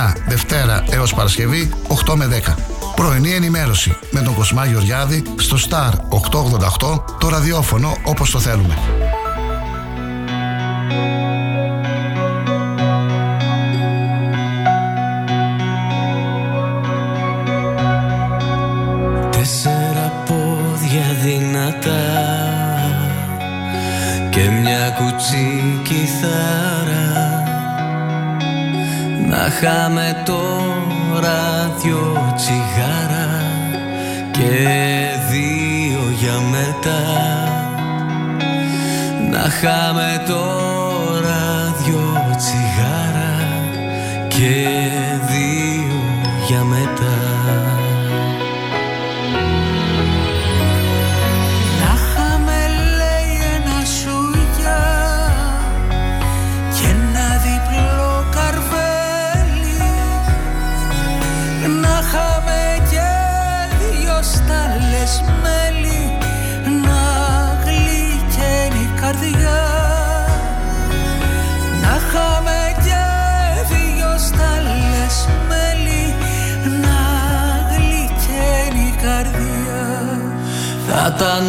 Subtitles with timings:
[0.00, 1.70] Καθημερινά Δευτέρα έως Παρασκευή
[2.06, 2.54] 8 με 10.
[2.94, 5.90] Πρωινή ενημέρωση με τον Κοσμά Γεωργιάδη στο Star
[6.88, 8.78] 888 το ραδιόφωνο όπως το θέλουμε.
[19.30, 22.00] Τέσσερα πόδια δυνατά
[24.30, 26.59] και μια κουτσή κιθάρα
[29.42, 33.42] να χάμε τώρα δυο τσιγάρα
[34.30, 34.48] και
[35.30, 37.00] δύο για μετά
[39.30, 43.32] να χάμε τώρα δυο τσιγάρα
[44.28, 44.89] και
[81.22, 81.40] Θα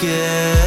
[0.00, 0.59] και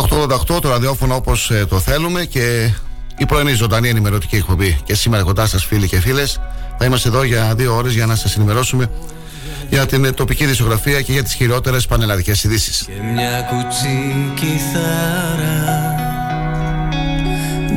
[0.48, 2.70] 888 το ραδιόφωνο όπως το θέλουμε και
[3.16, 4.78] η πρωινή ζωντανή ενημερωτική εκπομπή.
[4.84, 6.40] Και σήμερα κοντά σας, φίλοι και φίλες,
[6.78, 8.90] θα είμαστε εδώ για δύο ώρες για να σας ενημερώσουμε
[9.68, 12.84] για την ε, τοπική δισογραφία και για τις χειρότερες πανελλαδικές ειδήσεις.
[12.86, 15.94] Και μια κουτσή κιθάρα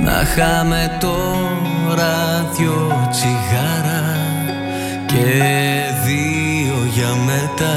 [0.04, 4.17] Να χάμε τώρα δυο τσιγάρα
[5.08, 5.44] Και
[6.06, 7.76] δύο για μετά.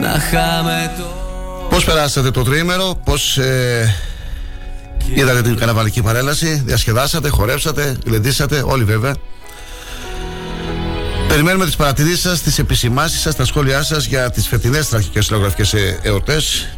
[0.00, 1.12] Να χάμε το
[1.72, 3.94] Πώς περάσατε το τρίμερο, πώς ε,
[5.14, 9.14] είδατε την καρναβαλική παρέλαση, διασκεδάσατε, χορέψατε, γλεντήσατε, όλοι βέβαια.
[11.28, 15.74] Περιμένουμε τις παρατηρήσεις σας, τις επισημάσεις σας, τα σχόλιά σας για τις φετινές τραγικές συλλογραφικές
[15.74, 16.68] ε, εορτές.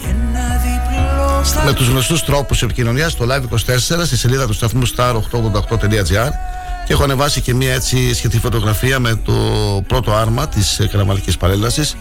[0.00, 6.30] Και ένα διπλό με τους γνωστούς τρόπους επικοινωνίας στο Live24 στη σελίδα του σταθμού star888.gr
[6.86, 9.32] και έχω ανεβάσει και μια έτσι σχετική φωτογραφία με το
[9.86, 11.96] πρώτο άρμα της ε, καρναβαλικής παρέλασης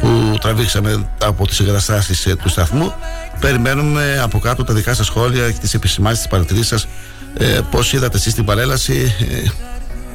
[0.00, 2.92] που που τραβήξαμε από τις εγκαταστάσεις ε, του σταθμού.
[3.40, 6.86] Περιμένουμε από κάτω τα δικά σας σχόλια και τις επισημάνσεις της παρατηρήσεις σας
[7.36, 9.48] ε, πώς είδατε εσείς την παρέλαση ε,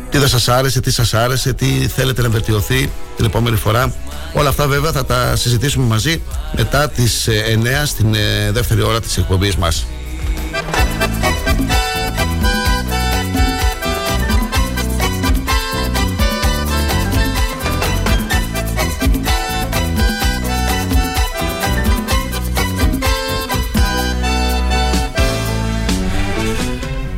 [0.09, 3.93] τι δεν σας άρεσε, τι σας άρεσε τι θέλετε να βελτιωθεί την επόμενη φορά.
[4.33, 6.21] Όλα αυτά βέβαια θα τα συζητήσουμε μαζί
[6.57, 7.29] μετά τις
[7.61, 9.85] 9 ε, στην ε, δεύτερη ώρα της εκπομπής μας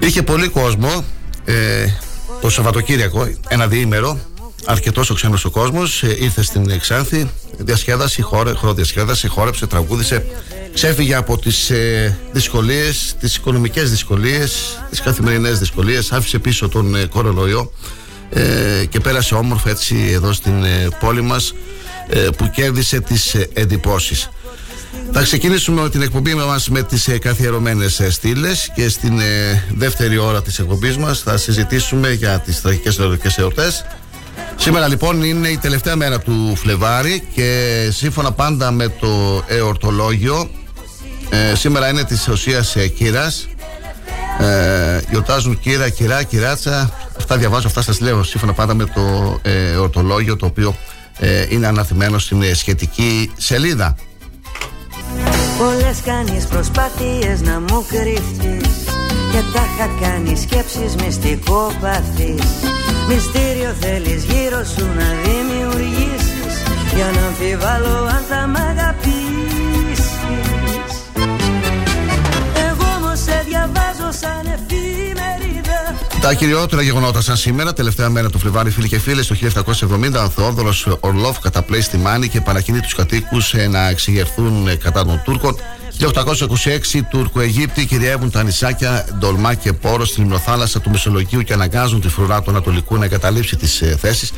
[0.06, 1.06] Είχε πολύ κόσμο
[1.46, 1.86] ε,
[2.42, 4.20] το Σαββατοκύριακο, ένα διήμερο.
[4.66, 6.04] Αρκετός ο ξένος ο κόσμος.
[6.04, 10.26] Ε, ήρθε στην Ξάνθη, διασκέδαση, χώρε, χωροδιασκέδαση, χόρεψε, τραγούδισε.
[10.74, 16.12] Ξέφυγε από τις ε, δυσκολίες, τις οικονομικές δυσκολίες, τις καθημερινές δυσκολίες.
[16.12, 17.72] Άφησε πίσω τον ε, κορονοϊό
[18.30, 21.54] ε, και πέρασε όμορφα έτσι εδώ στην ε, πόλη μας
[22.08, 24.30] ε, που κέρδισε τις εντυπώσεις.
[25.18, 29.64] Θα ξεκινήσουμε με την εκπομπή μας με τις ε, καθιερωμένες ε, στήλες και στην ε,
[29.76, 33.86] δεύτερη ώρα της εκπομπής μας θα συζητήσουμε για τις τραγικές ερωτικές εορτές.
[34.56, 40.50] Σήμερα λοιπόν είναι η τελευταία μέρα του Φλεβάρι και σύμφωνα πάντα με το εορτολόγιο
[41.30, 43.48] ε, σήμερα είναι της ουσίας ε, κύρας.
[44.40, 46.92] Ε, γιορτάζουν κύρα, κυρά, κυράτσα.
[47.18, 50.76] Αυτά διαβάζω, αυτά σας λέω σύμφωνα πάντα με το ε, εορτολόγιο το οποίο
[51.20, 53.96] ε, είναι αναθυμένο στην σχετική σελίδα
[55.58, 58.84] Πολλές κάνεις προσπάθειες να μου κρύφτεις
[59.32, 62.44] Και τα είχα κάνει σκέψεις μυστικόπαθης
[63.08, 66.54] Μυστήριο θέλεις γύρω σου να δημιουργήσεις
[66.96, 70.06] Για να αμφιβάλλω αν θα μ' αγαπήσεις.
[72.70, 74.55] Εγώ όμως σε διαβάζω σαν
[76.26, 80.30] τα κυριότερα γεγονότα σαν σήμερα, τελευταία μέρα του Φλεβάρι, φίλοι και φίλες, το 1770, ο
[80.30, 85.22] Θεόδωρο Ορλόφ καταπλέει στη Μάνη και παρακινεί τους κατοίκους ε, να εξηγερθούν ε, κατά των
[85.24, 85.56] Τούρκων.
[86.00, 92.10] 1826 Τούρκο-Αιγύπτιοι κυριεύουν τα νησάκια Ντολμά και Πόρος στην λιμνοθάλασσα του Μεσολογγίου και αναγκάζουν τη
[92.10, 94.32] φρουρά του Ανατολικού να εγκαταλείψει τις ε, θέσεις.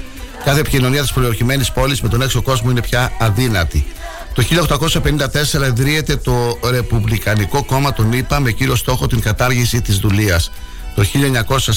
[0.43, 3.85] Κάθε επικοινωνία της πολιορχημένη πόλης με τον έξω κόσμο είναι πια αδύνατη.
[4.33, 4.43] Το
[5.63, 10.41] 1854 ιδρύεται το Ρεπουμπλικανικό Κόμμα των ΗΠΑ με κύριο στόχο την κατάργηση της δουλεία.
[10.97, 11.05] Το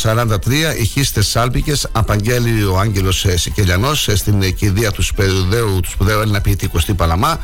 [0.02, 0.36] 1943
[0.80, 6.20] οι χίστες Σάλπικες απαγγέλει ο Άγγελος ε, Σικελιανός ε, στην κηδεία του σπουδαίου, του σπουδαίου
[6.20, 7.40] Έλληνα ποιητή Κωστή Παλαμά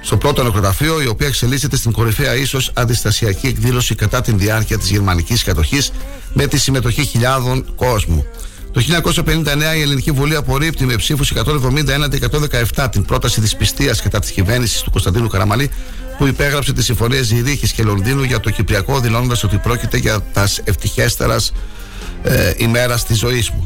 [0.00, 4.90] στο πρώτο νεκροταφείο, η οποία εξελίσσεται στην κορυφαία ίσως αντιστασιακή εκδήλωση κατά την διάρκεια της
[4.90, 5.92] γερμανικής κατοχής
[6.32, 8.26] με τη συμμετοχή χιλιάδων κόσμου.
[8.76, 8.82] Το
[9.24, 11.32] 1959 η Ελληνική Βουλή απορρίπτει με ψήφους
[12.74, 15.70] 171-117 την πρόταση της πιστεία κατά της κυβέρνησης του Κωνσταντίνου Καραμαλή
[16.18, 20.60] που υπέγραψε τις συμφωνίες Ζηρίχη και Λονδίνου για το Κυπριακό, δηλώνοντας ότι πρόκειται για τας
[20.64, 21.52] ευτυχέστερας
[22.22, 23.64] ε, ημέρας της ζωής μου.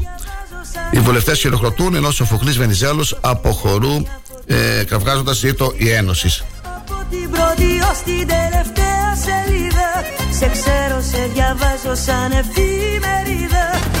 [0.91, 4.07] Οι βουλευτές χειροκροτούν ενώ ο Σοφοκλή Βενιζέλος αποχωρούν
[4.45, 6.43] ε, κραυγάζοντα ζήτω η Ένωση.
[6.63, 9.89] Από την πρώτη ως την τελευταία σελίδα
[10.31, 14.00] Σε ξέρω, σε διαβάζω σαν εφημερίδα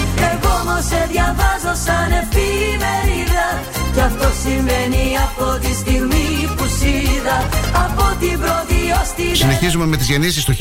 [0.61, 3.47] όμως σε διαβάζω σαν εφημερίδα.
[3.93, 7.37] Κι αυτό σημαίνει από τη στιγμή που σίδα
[7.85, 8.81] Από την πρώτη
[9.33, 10.45] Συνεχίζουμε με τις γεννήσεις.
[10.45, 10.53] Το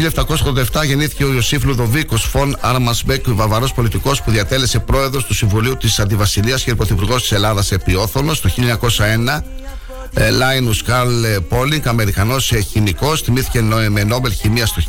[0.82, 5.98] 1787 γεννήθηκε ο Ιωσήφ Λουδοβίκος Φων Άρμασμπεκ, βαβαρός πολιτικός που διατέλεσε πρόεδρος του Συμβουλίου της
[5.98, 9.42] Αντιβασιλείας και πρωθυπουργός της Ελλάδας επί Το 1901 ε,
[10.30, 14.82] Λάινους Καρλ Πόλινγκ, Αμερικανός ε, χημικός, τιμήθηκε με Νόμπελ Χημίας το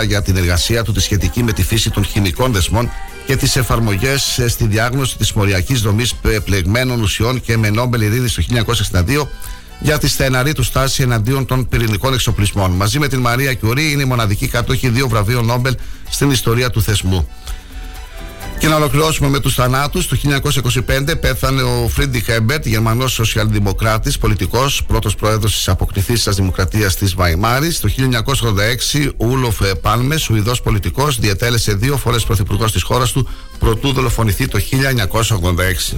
[0.00, 2.90] 1954 για την εργασία του τη σχετική με τη φύση των χημικών δεσμών
[3.26, 8.34] και τις εφαρμογές ε, στη διάγνωση της μοριακής δομής πλεγμένων ουσιών και με Νόμπελ Ειρήνης
[8.34, 8.42] το
[8.92, 9.26] 1962
[9.80, 12.70] για τη σθεναρή του στάση εναντίον των πυρηνικών εξοπλισμών.
[12.70, 15.74] Μαζί με την Μαρία Κιουρί είναι οι μοναδικοί κάτοχοι δύο βραβείων Νόμπελ
[16.10, 17.28] στην ιστορία του θεσμού.
[18.60, 20.08] Και να ολοκληρώσουμε με τους θανάτους.
[20.08, 27.14] Το 1925 πέθανε ο Φρίντριχ Έμπερτ, Γερμανός σοσιαλδημοκράτης, πολιτικός, πρώτος πρόεδρος της αποκληθείσας Δημοκρατίας της
[27.14, 27.80] Βαϊμάρης.
[27.80, 33.92] Το 1986 ο Ούλοφ Πάλμε, Σουηδός πολιτικός, διατέλεσε δύο φορές πρωθυπουργός της χώρας του, προτού
[33.92, 35.96] δολοφονηθεί το 1986.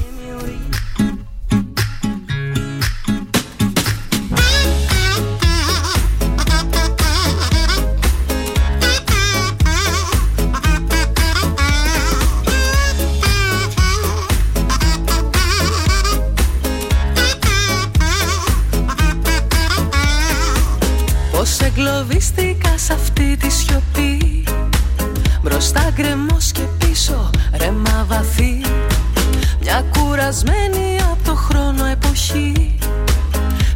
[30.33, 32.75] Μια κουρασμένη από το χρόνο εποχή.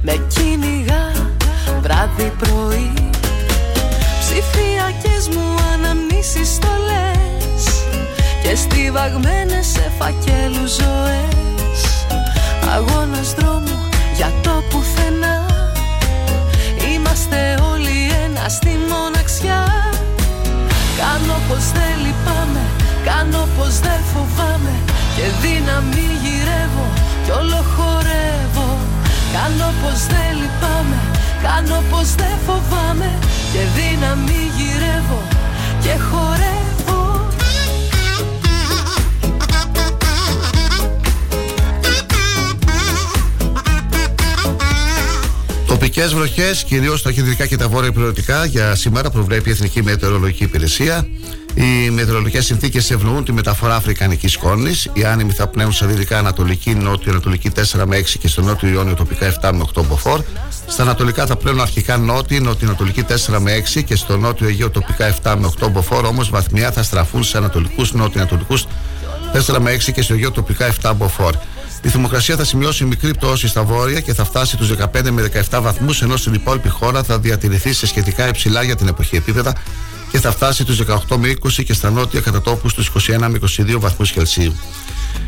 [0.02, 1.12] Με κυνηγά
[1.80, 2.92] βράδυ πρωί.
[4.18, 7.64] Ψηφιακές μου αναμνήσεις στολές
[8.42, 12.06] Και στιβαγμένες σε φακέλους ζωές.
[12.74, 15.46] Αγώνας δρόμου για το πουθενά.
[16.92, 19.64] Είμαστε όλοι ένα στη μοναξιά.
[20.96, 22.64] Κάνω πως δεν λυπάμαι,
[23.04, 24.76] κάνω πως δεν φοβάμαι
[25.16, 26.86] Και δύναμη γυρεύω
[27.24, 28.78] κι όλο χορεύω.
[29.32, 31.00] Κάνω πως δεν λυπάμαι,
[31.42, 33.18] κάνω πως δεν φοβάμαι.
[33.52, 35.22] Και δύναμη γυρεύω
[35.82, 37.28] και χορεύω.
[45.66, 50.44] Τοπικές βροχές, κυρίως στα κεντρικά και τα βόρεια πληρωτικά, για σήμερα προβλέπει η Εθνική Μετεωρολογική
[50.44, 51.06] Υπηρεσία.
[51.58, 54.88] Οι μετεωρολογικέ συνθήκες ευνοούν τη μεταφορά αφρικανικής σκόνης.
[54.92, 58.94] Οι άνεμοι θα πνέουν στα δυτικά Ανατολική, Νότιο-Ανατολική 4 με 6 και στο Νότιο Ιόνιο
[58.94, 60.20] τοπικά 7 με 8 μποφόρ.
[60.66, 65.14] Στα Ανατολικά θα πλέουν αρχικά Νότιο, Νότιο-Ανατολική 4 με 6 και στο Νότιο Αιγαίο τοπικά
[65.22, 66.04] 7 με 8 μποφόρ.
[66.04, 68.58] Όμως βαθμιά θα στραφούν σε Ανατολικούς, Νότιο-Ανατολικού
[69.32, 71.34] 4 με 6 και στο Αιγαίο τοπικά 7 μποφόρ.
[71.82, 75.60] Η θερμοκρασία θα σημειώσει μικρή πτώση στα βόρεια και θα φτάσει τους 15 με 17
[75.62, 79.52] βαθμούς, ενώ στην υπόλοιπη χώρα θα διατηρηθεί σε σχετικά υψηλά για την εποχή επίπεδα
[80.16, 83.38] και θα φτάσει τους 18 με 20 και στα νότια κατά τόπους στου 21 με
[83.56, 84.56] 22 βαθμούς Κελσίου.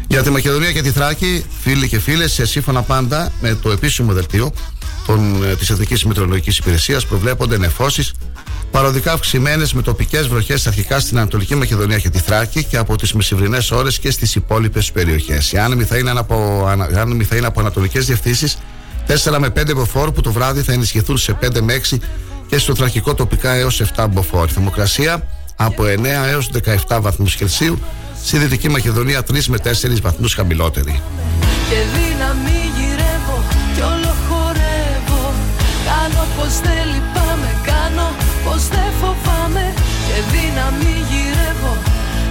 [0.08, 4.52] Για τη Μακεδονία και τη Θράκη, φίλοι και φίλες, σύμφωνα πάντα με το επίσημο δελτίο
[5.58, 8.12] της Εθνικής Μετεωρολογικής Υπηρεσίας, προβλέπονται νεφώσεις
[8.70, 13.12] παροδικά αυξημένες με τοπικές βροχές αρχικά στην Ανατολική Μακεδονία και τη Θράκη και από τις
[13.12, 15.52] μεσημβρινές ώρες και στις υπόλοιπες περιοχές.
[15.52, 16.66] Οι άνεμοι θα είναι από,
[16.96, 18.58] άνεμοι θα είναι από ανατολικές διευθύνσεις
[19.06, 21.96] 4 με 5 μποφόρ που το βράδυ θα ενισχυθούν σε 5 με 6
[22.48, 24.48] και στο τραχικό τοπικά έως 7 μποφόρ.
[24.52, 25.22] Θερμοκρασία
[25.56, 26.50] από 9 έως
[26.88, 27.78] 17 βαθμούς Κελσίου.
[28.24, 31.02] Στη Δυτική Μακεδονία 3 με 4 βαθμούς χαμηλότερη.
[31.68, 33.38] Και δύναμη γυρεύω
[33.74, 35.24] κι όλο χορεύω.
[35.88, 38.08] Κάνω πως δεν λυπάμαι, κάνω
[38.44, 39.74] πως δεν φοβάμαι
[40.06, 41.72] και δύναμη γυρεύω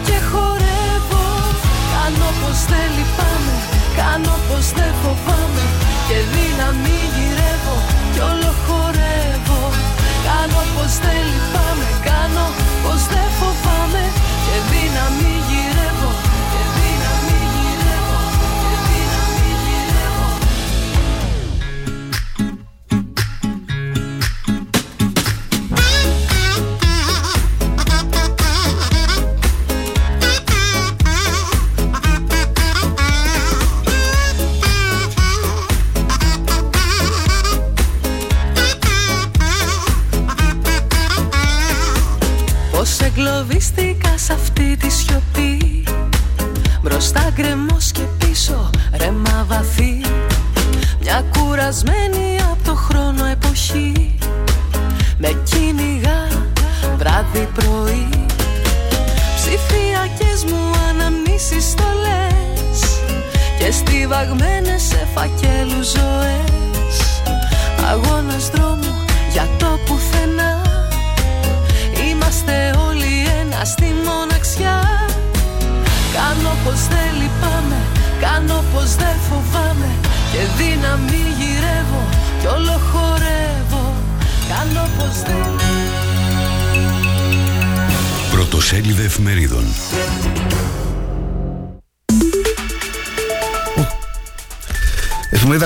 [0.08, 1.26] και χορεύω
[1.94, 3.56] Κάνω πως δεν λυπάμαι,
[4.00, 5.66] κάνω πως δεν φοβάμαι
[6.08, 7.76] και δύναμη γυρεύω
[8.14, 8.87] κι όλο χορεύω
[10.50, 12.46] Κάνω πως δεν λυπάμαι, κάνω
[12.84, 14.04] πως δεν φοβάμαι
[14.46, 15.77] και δύναμη γυρεύω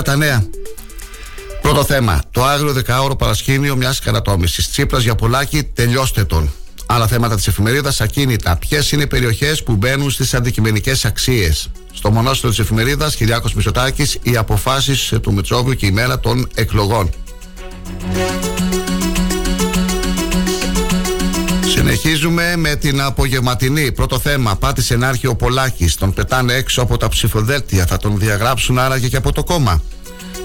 [0.01, 0.46] Εφημερίδα τα νέα
[1.62, 2.22] Πρώτο θέμα.
[2.31, 4.70] Το άγριο δεκάωρο παρασκήνιο μιας καρατόμηση.
[4.70, 6.51] Τσίπρας για πολλάκι, τελειώστε τον.
[6.86, 8.58] Άλλα θέματα της εφημερίδας ακίνητα.
[8.58, 14.17] Ποιες είναι οι περιοχές που μπαίνουν στις αντικειμενικές αξίες; Στο μονόστρο της εφημερίδας, Κυριάκος Μητσοτάκης,
[14.24, 17.10] οι αποφάσεις του Μητσόβιου και η μέρα των εκλογών.
[21.93, 23.91] Συνεχίζουμε με την απογευματινή.
[23.91, 24.55] Πρώτο θέμα.
[24.55, 25.95] Πάτησε ενάρχη ο Πολάκης.
[25.95, 27.86] Τον πετάνε έξω από τα ψηφοδέλτια.
[27.86, 29.81] Θα τον διαγράψουν άραγε και από το κόμμα.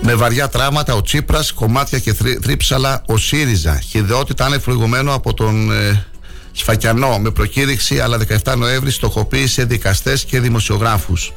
[0.03, 3.81] Με βαριά τραύματα ο Τσίπρας, κομμάτια και θρύψαλα ο ΣΥΡΙΖΑ.
[3.81, 6.07] Χιδεότητα ανεφροηγουμένο από τον ε,
[6.53, 11.33] Σφακιανό με προκήρυξη, αλλά 17 Νοέμβρη στοχοποίησε δικαστές και δημοσιογράφους.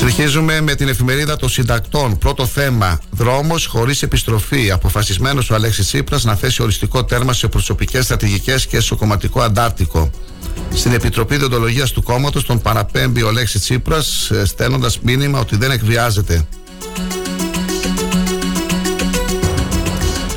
[0.00, 2.18] Συνεχίζουμε με την εφημερίδα των συντακτών.
[2.18, 3.00] Πρώτο θέμα.
[3.10, 4.70] Δρόμος χωρίς επιστροφή.
[4.70, 10.10] Αποφασισμένος ο Αλέξης Τσίπρας να θέσει οριστικό τέρμα σε προσωπικές στρατηγικές και στο κομματικό αντάρτικο.
[10.74, 15.70] Στην Επιτροπή Διοντολογίας του κόμματος τον παραπέμπει ο Λέξη Τσίπρας, ε, στέλνοντας μήνυμα ότι δεν
[15.70, 16.46] εκβιάζεται.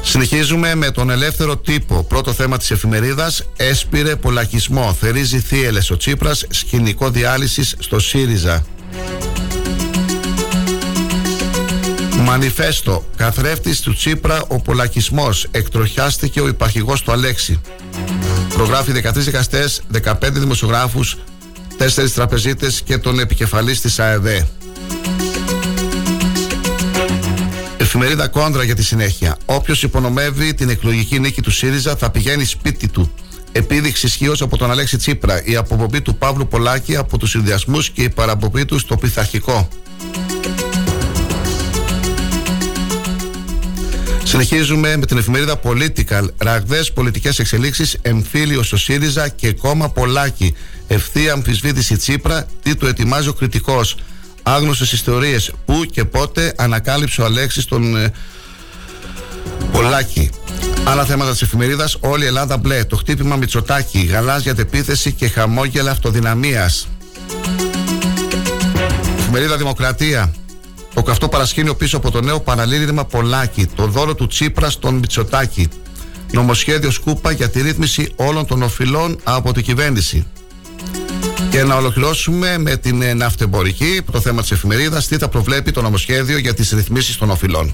[0.01, 2.03] Συνεχίζουμε με τον ελεύθερο τύπο.
[2.03, 3.43] Πρώτο θέμα της εφημερίδας.
[3.55, 4.93] Έσπηρε πολλακισμό.
[5.00, 6.46] Θερίζει θύελες ο Τσίπρας.
[6.50, 8.65] Σκηνικό διάλυσης στο ΣΥΡΙΖΑ.
[12.23, 13.05] Μανιφέστο.
[13.15, 15.47] Καθρέφτης του Τσίπρα ο πολλακισμός.
[15.51, 17.61] Εκτροχιάστηκε ο υπαρχηγός του Αλέξη.
[18.53, 21.17] Προγράφει 13 δικαστές, 15 δημοσιογράφους,
[21.77, 24.27] 4 τραπεζίτες και τον επικεφαλής της ΑΕΔ.
[27.77, 29.37] Εφημερίδα Κόντρα για τη συνέχεια.
[29.45, 33.13] Όποιος υπονομεύει την εκλογική νίκη του ΣΥΡΙΖΑ θα πηγαίνει σπίτι του.
[33.51, 35.43] Επίδειξη ισχύως από τον Αλέξη Τσίπρα.
[35.45, 39.69] Η αποπομπή του Παύλου Πολάκη από τους συνδυασμούς και η παραπομπή του στο πειθαρχικό.
[44.33, 46.25] Συνεχίζουμε με την εφημερίδα Political.
[46.37, 50.55] Ραγδαίες πολιτικές εξελίξεις, εμφύλιο στο ΣΥΡΙΖΑ και κόμμα Πολάκη.
[50.87, 53.97] Ευθεία αμφισβήτηση Τσίπρα, τι του ετοιμάζει ο κριτικός.
[54.43, 55.51] Άγνωσε ιστορίες.
[55.65, 58.11] Πού και πότε ανακάλυψε ο Αλέξης τον ε,
[59.71, 60.29] Πολάκη.
[60.83, 61.97] Άλλα θέματα της εφημερίδας.
[61.99, 62.83] Όλη η Ελλάδα μπλε.
[62.83, 63.99] Το χτύπημα Μητσοτάκη.
[63.99, 66.87] Γαλάζια αντεπίθεση και χαμόγελα αυτοδυναμίας.
[69.17, 70.33] Εφημερίδα Δημοκρατία.
[70.93, 73.65] Το καυτό παρασκήνιο πίσω από το νέο παραλήρημα Πολάκη.
[73.75, 75.67] Το δώρο του Τσίπρα στον Μητσοτάκη.
[76.31, 80.27] Νομοσχέδιο Σκούπα για τη ρύθμιση όλων των οφειλών από την κυβέρνηση.
[81.50, 85.81] Και να ολοκληρώσουμε με την ε, ναυτεμπορική, το θέμα της εφημερίδας, τι θα προβλέπει το
[85.81, 87.73] νομοσχέδιο για τις ρυθμίσεις των οφειλών.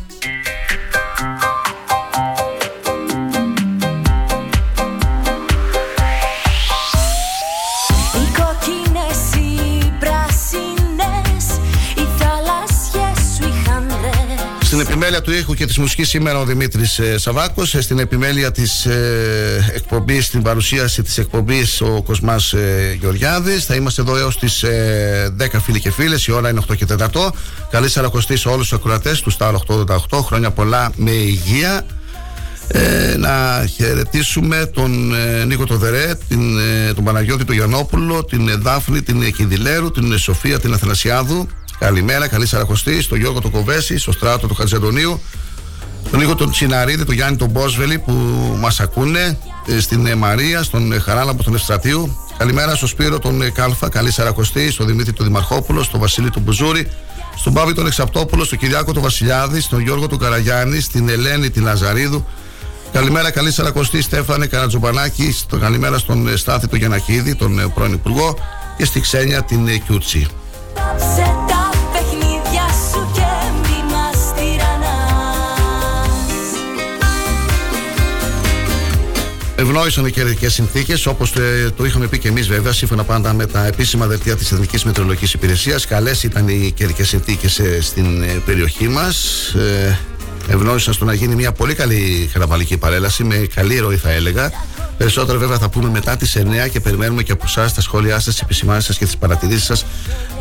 [15.10, 17.74] Επιμέλεια του ήχου και της μουσικής σήμερα ο Δημήτρης ε, Σαββάκος.
[17.74, 23.66] Ε, στην επιμέλεια της ε, εκπομπής, στην παρουσίαση της εκπομπής ο Κοσμάς ε, Γεωργιάδης.
[23.66, 26.26] Θα είμαστε εδώ έως τις ε, 10 φίλοι και φίλες.
[26.26, 27.30] Η ώρα είναι 8 και 4.
[27.70, 29.54] Καλή σαρακοστή σε όλους τους ακροατές του Star
[30.10, 30.20] 888.
[30.26, 31.86] Χρόνια πολλά με υγεία.
[32.72, 39.02] Ε, να χαιρετήσουμε τον ε, Νίκο Τοδερέ, την, ε, τον Παναγιώτη του Γιαννόπουλο, την Δάφνη,
[39.02, 41.48] την Κινδυλέρου, την Σοφία, την Αθανασιάδου,
[41.80, 45.22] Καλημέρα, καλή Σαραχωστή, στον Γιώργο του Κοβέση, στο Στράτο του Χατζαντονίου,
[46.12, 48.14] τον Νίκο τον Τσιναρίδη, τον Γιάννη τον Μπόσβελη που
[48.60, 52.18] μας ακούνε, ε, στην ε, Μαρία, στον ε, Χαράλαμπο τον Ευστρατείου.
[52.38, 56.92] Καλημέρα στο Σπύρο τον Κάλφα, καλή Σαραχωστή, στον Δημήτρη τον Δημαρχόπουλο, στον Βασίλη του Μπουζούρη,
[57.36, 61.64] στον Πάβη τον Εξαπτόπουλο, στον Κυριάκο τον Βασιλιάδη, στον Γιώργο του Καραγιάννη, στην Ελένη την
[61.64, 62.26] Λαζαρίδου.
[62.92, 65.38] Καλημέρα, καλή Σαρακοστή, Στέφανε Καρατζομπανάκη.
[65.60, 68.38] Καλημέρα στον Στάθη τον Γιανακίδη, τον πρώην Υπουργό,
[68.78, 70.28] και στη Ξένια την Κιούτσι.
[79.70, 83.46] Ευνόησαν οι καιρικέ συνθήκες, όπως ε, το είχαμε πει και εμείς βέβαια, σύμφωνα πάντα με
[83.46, 85.86] τα επίσημα δελτία της Εθνικής Μετεωρολογικής Υπηρεσίας.
[85.86, 89.56] Καλές ήταν οι καιρικέ συνθήκες ε, στην ε, περιοχή μας.
[90.48, 94.52] Ευνόησαν στο να γίνει μια πολύ καλή χαραβαλική παρέλαση, με καλή ροή θα έλεγα.
[94.98, 98.34] Περισσότερα βέβαια θα πούμε μετά τις 9 και περιμένουμε και από εσάς τα σχόλιά σας,
[98.34, 99.86] τις επισημάνσεις σας και τις παρατηρήσεις σας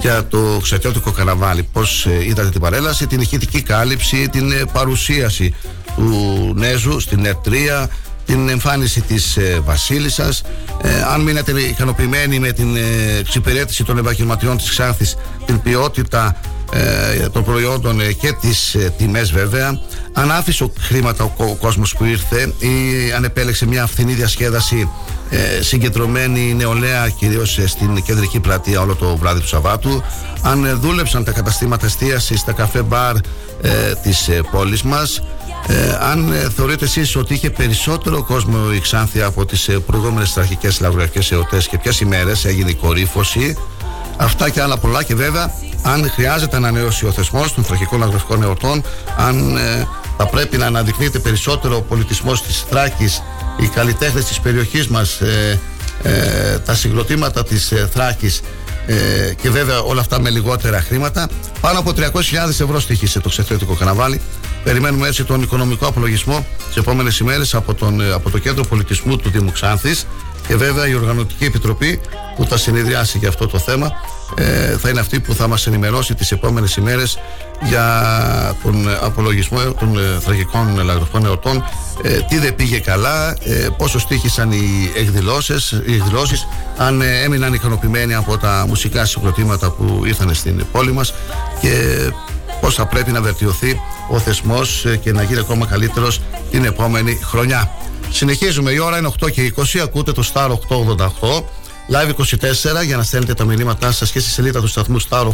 [0.01, 1.69] για το ξετιώτικο καραβάλι.
[1.73, 5.55] Πώς είδατε την παρέλαση, την ηχητική κάλυψη, την παρουσίαση
[5.97, 7.89] του Νέζου στην ΕΡΤΡΙΑ,
[8.29, 10.43] την εμφάνιση της ε, Βασίλισσας.
[10.83, 12.81] Ε, αν μείνετε ικανοποιημένοι με την ε,
[13.19, 16.37] εξυπηρέτηση των ευαγγελματιών της Ξάνθης την ποιότητα
[16.73, 19.81] ε, των προϊόντων ε, και τις ε, τιμές βέβαια
[20.13, 24.91] αν άφησε χρήματα ο, ο κόσμος που ήρθε ή αν επέλεξε μια φθηνή διασκέδαση
[25.31, 30.03] ε, συγκεντρωμένη νεολαία κυρίως στην κεντρική πλατεία όλο το βράδυ του Σαββάτου
[30.43, 33.15] αν δούλεψαν τα καταστήματα εστίασης, τα καφέ μπαρ
[34.03, 35.23] της πόλης μας
[35.67, 40.37] ε, αν ε, θεωρείτε εσείς ότι είχε περισσότερο κόσμο η Ξάνθια από τις ε, προηγούμενες
[40.37, 43.57] αρχικέ λαυγραφικέ εορτές και ποιες ημέρες έγινε η κορύφωση,
[44.17, 48.83] αυτά και άλλα πολλά και βέβαια αν χρειάζεται ανανέωση ο θεσμός των τραχικών λαυγραφικών εορτών,
[49.17, 53.23] αν ε, θα πρέπει να αναδεικνύεται περισσότερο ο πολιτισμός της Θράκης,
[53.57, 55.61] οι καλλιτέχνες της περιοχής μας, ε,
[56.03, 58.41] ε, τα συγκροτήματα της ε, Θράκης
[58.91, 61.29] ε, και βέβαια όλα αυτά με λιγότερα χρήματα.
[61.61, 62.03] Πάνω από 300.000
[62.49, 64.21] ευρώ στοιχήσε το ξεθέτικο καναβάλι.
[64.65, 69.31] Περιμένουμε έτσι τον οικονομικό απολογισμό τις επόμενες ημέρες από, ε, από το Κέντρο Πολιτισμού του
[69.31, 70.07] Δήμου Ξάνθης
[70.47, 72.01] και βέβαια η Οργανωτική Επιτροπή
[72.37, 73.93] που θα συνεδριάσει για αυτό το θέμα
[74.35, 77.19] ε, θα είναι αυτή που θα μας ενημερώσει τις επόμενες ημέρες
[77.63, 81.65] για τον απολογισμό των ε, τραγικών λαγροφών εορτών.
[82.03, 87.55] Ε, τι δεν πήγε καλά, ε, πόσο στήχησαν οι εκδηλώσεις, οι εκδηλώσεις αν ε, έμειναν
[87.55, 91.15] ικανοποιημένοι από τα μουσικά συγκροτήματα που ήρθαν στην πόλη μας
[91.61, 91.73] και
[92.61, 97.71] πώς θα πρέπει να βελτιωθεί ο θεσμός και να γίνει ακόμα καλύτερος την επόμενη χρονιά.
[98.11, 101.43] Συνεχίζουμε, η ώρα είναι 8 και 20, ακούτε το Star 888
[101.91, 102.15] Live
[102.81, 105.29] 24 για να στέλνετε τα μηνύματά σας και στη σελίδα του σταθμού Star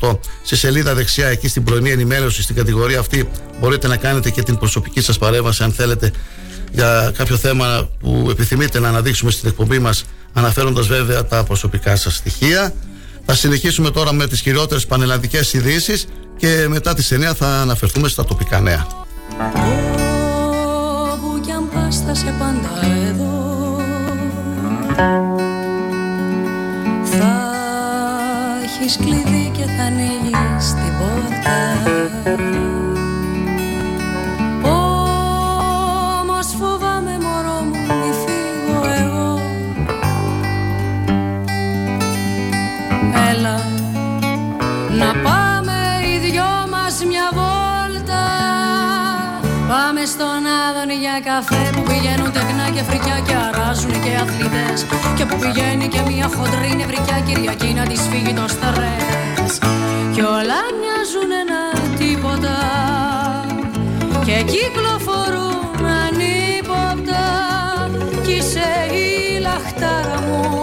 [0.00, 0.18] 888.
[0.42, 3.28] Στη σελίδα δεξιά, εκεί στην πρωινή ενημέρωση, στην κατηγορία αυτή,
[3.60, 6.12] μπορείτε να κάνετε και την προσωπική σας παρέμβαση, αν θέλετε,
[6.72, 12.16] για κάποιο θέμα που επιθυμείτε να αναδείξουμε στην εκπομπή μας, αναφέροντας βέβαια τα προσωπικά σας
[12.16, 12.74] στοιχεία.
[13.24, 18.24] Θα συνεχίσουμε τώρα με τις χειρότερες πανελλαδικές ειδήσεις και μετά τις 9 θα αναφερθούμε στα
[18.24, 18.86] τοπικά νέα.
[21.12, 22.70] Όπου κι αν πας θα σε πάντα
[23.08, 23.32] εδώ
[27.18, 27.50] θα
[28.62, 31.58] έχεις κλειδί και θα ανοίγεις την πόρτα.
[36.22, 39.40] Όμως φοβάμαι μωρό μου μη φύγω εγώ.
[43.30, 43.56] Έλα
[44.98, 48.24] να πάμε οι δυο μας μια βόλτα.
[49.68, 53.01] Πάμε στον Άδων για καφέ που πηγαίνουν τεχνά και φρικ
[53.72, 54.86] και αράζουν και αθλητές.
[55.16, 59.58] Και που πηγαίνει και μια χοντρή νευρικιά Κυριακή να της φύγει το στρες.
[60.14, 61.60] Κι όλα μοιάζουν ένα
[61.98, 62.56] τίποτα.
[64.24, 67.24] Και κυκλοφορούν ανίποτα
[68.22, 70.60] Κι είσαι η λαχτάρα μου.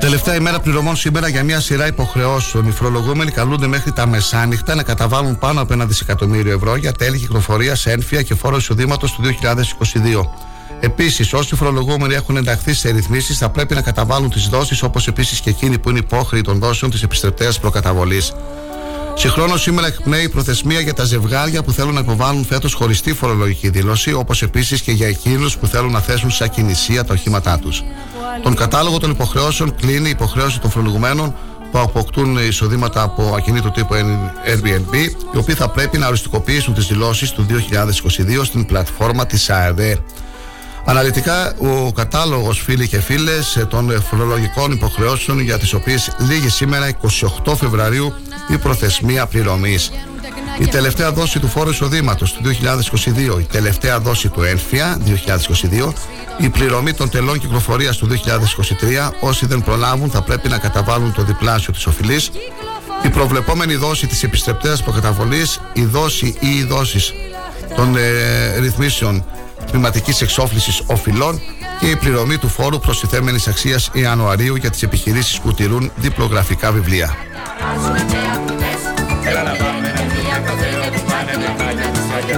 [0.00, 2.66] Τελευταία ημέρα πληρωμών σήμερα για μια σειρά υποχρεώσεων.
[2.66, 7.18] Οι φορολογούμενοι καλούνται μέχρι τα μεσάνυχτα να καταβάλουν πάνω από ένα δισεκατομμύριο ευρώ για τέλη
[7.18, 10.48] κυκλοφορίας, ένφια και φόρο εισοδήματος του 2022.
[10.80, 15.40] Επίσης, όσοι φορολογούμενοι έχουν ενταχθεί σε ρυθμίσεις θα πρέπει να καταβάλουν τις δόσεις όπως επίσης
[15.40, 18.32] και εκείνοι που είναι υπόχρεοι των δόσεων της επιστρεπτέας προκαταβολής.
[19.14, 23.68] Συγχρόνως, σήμερα εκπνέει η προθεσμία για τα ζευγάρια που θέλουν να υποβάλουν φέτος χωριστή φορολογική
[23.68, 27.82] δήλωση, όπως επίσης και για εκείνους που θέλουν να θέσουν σε ακινησία τα οχήματά τους.
[28.42, 31.34] Τον κατάλογο των υποχρεώσεων κλείνει η υποχρέωση των φορολογουμένων
[31.70, 33.94] που αποκτούν εισοδήματα από ακινήτου τύπου
[34.46, 34.94] Airbnb,
[35.34, 37.46] οι οποίοι θα πρέπει να οριστικοποιήσουν τις δηλώσεις του
[38.40, 39.98] 2022 στην πλατφόρμα της ΑΕΔΕ.
[40.88, 46.90] Αναλυτικά, ο κατάλογος, φίλοι και φίλες, των φορολογικών υποχρεώσεων για τις οποίες λήγει σήμερα
[47.44, 48.12] 28 Φεβρουαρίου
[48.48, 49.90] η προθεσμία πληρωμής.
[50.58, 55.92] Η τελευταία δόση του φόρου εισοδήματος του 2022, η τελευταία δόση του ΕΝΦΙΑ 2022,
[56.38, 61.22] η πληρωμή των τελών κυκλοφορίας του 2023, όσοι δεν προλάβουν θα πρέπει να καταβάλουν το
[61.22, 62.30] διπλάσιο της οφειλής,
[63.02, 67.12] η προβλεπόμενη δόση της επιστρεπτέας προκαταβολής, η δόση ή οι δόσεις
[67.76, 69.24] των ε, ρυθμίσεων
[69.70, 71.40] τμηματική εξόφληση οφειλών
[71.80, 77.16] και η πληρωμή του φόρου προστιθέμενη αξία Ιανουαρίου για τι επιχειρήσει που τηρούν διπλογραφικά βιβλία.
[82.26, 82.36] Και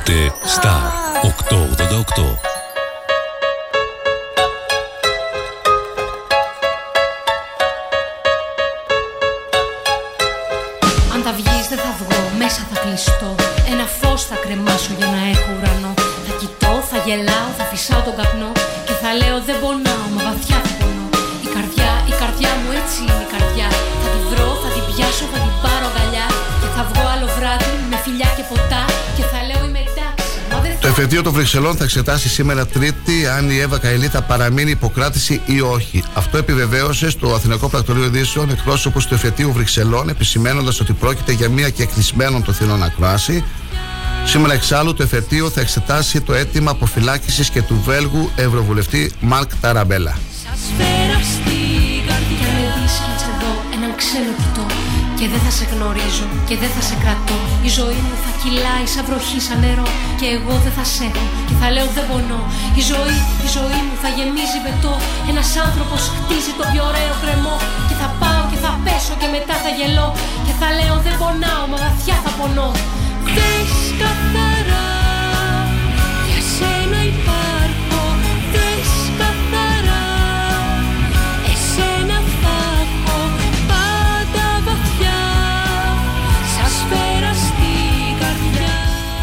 [0.00, 0.82] Ακούτε Star
[1.22, 2.38] 888.
[11.14, 13.34] Αν θα βγεις δεν θα βγω, μέσα θα κλειστώ.
[13.72, 15.92] Ένα φως θα κρεμάσω για να έχω ουρανό.
[16.26, 18.52] Θα κοιτώ, θα γελάω, θα φυσάω τον καπνό.
[18.86, 21.06] Και θα λέω δεν πονάω, μα βαθιά θα πονώ
[21.46, 23.68] Η καρδιά, η καρδιά μου έτσι είναι η καρδιά.
[24.00, 26.26] Θα την βρω, θα την πιάσω, θα την πάρω αγκαλιά
[26.60, 28.82] Και θα βγω άλλο βράδυ με φιλιά και ποτά.
[29.16, 29.24] Και
[31.00, 34.22] μα δεν Το εφετείο των Βρυξελών θα εξετάσει σήμερα Τρίτη αν η Εύα Καηλή θα
[34.22, 36.02] παραμείνει υποκράτηση ή όχι.
[36.14, 41.70] Αυτό επιβεβαίωσε στο Αθηνικό Πρακτορείο Ειδήσεων εκπρόσωπος του εφετείου Βρυξελών, επισημένοντας ότι πρόκειται για μια
[41.70, 43.44] και κλεισμένων των θυνών ακρόαση.
[44.24, 50.18] Σήμερα εξάλλου το εφετείο θα εξετάσει το αίτημα αποφυλάκησης και του Βέλγου Ευρωβουλευτή Μάρκ Ταραμπέλα.
[50.44, 54.59] Σας φέρα στην καρδιά με δεις κι έτσι εδώ έναν ξένο κοιτώ
[55.20, 57.38] Και δεν θα σε γνωρίζω και δεν θα σε κρατώ.
[57.68, 59.88] Η ζωή μου θα κυλάει σαν βροχή, σαν νερό.
[60.20, 62.42] Και εγώ δεν θα σε έχω και θα λέω δεν πονώ
[62.80, 64.94] Η ζωή, η ζωή μου θα γεμίζει πετώ
[65.30, 67.56] Ένας άνθρωπος χτίζει το πιο ωραίο κρεμό.
[67.88, 70.08] Και θα πάω και θα πέσω και μετά θα γελώ.
[70.46, 72.68] Και θα λέω δεν πονάω μα βαθιά θα πονώ
[73.34, 74.99] Δες καθαρά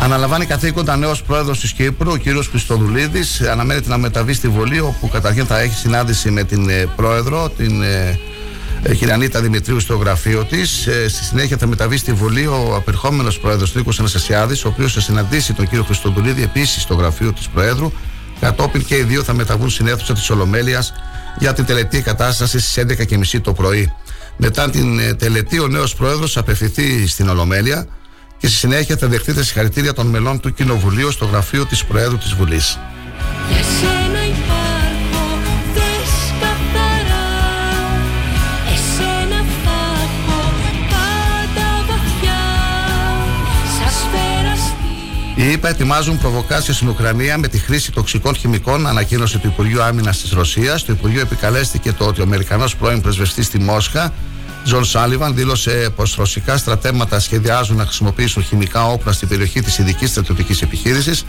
[0.07, 3.41] Αναλαμβάνει καθήκοντα νέος πρόεδρος της Κύπρου, ο κύριος Χριστοδουλίδης.
[3.41, 7.81] Αναμένεται να μεταβεί στη Βουλή, όπου καταρχήν θα έχει συνάντηση με την ε, πρόεδρο, την
[7.81, 8.19] ε,
[8.83, 10.87] ε, κυρία Ανίτα Δημητρίου, στο γραφείο της.
[11.07, 15.53] στη συνέχεια θα μεταβεί στη Βουλή ο απερχόμενος πρόεδρος Νίκος Αναστασιάδης, ο οποίος θα συναντήσει
[15.53, 17.91] τον κύριο Χριστοδουλίδη επίσης στο γραφείο της Προέδρου.
[18.39, 20.93] Κατόπιν και οι δύο θα μεταβούν στην αίθουσα της Ολομέλειας
[21.39, 22.83] για την τελετή κατάστασης στις
[23.35, 23.93] 11.30 το πρωί.
[24.37, 27.87] Μετά την ε, τελετή, ο νέος πρόεδρος θα απευθυνθεί στην Ολομέλεια
[28.37, 32.17] και στη συνέχεια θα δεχτεί τα συγχαρητήρια των μελών του Κοινοβουλίου στο γραφείο της Προέδρου
[32.17, 32.79] της Βουλής.
[33.49, 35.39] Για σένα υπάρχω
[35.73, 37.27] Δες καθαρά
[38.73, 40.39] Εσένα θα έχω
[40.89, 42.43] πάντα βαθιά
[43.79, 49.37] Σας φέρα στην Οι ΗΠΑ ετοιμάζουν προβοκάσια στην Ουκρανία με τη χρήση τοξικών χημικών, ανακοίνωσε
[49.37, 50.85] το Υπουργείο Άμυνας της Ρωσίας.
[50.85, 54.13] Το Υπουργείο επικαλέστηκε το ότι ο Αμερικανός πρώην πρεσβευτής στη Μόσχα,
[54.67, 60.09] Τζον Σάλιβαν, δήλωσε πως ρωσικά στρατεύματα σχεδιάζουν να χρησιμοποιήσουν χημικά όπλα στην περιοχή της ειδικής
[60.09, 61.25] στρατιωτικής επιχείρησης,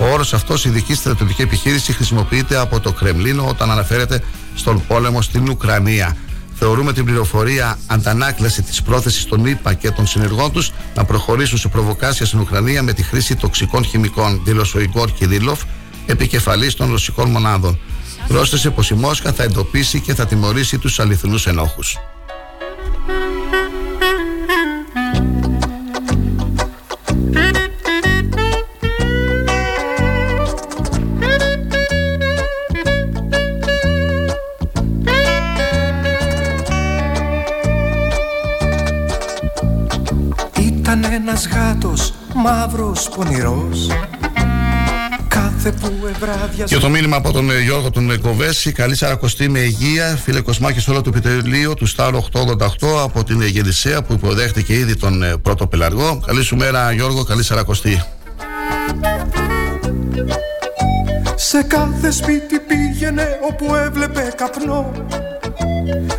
[0.00, 4.22] Ο όρος αυτός, ειδική στρατιωτική επιχείρηση, χρησιμοποιείται από το Κρεμλίνο όταν αναφέρεται
[4.54, 6.16] στον πόλεμο στην Ουκρανία.
[6.54, 11.68] Θεωρούμε την πληροφορία αντανάκλαση της πρόθεσης των ΗΠΑ και των συνεργών τους να προχωρήσουν σε
[11.68, 15.60] προβοκάσια στην Ουκρανία με τη χρήση τοξικών χημικών, δήλωσε ο Ιγκόρ Κιρίλοφ,
[16.06, 17.78] επικεφαλής των ρωσικών μονάδων.
[18.28, 21.98] Πρόσθεσε πως η Μόσχα θα εντοπίσει και θα τιμωρήσει τους αληθινούς ενόχους.
[42.42, 43.86] Μαύρος πονηρός
[46.66, 48.72] και το μήνυμα από τον ε, Γιώργο τον Κοβέση.
[48.72, 50.20] Καλή Σαρακοστή με υγεία.
[50.24, 52.58] Φίλε Κοσμάκη, σε όλο το επιτελείο του Στάρο 888
[53.02, 56.22] από την Γεδισέα που υποδέχτηκε ήδη τον ε, πρώτο πελαργό.
[56.26, 57.24] Καλή σου μέρα, Γιώργο.
[57.24, 58.02] Καλή Σαρακοστή.
[61.34, 64.92] Σε κάθε σπίτι πήγαινε όπου έβλεπε καπνό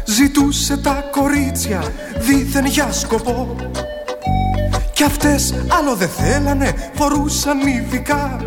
[0.06, 1.84] Ζητούσε τα κορίτσια
[2.20, 3.56] δίθεν για σκοπό
[5.04, 8.38] Κι αυτές άλλο δεν θέλανε, φορούσαν υφικά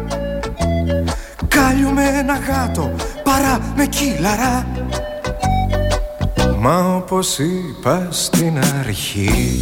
[1.49, 4.67] Κάλιο με ένα γάτο παρά με κύλαρα.
[6.59, 9.61] Μα όπως είπα στην αρχή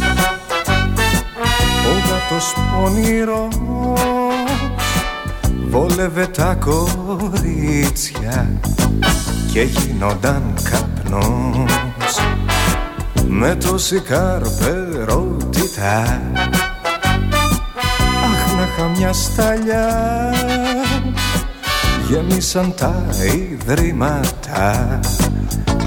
[1.85, 3.61] Ο γάτος πονηρός
[5.69, 8.49] Βόλευε τα κορίτσια
[9.53, 12.19] Και γίνονταν καπνός.
[13.27, 16.64] Με τόση καρπερότητα Αχ να είχα
[18.97, 20.33] μια σταλιά.
[22.09, 23.03] Γέμισαν τα
[23.35, 24.99] ιδρύματα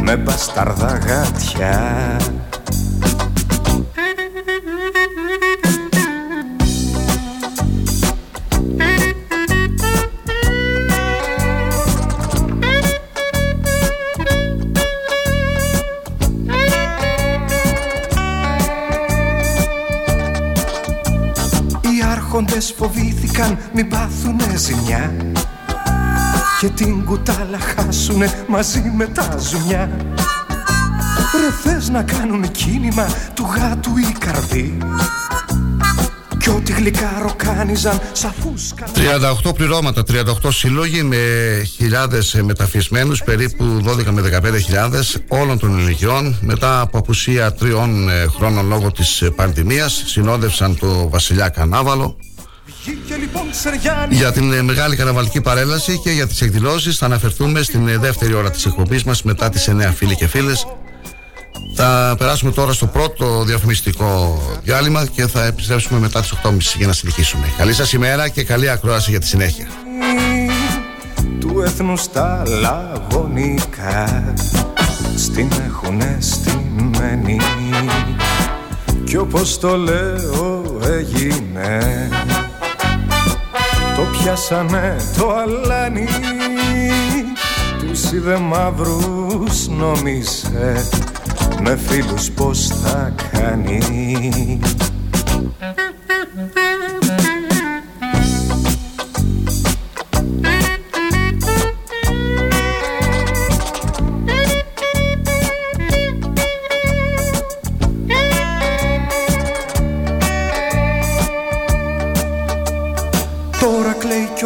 [0.03, 2.17] με μπασταρδά γάτια
[23.81, 25.15] μην πάθουνε ζημιά.
[26.61, 29.91] Και την κουτάλα χάσουνε μαζί με τα ζουμιά.
[31.41, 34.79] Ρε θες να κάνουν κίνημα του γάτου ή καρδί.
[36.39, 38.87] Κι ό,τι γλυκά ροκάνιζαν σαν φούσκα.
[39.45, 41.17] 38 πληρώματα, 38 σύλλογοι με
[41.77, 46.37] χιλιάδες μεταφυσμένους περίπου 12 με 15 χιλιάδες όλων των ηλικιών.
[46.41, 52.17] Μετά από απουσία τριών ε, χρόνων λόγω της ε, πανδημίας συνόδευσαν το Βασιλιά Κανάβαλο.
[52.17, 52.38] Λοιπόν,
[54.09, 58.35] για την ε, μεγάλη καραβαλική παρέλαση και για τις εκδηλώσεις θα αναφερθούμε στην ε, δεύτερη
[58.35, 60.67] ώρα της εκπομπής μας μετά τις 9 φίλοι και φίλες
[61.75, 66.93] θα περάσουμε τώρα στο πρώτο διαφημιστικό διάλειμμα και θα επιστρέψουμε μετά τις 8.30 για να
[66.93, 67.47] συνεχίσουμε.
[67.57, 69.69] Καλή σας ημέρα και καλή ακρόαση για τη συνέχεια.
[71.41, 74.35] Του έθνους στα λαγωνικά
[75.17, 77.37] στην έχουνε στημένη
[79.05, 82.09] κι όπως το λέω έγινε
[83.99, 86.07] το πιάσανε το αλάνι.
[87.79, 90.89] Τους είδε μαύρους νόμισε
[91.63, 93.81] Με φίλους πως θα κάνει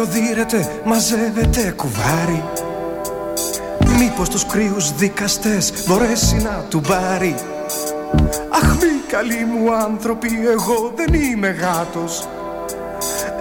[0.03, 2.43] οδύρεται, μαζεύεται κουβάρι.
[3.99, 7.35] Μήπως τους κρύους δικαστές μπορέσει να του πάρει.
[8.49, 12.27] Αχ μη καλοί μου άνθρωποι, εγώ δεν είμαι γάτος.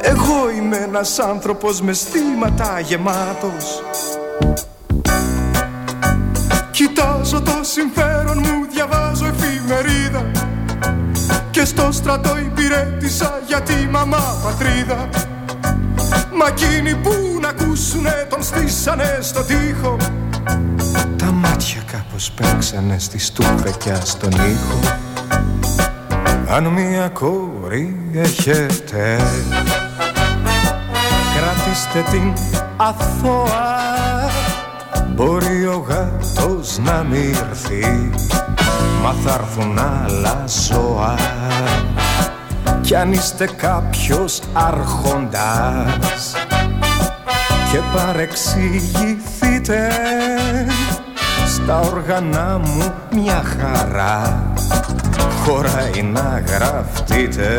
[0.02, 3.82] Εγώ είμαι ένας άνθρωπος με στήματα γεμάτος.
[6.70, 10.30] Κοιτάζω το συμφέρον μου, διαβάζω εφημερίδα.
[11.50, 15.08] Και στο στρατό υπηρέτησα για τη μαμά πατρίδα
[16.34, 19.96] Μα εκείνοι που να ακούσουνε τον στήσανε στο τοίχο.
[21.16, 24.96] Τα μάτια κάπως παίξανε στη στουφεκιά στον ήχο.
[26.48, 29.20] Αν μια κόρη έχετε
[31.34, 32.32] Κρατήστε την
[32.76, 33.90] αθώα.
[35.14, 38.10] Μπορεί ο γάτος να μυρθεί
[39.02, 41.14] Μα θα έρθουν άλλα ζώα
[42.92, 46.34] κι αν είστε κάποιος άρχοντας
[47.72, 49.90] και παρεξηγηθείτε
[51.46, 54.52] στα όργανα μου μια χαρά
[55.44, 57.58] χωράει να γραφτείτε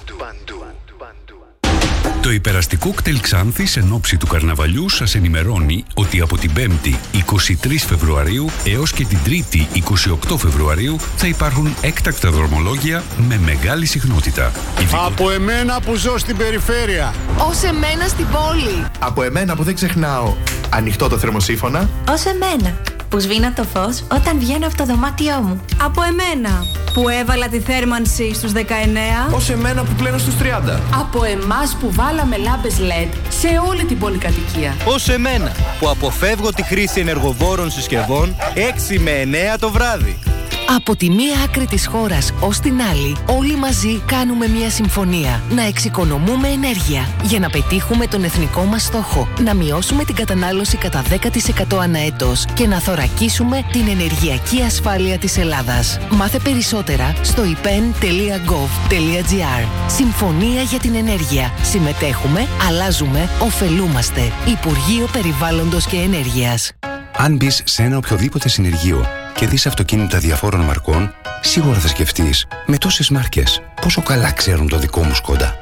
[2.21, 7.75] Το υπεραστικό κτέλ Ξάνθης εν ώψη του καρναβαλιού σας ενημερώνει ότι από την 5η 23
[7.87, 9.77] Φεβρουαρίου έως και την 3η
[10.31, 14.51] 28 Φεβρουαρίου θα υπάρχουν έκτακτα δρομολόγια με μεγάλη συχνότητα.
[15.05, 17.13] Από εμένα που ζω στην περιφέρεια.
[17.49, 18.85] Ως εμένα στην πόλη.
[18.99, 20.33] Από εμένα που δεν ξεχνάω
[20.69, 21.89] ανοιχτό το θερμοσύφωνα.
[22.09, 22.73] Ως εμένα
[23.11, 25.61] που σβήνω το φως όταν βγαίνω από το δωμάτιό μου.
[25.81, 28.59] Από εμένα που έβαλα τη θέρμανση στους 19.
[29.35, 30.79] Ως εμένα που πλένω στους 30.
[30.99, 34.75] Από εμάς που βάλαμε λάμπες LED σε όλη την πολυκατοικία.
[34.85, 38.35] Ως εμένα που αποφεύγω τη χρήση ενεργοβόρων συσκευών
[38.93, 39.11] 6 με
[39.55, 40.19] 9 το βράδυ.
[40.75, 45.43] Από τη μία άκρη της χώρας ως την άλλη, όλοι μαζί κάνουμε μια συμφωνία.
[45.49, 49.27] Να εξοικονομούμε ενέργεια για να πετύχουμε τον εθνικό μας στόχο.
[49.43, 55.37] Να μειώσουμε την κατανάλωση κατά 10% ανά έτος και να θωρακίσουμε την ενεργειακή ασφάλεια της
[55.37, 55.99] Ελλάδας.
[56.09, 58.07] Μάθε περισσότερα στο ipen.gov.gr
[59.87, 61.53] Συμφωνία για την ενέργεια.
[61.61, 64.31] Συμμετέχουμε, αλλάζουμε, ωφελούμαστε.
[64.45, 66.71] Υπουργείο Περιβάλλοντος και Ενέργειας.
[67.23, 69.05] Αν μπεις σε ένα οποιοδήποτε συνεργείο
[69.35, 74.77] και δεις αυτοκίνητα διαφόρων μαρκών, σίγουρα θα σκεφτείς με τόσες μάρκες πόσο καλά ξέρουν το
[74.77, 75.55] δικό μου Σκόντα.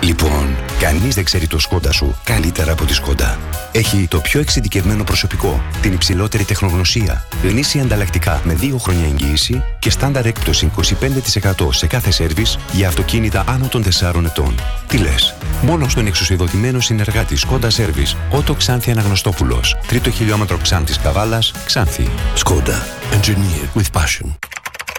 [0.00, 3.38] Λοιπόν, κανείς δεν ξέρει το Σκόντα σου καλύτερα από τη Σκόντα.
[3.72, 9.90] Έχει το πιο εξειδικευμένο προσωπικό, την υψηλότερη τεχνογνωσία, γνήσια ανταλλακτικά με 2 χρόνια εγγύηση και
[9.90, 14.54] στάνταρ έκπτωση 25% σε κάθε σέρβις για αυτοκίνητα άνω των 4 ετών.
[14.86, 21.52] Τι λες, μόνο στον εξουσιοδοτημένο συνεργάτη Σκόντα Σέρβις, Ότο Ξάνθη Αναγνωστόπουλος, τρίτο χιλιόμετρο Ξάνθης Καβάλας,
[21.66, 22.08] Ξάνθη.
[22.34, 22.86] Σκόντα.
[23.12, 24.55] Engineer with passion.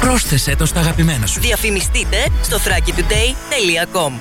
[0.00, 1.40] Πρόσθεσέ το στα αγαπημένα σου.
[1.40, 4.12] Διαφημιστείτε στο thrakitoday.com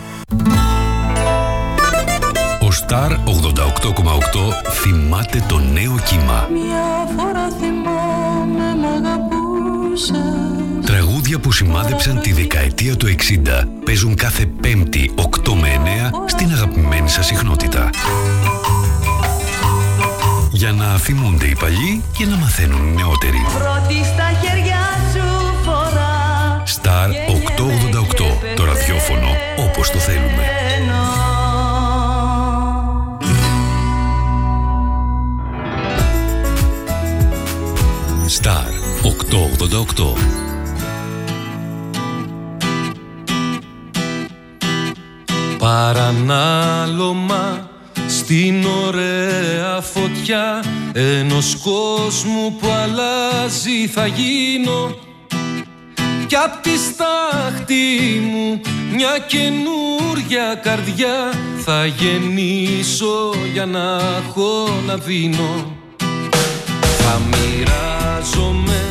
[2.61, 3.17] Ο Star 88,8
[4.71, 6.47] θυμάται το νέο κύμα.
[6.51, 10.23] Μια φορά θυμάμαι μ' αγαπούσε
[10.85, 13.13] Τραγούδια που σημάδεψαν τη δεκαετία του 60
[13.85, 15.67] παίζουν κάθε πέμπτη 8 με
[16.11, 17.89] 9 στην αγαπημένη σας συχνότητα.
[20.51, 23.45] Για να θυμούνται οι παλιοί και να μαθαίνουν οι νεότεροι.
[23.57, 24.68] Πρώτη στα χέρια σου φορά
[26.89, 27.15] Star 888.
[28.55, 29.27] Το ραδιόφωνο
[29.57, 30.43] όπως το θέλουμε.
[38.41, 38.71] Star
[39.03, 40.13] 888.
[45.57, 47.19] Παρανάλωμα
[48.07, 50.63] στην ωραία φωτιά
[50.93, 55.07] ενός κόσμου που αλλάζει θα γίνω
[56.29, 58.61] κι απ' τη στάχτη μου
[58.95, 61.33] μια καινούρια καρδιά
[61.65, 65.77] θα γεννήσω για να έχω να δίνω.
[66.97, 68.81] Θα μοιράζομαι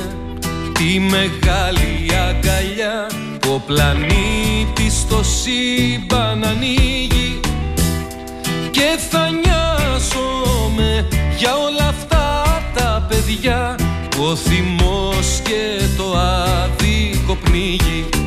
[0.72, 3.06] τη μεγάλη αγκαλιά
[3.54, 7.40] ο πλανήτης στο σύμπαν ανοίγει
[8.70, 13.74] και θα νοιάζομαι για όλα αυτά τα παιδιά
[14.08, 16.16] που ο θυμός και το
[17.30, 18.17] άδικο πνίγει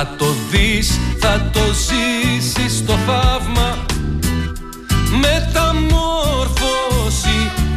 [0.00, 3.86] Θα το δεις, θα το ζήσεις το θαύμα.
[5.10, 5.90] Μεταμόρφωση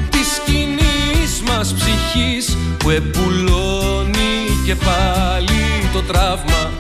[0.10, 6.72] της σκηνής μας ψυχής Που επουλώνει και πάλι το τραύμα.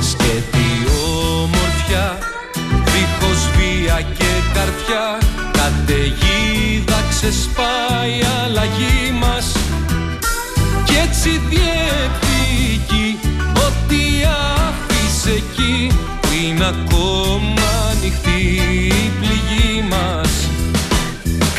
[0.00, 2.18] Σκέτη ομορφιά,
[2.84, 5.18] δίχως βία και καρδιά.
[5.52, 9.52] Καταιγίδα ξεσπάει αλλαγή μας.
[10.84, 12.25] Κι έτσι διεκδικεί
[13.88, 14.04] Ό,τι
[14.66, 15.86] άφησε εκεί
[16.20, 18.40] Που είναι ακόμα ανοιχτή
[19.02, 20.32] η πληγή μας.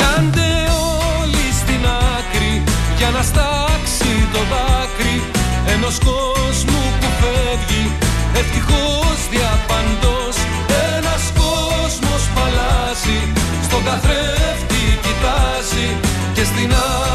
[0.00, 0.50] Κάντε
[1.00, 1.82] όλοι στην
[2.14, 2.62] άκρη
[2.98, 5.16] Για να στάξει το δάκρυ
[5.74, 7.84] Ενός κόσμου που φεύγει
[8.40, 10.36] Ευτυχώς διαπαντός.
[10.96, 13.20] Ένας κόσμος παλάζει
[13.66, 15.88] Στον καθρέφτη κοιτάζει
[16.34, 17.07] Και στην άκρη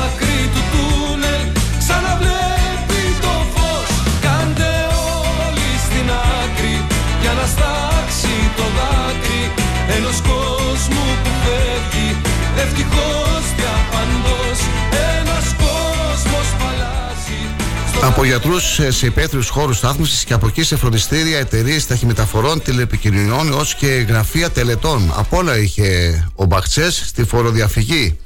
[18.13, 23.65] από γιατρούς σε υπαίθριους χώρους στάθμισης και από εκεί σε φροντιστήρια, εταιρείες ταχυμεταφορών, τηλεπικοινωνιών έω
[23.77, 25.13] και γραφεία τελετών.
[25.15, 28.17] Από όλα είχε ο Μπαχτσές στη φοροδιαφυγή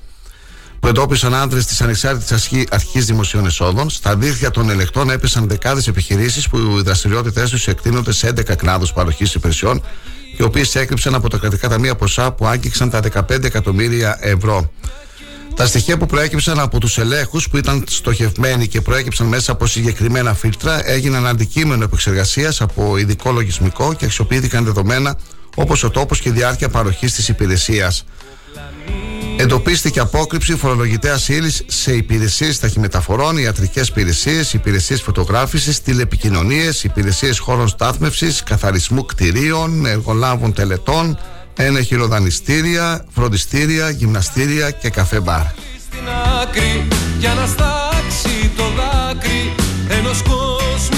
[0.79, 3.89] που εντόπισαν άντρες της Ανεξάρτητης Αρχή Δημοσίων Εσόδων.
[3.89, 8.93] Στα δίχτυα των ελεκτών έπεσαν δεκάδες επιχειρήσεις που οι δραστηριότητές τους εκτείνονται σε 11 κλάδους
[8.93, 9.81] παροχής υπηρεσιών
[10.37, 14.71] οι οποίες έκρυψαν από τα κρατικά ταμεία ποσά που άγγιξαν τα 15 εκατομμύρια ευρώ.
[15.57, 20.33] Τα στοιχεία που προέκυψαν από τους ελέγχους που ήταν στοχευμένοι και προέκυψαν μέσα από συγκεκριμένα
[20.33, 25.17] φίλτρα έγιναν αντικείμενο επεξεργασίας από ειδικό λογισμικό και αξιοποιήθηκαν δεδομένα
[25.55, 28.05] όπως ο τόπος και η διάρκεια παροχής της υπηρεσίας.
[29.37, 38.43] Εντοπίστηκε απόκρυψη φορολογητέας ύλης σε υπηρεσίες ταχυμεταφορών, ιατρικές υπηρεσίες, υπηρεσίες φωτογράφησης, τηλεπικοινωνίες, υπηρεσίες χώρων στάθμευσης,
[38.43, 41.17] καθαρισμού κτηρίων, εργολάβων τελετών,
[41.57, 45.41] ενεχειροδανιστήρια, φροντιστήρια, γυμναστήρια και καφέ μπαρ.
[45.87, 46.07] Στην
[46.41, 46.87] άκρη
[47.19, 49.55] για να στάξει το δάκρυ
[49.89, 50.96] ενός κόσμου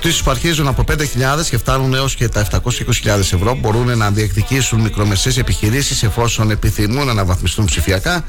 [0.00, 1.04] Επιδοτήσει που αρχίζουν από 5.000
[1.50, 7.10] και φτάνουν έως και τα 720.000 ευρώ μπορούν να διεκδικήσουν μικρομεσαίες επιχειρήσεις εφόσον επιθυμούν να
[7.10, 8.24] αναβαθμιστούν ψηφιακά.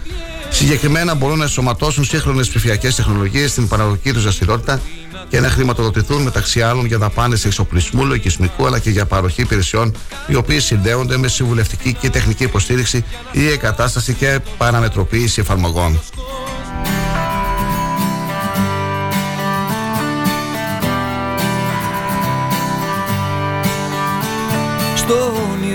[0.49, 4.81] Συγκεκριμένα μπορούν να ενσωματώσουν σύγχρονες ψηφιακές τεχνολογίες στην παραγωγική τους δραστηριότητα
[5.29, 9.95] και να χρηματοδοτηθούν μεταξύ άλλων για δαπάνες εξοπλισμού, λογισμικού αλλά και για παροχή υπηρεσιών
[10.27, 15.99] οι οποίες συνδέονται με συμβουλευτική και τεχνική υποστήριξη ή εγκατάσταση και παραμετροποίηση εφαρμογών.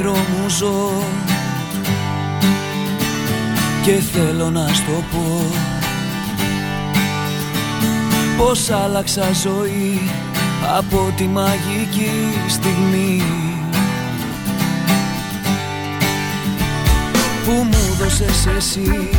[0.06, 0.92] Όνειρο μου ζω.
[3.82, 5.42] Και θέλω να στο πω.
[8.36, 10.10] Πως άλλαξα ζωή
[10.76, 12.10] από τη μαγική
[12.48, 13.22] στιγμή.
[17.44, 19.10] Που μου δώσες εσύ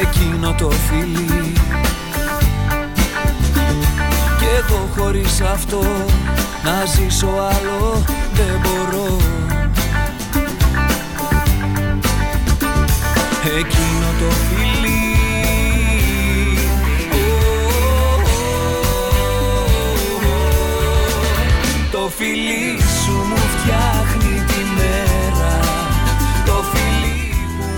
[0.00, 1.52] εκείνο το φιλί.
[4.38, 5.84] Κι εγώ χωρίς αυτό
[6.66, 9.16] να ζήσω άλλο δεν μπορώ.
[13.58, 15.00] Εκείνο το φιλί.
[21.90, 23.95] Το φιλί σου μου φτιάχνει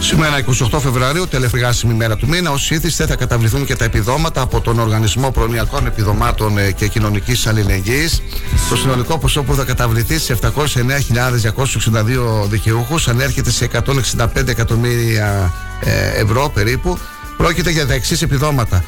[0.08, 4.60] Σήμερα 28 Φεβρουαρίου, τελευταία μέρα του μήνα, ως ήθιστε θα καταβληθούν και τα επιδόματα από
[4.60, 8.22] τον Οργανισμό Προνοιακών Επιδομάτων ε, και Κοινωνικής Αλληλεγγύης.
[8.68, 10.48] Το συνολικό ποσό που θα καταβληθεί σε 709.262
[12.48, 13.68] δικαιούχους ανέρχεται σε
[14.16, 16.98] 165 εκατομμύρια ε, ευρώ περίπου.
[17.36, 18.84] Πρόκειται για τα εξή επιδόματα.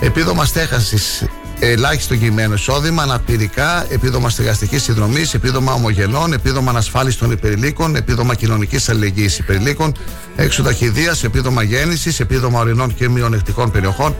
[0.00, 1.24] Επίδομα στέχασης
[1.58, 8.88] ελάχιστο εγγυημένο εισόδημα, αναπηρικά, επίδομα στεγαστικής συνδρομής, επίδομα ομογενών, επίδομα ανασφάλισης των υπερηλίκων, επίδομα κοινωνικής
[8.88, 9.94] αλληλεγγύης υπερηλίκων,
[10.36, 14.14] έξοδα χειδία, επίδομα γέννησης, επίδομα ορεινών και μειονεκτικών περιοχών,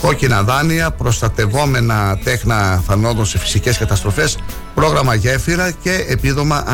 [0.00, 4.38] κόκκινα δάνεια, προστατευόμενα τέχνα θανόντων σε φυσικές καταστροφές,
[4.74, 6.64] πρόγραμμα γέφυρα και επίδομα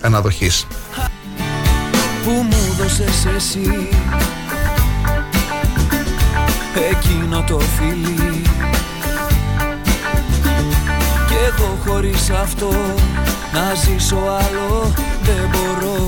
[0.00, 0.66] αναδοχής.
[2.24, 2.62] Που μου
[3.36, 3.88] εσύ
[6.90, 8.31] εκείνο το φίλι
[11.58, 12.70] εγώ χωρίς αυτό
[13.52, 14.92] να ζήσω άλλο
[15.22, 16.06] δεν μπορώ.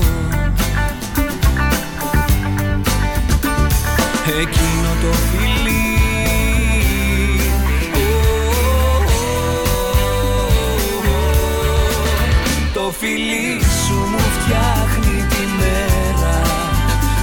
[4.27, 5.99] Εκείνο το φιλί.
[12.73, 16.41] Το φιλί σου μου φτιάχνει τη μέρα.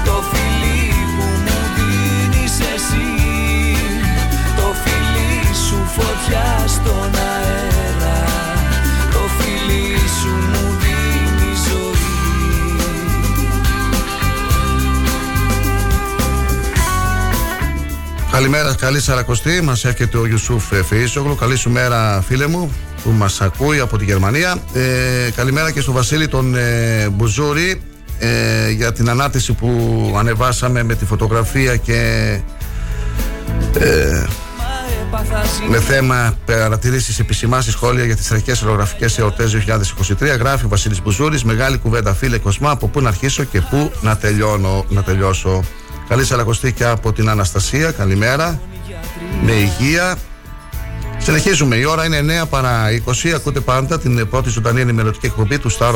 [0.05, 3.11] Το φιλί που μου δίνεις εσύ.
[4.57, 7.22] Το φιλί σου φωτιά στον
[18.33, 19.61] Καλημέρα, καλή Σαρακοστή.
[19.63, 21.37] Μας έρχεται ο Ιουσούφ Φεΐσογλου.
[21.39, 22.73] Καλή σου μέρα, φίλε μου,
[23.03, 24.57] που μας ακούει από τη Γερμανία.
[24.73, 27.83] Ε, καλημέρα και στον Βασίλη τον ε, Μπουζούρη
[28.19, 29.69] ε, για την ανάρτηση που
[30.19, 32.01] ανεβάσαμε με τη φωτογραφία και
[33.79, 34.27] ε,
[35.69, 39.57] με θέμα παρατηρήσεις επισημάσεις σχόλια για τις τραγικέ ορογραφικές εορτές
[40.21, 40.39] 2023.
[40.39, 41.45] Γράφει ο Βασίλης Μπουζούρης.
[41.45, 42.71] Μεγάλη κουβέντα, φίλε Κοσμά.
[42.71, 45.65] Από πού να αρχίσω και πού να, τελειώνω, να τελειώσω.
[46.13, 47.91] Καλή Σαλακοστή και από την Αναστασία.
[47.91, 48.61] Καλημέρα.
[49.43, 50.17] Με υγεία.
[51.19, 51.77] Συνεχίζουμε.
[51.77, 52.89] Η ώρα είναι 9 παρά
[53.25, 53.29] 20.
[53.35, 55.95] Ακούτε πάντα την πρώτη ζωντανή ενημερωτική εκπομπή του Star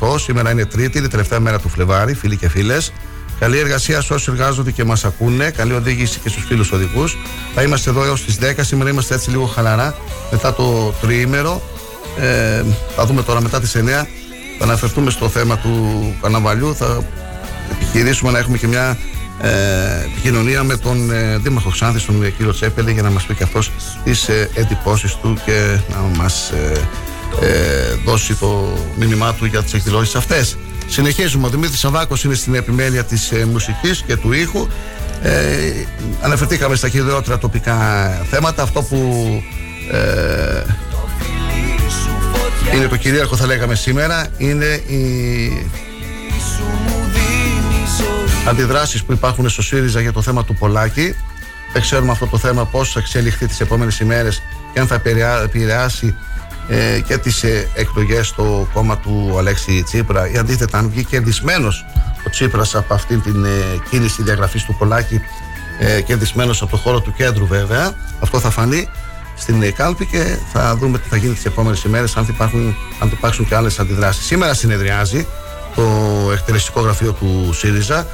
[0.00, 0.18] 888.
[0.18, 2.92] Σήμερα είναι Τρίτη, η τελευταία μέρα του Φλεβάρι, φίλοι και φίλες.
[3.38, 5.50] Καλή εργασία σε όσου εργάζονται και μας ακούνε.
[5.50, 7.16] Καλή οδήγηση και στους φίλους οδηγούς.
[7.54, 8.64] Θα είμαστε εδώ έως τις 10.
[8.64, 9.94] Σήμερα είμαστε έτσι λίγο χαλαρά
[10.30, 11.62] μετά το τριήμερο.
[12.18, 12.62] Ε,
[12.96, 14.06] θα δούμε τώρα μετά τις 9.
[14.58, 16.74] Θα αναφερθούμε στο θέμα του καναβαλιού.
[16.74, 17.04] Θα
[17.72, 18.96] επιχειρήσουμε να έχουμε και μια
[19.42, 23.42] ε, επικοινωνία με τον ε, Δήμαρχο Ξάνθης, τον κύριο Τσέπελη, για να μας πει και
[23.42, 23.70] αυτός
[24.04, 26.72] τις ε, εντυπώσεις του και να μας ε,
[27.40, 30.56] ε, δώσει το μήνυμά του για τις εκδηλώσεις αυτές.
[30.86, 31.46] Συνεχίζουμε.
[31.46, 34.66] Ο Δημήτρης Σαββάκος είναι στην επιμέλεια της ε, μουσικής και του ήχου.
[35.22, 35.32] Ε,
[36.20, 38.62] αναφερθήκαμε στα χειρότερα τοπικά θέματα.
[38.62, 38.96] Αυτό που
[39.90, 40.62] ε,
[42.74, 45.70] είναι το κυρίαρχο θα λέγαμε σήμερα είναι η
[48.48, 51.14] αντιδράσεις που υπάρχουν στο ΣΥΡΙΖΑ για το θέμα του Πολάκη.
[51.72, 55.02] Δεν ξέρουμε αυτό το θέμα πώς θα εξελιχθεί τις επόμενες ημέρες και αν θα
[55.44, 56.16] επηρεάσει
[56.68, 61.84] ε, και τις ε, εκλογές στο κόμμα του Αλέξη Τσίπρα ή αντίθετα αν βγει κερδισμένος
[62.26, 63.48] ο Τσίπρας από αυτή την ε,
[63.90, 65.20] κίνηση διαγραφής του Πολάκη
[65.78, 67.92] ε, κερδισμένος από το χώρο του κέντρου βέβαια.
[68.20, 68.88] Αυτό θα φανεί
[69.36, 73.08] στην ε, κάλπη και θα δούμε τι θα γίνει τις επόμενες ημέρες, αν, υπάρχουν, αν
[73.12, 74.24] υπάρξουν και άλλες αντιδράσεις.
[74.24, 75.26] Σήμερα συνεδριάζει
[75.74, 75.82] το
[76.32, 78.06] εκτελεστικό γραφείο του ΣΥΡΙΖΑ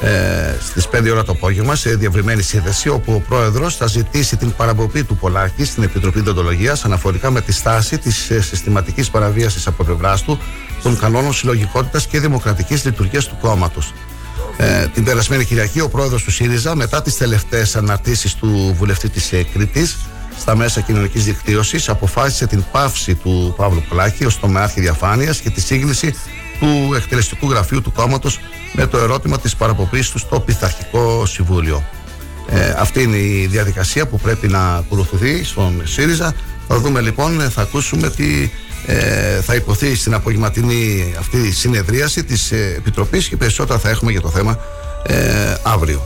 [0.00, 4.52] ε, στις 5 ώρα το απόγευμα σε διευρυμένη σύνδεση όπου ο πρόεδρος θα ζητήσει την
[4.56, 9.84] παραπομπή του Πολάκη στην Επιτροπή Δοντολογίας αναφορικά με τη στάση της ε, συστηματικής παραβίασης από
[9.84, 10.38] πλευράς του
[10.82, 13.92] των κανόνων συλλογικότητας και δημοκρατικής λειτουργίας του κόμματος.
[14.56, 19.32] Ε, την περασμένη Κυριακή ο πρόεδρος του ΣΥΡΙΖΑ μετά τις τελευταίες αναρτήσεις του βουλευτή της
[19.32, 19.96] ε, Κρήτης
[20.38, 25.60] στα μέσα κοινωνικής δικτύωσης αποφάσισε την πάυση του Παύλου Πολάκη ως τομεάρχη διαφάνειας και τη
[25.60, 26.14] σύγκληση
[26.60, 28.40] του εκτελεστικού γραφείου του κόμματος
[28.72, 31.84] με το ερώτημα της παραποπής του στο Πειθαρχικό Συμβούλιο.
[32.48, 36.34] Ε, αυτή είναι η διαδικασία που πρέπει να ακολουθηθεί στον ΣΥΡΙΖΑ.
[36.68, 38.50] Θα δούμε λοιπόν, θα ακούσουμε τι
[38.86, 44.20] ε, θα υποθεί στην απογευματινή αυτή συνεδρίαση της ε, Επιτροπής και περισσότερα θα έχουμε για
[44.20, 44.58] το θέμα
[45.02, 46.02] ε, αύριο.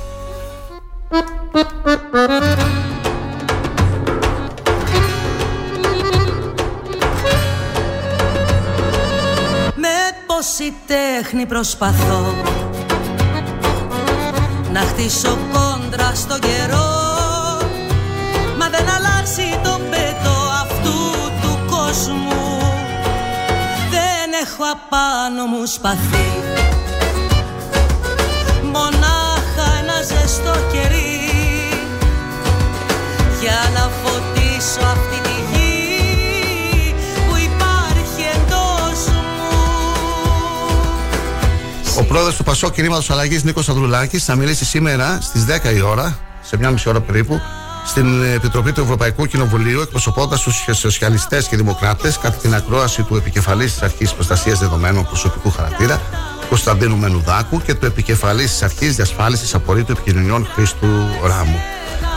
[10.62, 12.34] Τόση τέχνη προσπαθώ
[14.72, 16.90] Να χτίσω κόντρα στο καιρό.
[18.58, 20.98] Μα δεν αλλάζει το πέτο αυτού
[21.42, 22.58] του κόσμου.
[23.90, 26.30] Δεν έχω απάνω μου σπαθί.
[28.72, 31.20] Μονάχα ένα ζεστό κερί.
[33.40, 35.31] Για να φωτίσω αυτή τη
[42.12, 46.56] πρόεδρος του Πασό Κινήματος Αλλαγής Νίκος Ανδρουλάκης θα μιλήσει σήμερα στις 10 η ώρα, σε
[46.56, 47.40] μια μισή ώρα περίπου,
[47.86, 53.72] στην Επιτροπή του Ευρωπαϊκού Κοινοβουλίου, εκπροσωπώντας τους σοσιαλιστές και δημοκράτες κατά την ακρόαση του επικεφαλής
[53.72, 56.00] της Αρχής Προστασίας Δεδομένων Προσωπικού Χαρακτήρα,
[56.48, 60.86] Κωνσταντίνου Μενουδάκου, και του επικεφαλής της Αρχής Διασφάλισης Απορρίτου Επικοινωνιών Χρήστου
[61.24, 61.60] Ράμου.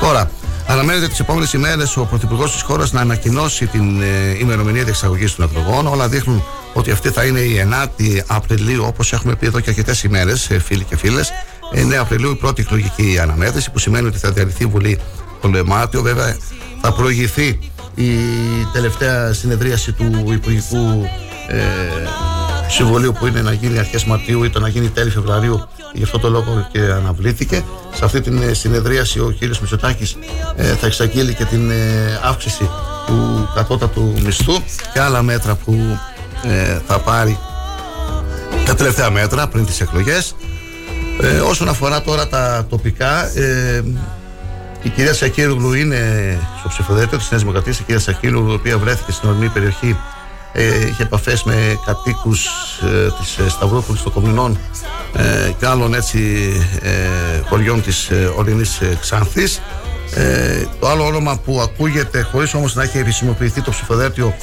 [0.01, 0.29] Τώρα,
[0.67, 5.45] Αναμένεται τις επόμενες ημέρες ο Πρωθυπουργός της χώρας να ανακοινώσει την ε, ημερομηνία διεξαγωγής των
[5.45, 5.87] εκλογών.
[5.87, 6.43] Όλα δείχνουν
[6.77, 10.59] ότι αυτή θα είναι η 9η Απριλίου, όπως έχουμε πει εδώ και αρκετές ημέρες, ε,
[10.59, 11.31] φίλοι και φίλες.
[11.73, 14.99] 9 Απριλίου η πρώτη εκλογική αναμέτρηση, που σημαίνει ότι θα διαλυθεί η Βουλή
[15.41, 16.01] το Λεμάτιο.
[16.01, 16.37] Βέβαια,
[16.81, 17.59] θα προηγηθεί
[17.95, 18.11] η
[18.73, 21.09] τελευταία συνεδρίαση του Υπουργικού
[21.47, 21.63] ε,
[22.67, 25.67] Συμβουλίου που είναι να γίνει αρχές Μαρτίου ή το να γίνει τέλη Φεβρουαρίου.
[25.93, 27.63] Γι' αυτό το λόγο και αναβλήθηκε.
[27.93, 30.17] Σε αυτή την ε, συνεδρίαση ο κύριος Μητσοτάκης
[30.55, 31.75] ε, θα εξαγγείλει και την ε,
[32.23, 32.69] αύξηση
[33.05, 34.53] του κατώτατου μισθού
[34.93, 35.99] και άλλα μέτρα που
[36.43, 37.37] ε, θα πάρει
[38.65, 40.35] τα τελευταία μέτρα πριν τις εκλογές.
[41.21, 43.31] Ε, όσον αφορά τώρα τα τοπικά,
[44.81, 45.99] η κυρία Σακύρογλου είναι
[46.59, 49.97] στο ψηφοδέλτιο της Νέας Δημοκρατίας, η κυρία Σακύρογλου, η οποία βρέθηκε στην ορεινή περιοχή
[50.57, 52.47] ε, είχε επαφές με κατοίκους
[52.81, 54.57] ε, της ε, Σταυρούπολης των Κομινών
[55.13, 59.61] ε, και άλλων έτσι ε, χωριών της ε, ορεινής ε, Ξάνθης.
[60.13, 64.35] Ε, το άλλο όνομα που ακούγεται χωρίς όμως να έχει επισημοποιηθεί το ψηφοδέλτιο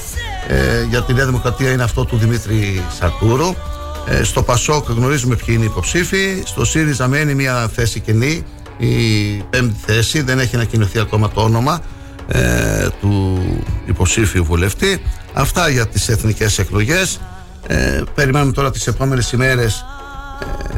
[0.47, 3.55] ε, για τη Νέα Δημοκρατία είναι αυτό του Δημήτρη Σαρτούρου
[4.07, 6.43] ε, στο Πασόκ γνωρίζουμε ποιοι είναι οι υποψήφοι.
[6.45, 8.43] Στο ΣΥΡΙΖΑ μένει μια θέση κενή
[8.77, 8.95] η
[9.49, 10.21] πέμπτη θέση.
[10.21, 11.81] Δεν έχει ανακοινωθεί ακόμα το όνομα
[12.27, 13.41] ε, του
[13.85, 15.01] υποψήφιου βουλευτή.
[15.33, 17.19] Αυτά για τις εθνικές εκλογές.
[17.67, 19.85] Ε, περιμένουμε τώρα τις επόμενες ημέρες
[20.39, 20.77] ε,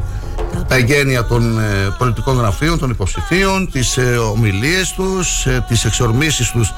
[0.67, 6.51] τα εγγένεια των ε, πολιτικών γραφείων, των υποψηφίων, τις ε, ομιλίες τους, ε, τις εξορμήσεις
[6.51, 6.73] τους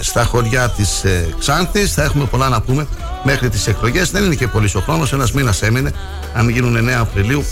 [0.00, 1.04] στα χωριά της
[1.38, 1.92] Ξάνθης.
[1.92, 2.86] Θα έχουμε πολλά να πούμε
[3.24, 4.10] μέχρι τις εκλογές.
[4.10, 5.92] Δεν είναι και πολύς ο χρόνος, ένας μήνας έμεινε.
[6.34, 7.44] Αν γίνουν 9 Απριλίου,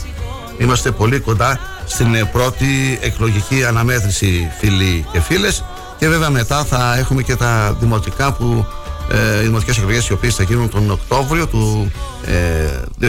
[0.58, 5.64] είμαστε πολύ κοντά στην πρώτη εκλογική αναμέτρηση φίλοι και φίλες.
[5.98, 8.66] Και βέβαια μετά θα έχουμε και τα δημοτικά που
[9.12, 11.92] ε, οι δημοτικές εκλογές οι οποίες θα γίνουν τον Οκτώβριο του
[12.24, 13.08] ε,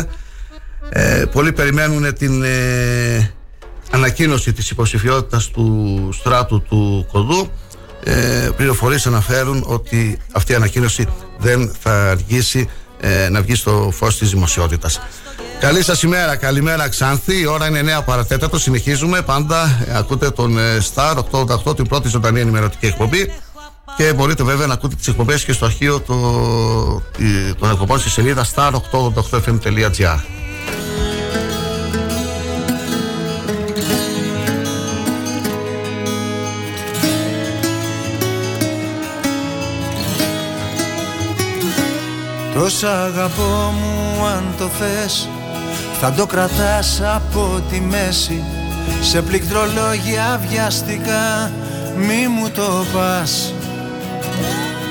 [0.00, 0.04] 2023
[0.92, 3.32] ε, πολλοί περιμένουν την ε,
[3.90, 7.50] ανακοίνωση της υποψηφιότητας του στράτου του Κοδού
[8.04, 11.06] ε, πληροφορίες αναφέρουν ότι αυτή η ανακοίνωση
[11.38, 12.68] δεν θα αργήσει
[13.00, 15.00] ε, να βγει στο φως της δημοσιότητας
[15.60, 17.40] Καλή σας ημέρα, καλημέρα Ξάνθη.
[17.40, 18.58] Η ώρα είναι 9 παρατέτατο.
[18.58, 19.22] Συνεχίζουμε.
[19.22, 20.56] Πάντα ε, ακούτε τον
[20.94, 23.32] Star 888, την πρώτη ζωντανή ενημερωτική εκπομπή.
[23.96, 26.14] Και μπορείτε βέβαια να ακούτε τις εκπομπές και στο αρχείο το,
[27.58, 30.39] των εκπομπών στη σελίδα star888fm.gr.
[42.60, 45.28] Τόσα αγαπώ μου αν το θες
[46.00, 48.42] Θα το κρατάς από τη μέση.
[49.00, 51.50] Σε πληκτρολόγια βιαστικά
[51.96, 53.54] Μη μου το πας.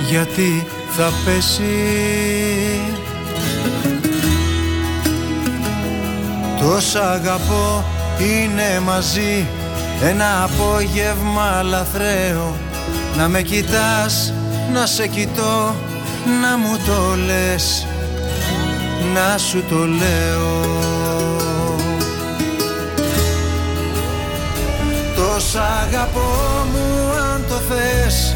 [0.09, 0.67] Γιατί
[0.97, 1.63] θα πέσει.
[6.59, 7.83] Τόσα αγαπώ
[8.19, 9.47] είναι μαζί.
[10.03, 12.55] Ένα απόγευμα λαθρέο
[13.17, 14.33] Να με κοιτάς,
[14.73, 15.75] να σε κοιτώ,
[16.25, 17.87] να μου το λες
[19.13, 20.77] Να σου το λέω.
[25.15, 28.35] Τόσα αγαπώ μου αν το θες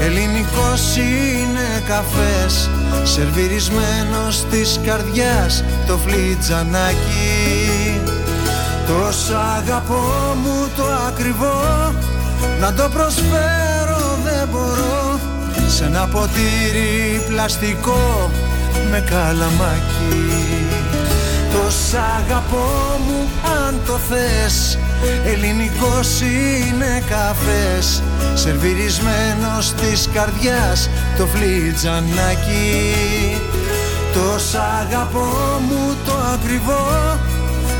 [0.00, 2.70] Ελληνικός είναι καφές
[3.02, 8.00] Σερβιρισμένος της καρδιάς Το φλιτζανάκι.
[8.86, 11.94] Τόσο αγαπώ μου το ακριβό
[12.60, 15.05] Να το προσφέρω δεν μπορώ
[15.66, 18.30] Σε ένα ποτήρι πλαστικό
[18.90, 20.46] Με καλαμάκι.
[21.52, 23.28] Τόσα αγαπώ μου
[23.66, 24.78] αν το θες
[25.24, 28.02] Ελληνικός είναι καφές.
[28.34, 32.94] Σερβιρισμένος της καρδιάς Το φλιτζανάκι.
[34.12, 37.18] Τόσα αγαπώ μου το ακριβό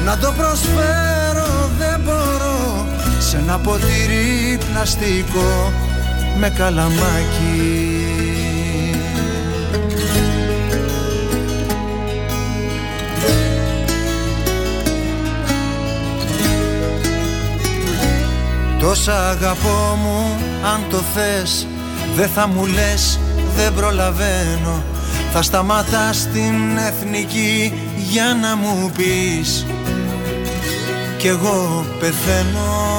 [0.05, 2.87] Να το προσφέρω δεν μπορώ.
[3.19, 5.73] Σε ένα ποτήρι πλαστικό
[6.39, 7.97] Με καλαμάκι.
[18.81, 21.67] Τόσα αγαπώ μου αν το θες
[22.17, 23.19] Δεν θα μου λες
[23.57, 24.83] δεν προλαβαίνω.
[25.33, 29.67] Θα σταματά στην εθνική για να μου πεις.
[31.19, 32.96] Κι εγώ πεθαίνω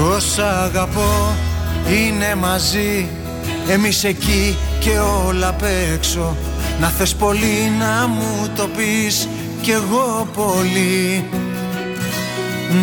[0.00, 1.34] Τόσα αγαπώ
[1.88, 3.08] είναι μαζί.
[3.68, 5.62] Εμείς εκεί και όλα απ'
[5.94, 6.36] έξω.
[6.80, 9.28] Να θες πολύ να μου το πεις
[9.62, 11.24] κι εγώ πολύ.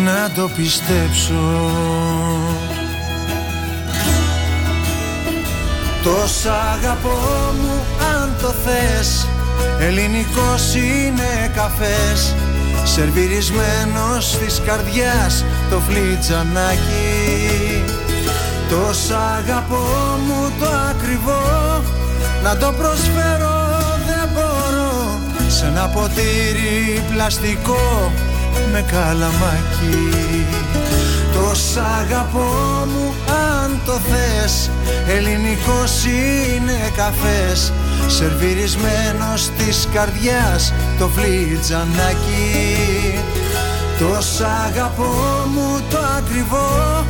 [0.04, 1.70] Να το πιστέψω.
[6.02, 9.26] Τόσα αγαπώ μου αν το θες.
[9.80, 12.34] Ελληνικός είναι καφές
[12.94, 17.82] Σερβιρισμένος της καρδιάς το φλιτζανάκι.
[18.68, 19.86] Τόσα αγαπώ
[20.26, 21.82] μου το ακριβό
[22.42, 23.56] Να το προσφέρω
[24.06, 25.18] δεν μπορώ.
[25.48, 28.12] Σε ένα ποτήρι πλαστικό
[28.72, 30.46] με καλαμάκι.
[31.32, 34.70] Τόσα αγαπώ μου αν το θες
[35.08, 37.72] Ελληνικός είναι καφές
[38.10, 42.78] Σερβιρισμένος της καρδιάς το φλιτζανάκι
[43.98, 45.14] Τόσα αγαπώ
[45.54, 47.04] μου το ακριβό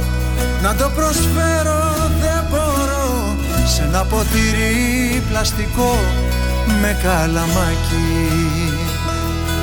[0.63, 1.89] Να το προσφέρω
[2.21, 3.37] δεν μπορώ.
[3.67, 5.99] Σε ένα ποτήρι πλαστικό
[6.81, 8.73] με καλαμάκι.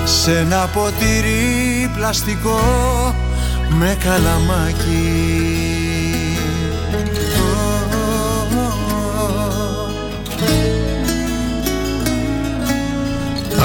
[0.04, 2.60] Σε ένα ποτήρι πλαστικό
[3.70, 5.56] με καλαμάκι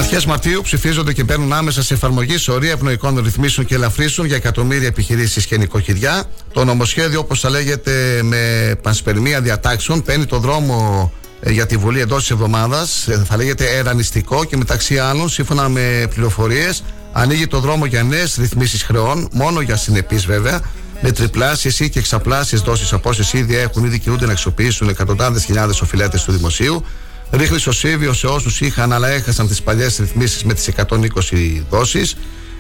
[0.00, 4.86] Αρχές Μαρτίου ψηφίζονται και μπαίνουν άμεσα σε εφαρμογή σωρία ευνοϊκών ρυθμίσεων και ελαφρύσεων για εκατομμύρια
[4.86, 6.24] επιχειρήσεις και νοικοκυριά.
[6.52, 12.00] Το νομοσχέδιο, όπως θα λέγεται, με πανσπερμία διατάξεων, παίρνει το δρόμο ε, για τη Βουλή
[12.00, 13.08] εντός της εβδομάδας.
[13.08, 16.82] Ε, θα λέγεται ερανιστικό και μεταξύ άλλων, σύμφωνα με πληροφορίες,
[17.12, 20.60] ανοίγει το δρόμο για νέες ρυθμίσεις χρεών, μόνο για συνεπείς βέβαια,
[21.00, 25.44] με τριπλάσιες ή και εξαπλάσιες δόσεις από όσες ήδη έχουν ή δικαιούνται να αξιοποιήσουν εκατοντάδες
[25.44, 26.84] χιλιάδες οφειλέτες του δημοσίου.
[27.30, 32.16] Ρίχνει σωσίβιο σε όσους είχαν αλλά έχασαν τις παλιές ρυθμίσεις με τις 120 δόσεις.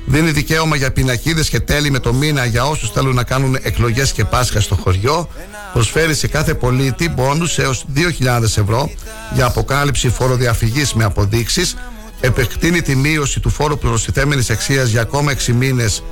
[0.06, 4.12] Δίνει δικαίωμα για πινακίδες και τέλη με το μήνα για όσους θέλουν να κάνουν εκλογές
[4.12, 5.28] και Πάσχα στο χωριό.
[5.72, 8.90] Προσφέρει σε κάθε πολίτη πόνου έως 2.000 ευρώ
[9.34, 11.76] για αποκάλυψη φοροδιαφυγής με αποδείξεις.
[12.20, 16.02] Επεκτείνει τη μείωση του φόρου προστιθέμενης αξίας για ακόμα 6 μήνες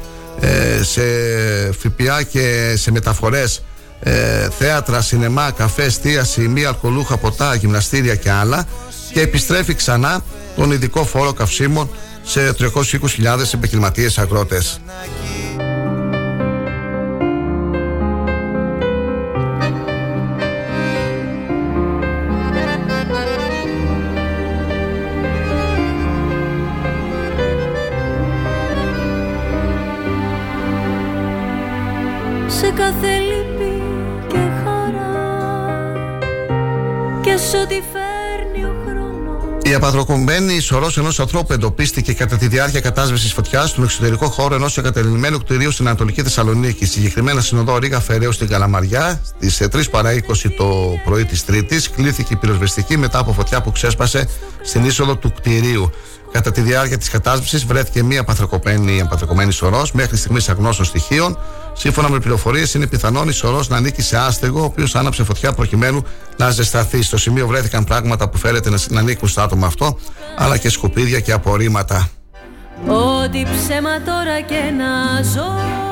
[0.41, 1.03] ε, σε
[1.73, 3.63] ΦΠΑ και σε μεταφορές
[4.01, 8.67] ε, θέατρα, σινεμά, καφέ, εστίαση, μη αλκοολούχα ποτά, γυμναστήρια και άλλα
[9.13, 10.21] και επιστρέφει ξανά
[10.57, 11.91] τον ειδικό φόρο καυσίμων
[12.23, 14.81] σε 320.000 επαγγελματίες αγρότες.
[32.47, 33.18] Σε κάθε
[39.63, 44.79] Η απατροκομμένη σωρό ενός ανθρώπου εντοπίστηκε κατά τη διάρκεια κατάσβεσης φωτιάς στον εξωτερικό χώρο ενός
[44.79, 46.87] εγκατελειμμένου κτηρίου στην Ανατολική Θεσσαλονίκη.
[46.87, 51.91] Συγκεκριμένα στην οδό Ρίγα Φεραίου στην Καλαμαριά, στις 3 παρά 20 το πρωί της Τρίτης,
[51.91, 54.29] κλήθηκε η πυροσβεστική μετά από φωτιά που ξέσπασε
[54.63, 55.91] στην είσοδο του κτηρίου.
[56.33, 61.39] Κατά τη διάρκεια της κατάσβεσης βρέθηκε μία παθροκοπμένη, παθροκομμένη σωρός μέχρι στιγμής αγνώστων στοιχείων.
[61.73, 65.53] Σύμφωνα με πληροφορίες, είναι πιθανόν η σωρός να ανήκει σε άστεγο, ο οποίος άναψε φωτιά
[65.53, 66.05] προκειμένου
[66.37, 67.03] να ζεσταθεί.
[67.03, 69.99] Στο σημείο βρέθηκαν πράγματα που φέρεται να, να ανήκουν στο άτομο αυτό,
[70.37, 72.09] αλλά και σκουπίδια και απορρίμματα.
[72.87, 75.88] Ό,τι ψέμα τώρα και να ζω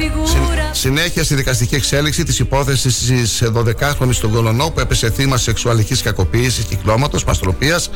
[0.00, 6.02] φιγούρα Συνέχεια στη δικαστική εξέλιξη της υπόθεσης της 12χρονη στον Κολονό που έπεσε θύμα σεξουαλικής
[6.02, 7.90] κακοποίησης, κυκλώματος, μαστροπίας.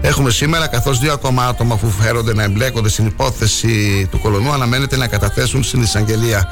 [0.00, 4.96] Έχουμε σήμερα, καθώς δύο ακόμα άτομα που φέρονται να εμπλέκονται στην υπόθεση του Κολονού αναμένεται
[4.96, 6.48] να καταθέσουν στην εισαγγελία.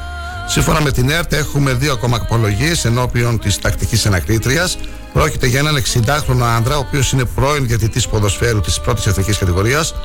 [0.47, 4.69] Σύμφωνα με την ΕΡΤ, έχουμε δύο ακόμα απολογίες ενώπιον της τακτικής ανακρίτρια.
[5.13, 9.95] Πρόκειται για έναν 60χρονο άντρα, ο οποίος είναι πρώην διαιτητής ποδοσφαίρου της πρώτης εθνικής κατηγορίας.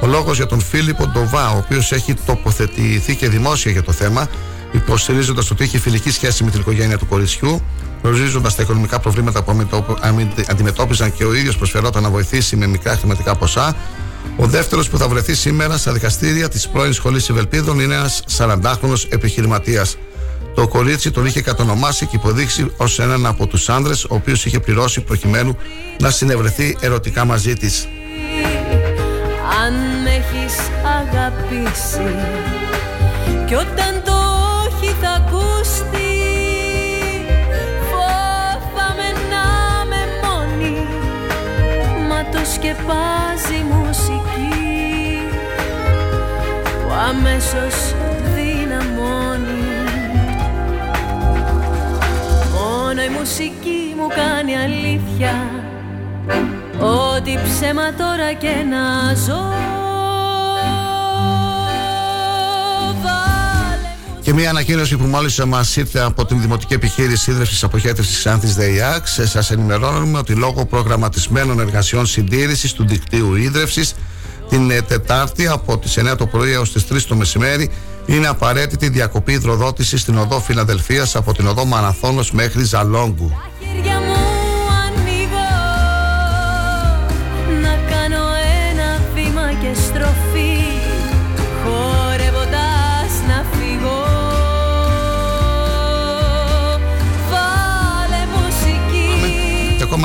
[0.00, 4.28] Ο λόγος για τον Φίλιππο Ντοβά, ο οποίος έχει τοποθετηθεί και δημόσια για το θέμα,
[4.72, 7.62] υποστηρίζοντας ότι είχε φιλική σχέση με την οικογένεια του κοριτσιού,
[8.02, 12.66] γνωρίζοντας τα οικονομικά προβλήματα που αμετω- αμυ- αντιμετώπιζαν και ο ίδιος προσφερόταν να βοηθήσει με
[12.66, 13.76] μικρά χρηματικά ποσά.
[14.36, 18.94] Ο δεύτερος που θα βρεθεί σήμερα στα δικαστήρια της πρώην σχολής Ευελπίδων είναι ένας 40χρονο
[19.08, 19.96] επιχειρηματίας.
[20.54, 24.58] Το κορίτσι τον είχε κατονομάσει και υποδείξει ως έναν από τους άνδρες, ο οποίος είχε
[24.60, 25.56] πληρώσει προκειμένου
[26.00, 27.88] να συνευρεθεί ερωτικά μαζί της.
[30.48, 30.70] Αν με έχεις
[31.00, 32.14] αγαπήσει.
[33.46, 34.12] Κι όταν το
[34.66, 36.14] όχι θα ακουστεί
[37.90, 39.46] Φόβαμαι να
[39.86, 40.86] με μόνη.
[42.08, 45.28] Μα το σκεπάζει η μουσική
[46.82, 47.94] Που αμέσως
[48.34, 49.66] δυναμώνει.
[52.54, 55.34] Μόνο η μουσική μου κάνει αλήθεια.
[56.80, 59.77] Ό,τι ψέμα τώρα και να ζω
[64.28, 69.20] Και μια ανακοίνωση που μόλις μας ήρθε από την Δημοτική Επιχείρηση Ίδρυυση Αποχέτευσης Ξάνθης ΔΕΙΑΞ.
[69.24, 73.88] Σας ενημερώνουμε ότι λόγω προγραμματισμένων εργασιών συντήρησης του δικτύου ίδρυυση
[74.48, 77.70] την ε, Τετάρτη από τις 9 το πρωί έως τις 3 το μεσημέρι
[78.06, 83.32] είναι απαραίτητη διακοπή υδροδότησης στην οδό Φιλαδελφία από την οδό Μαραθώνος μέχρι Ζαλόγκου.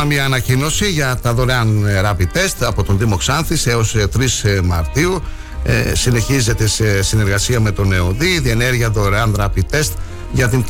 [0.03, 4.25] Ακόμα μια ανακοίνωση για τα δωρεάν ε, rapid test από τον Δήμο Ξάνθης έως 3
[4.43, 5.23] ε, ε, Μαρτίου.
[5.63, 9.91] Ε, συνεχίζεται σε συνεργασία με τον ΕΟΔΗ η διενέργεια δωρεάν rapid test
[10.31, 10.65] για την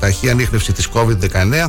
[0.00, 1.66] ταχύ ανείχνευση της COVID-19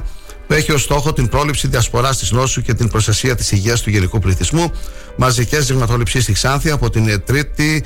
[0.47, 3.89] που έχει ως στόχο την πρόληψη διασποράς της νόσου και την προστασία της υγείας του
[3.89, 4.71] γενικού πληθυσμού.
[5.17, 7.81] Μαζικές δειγματοληψίες στη Ξάνθη από την 3η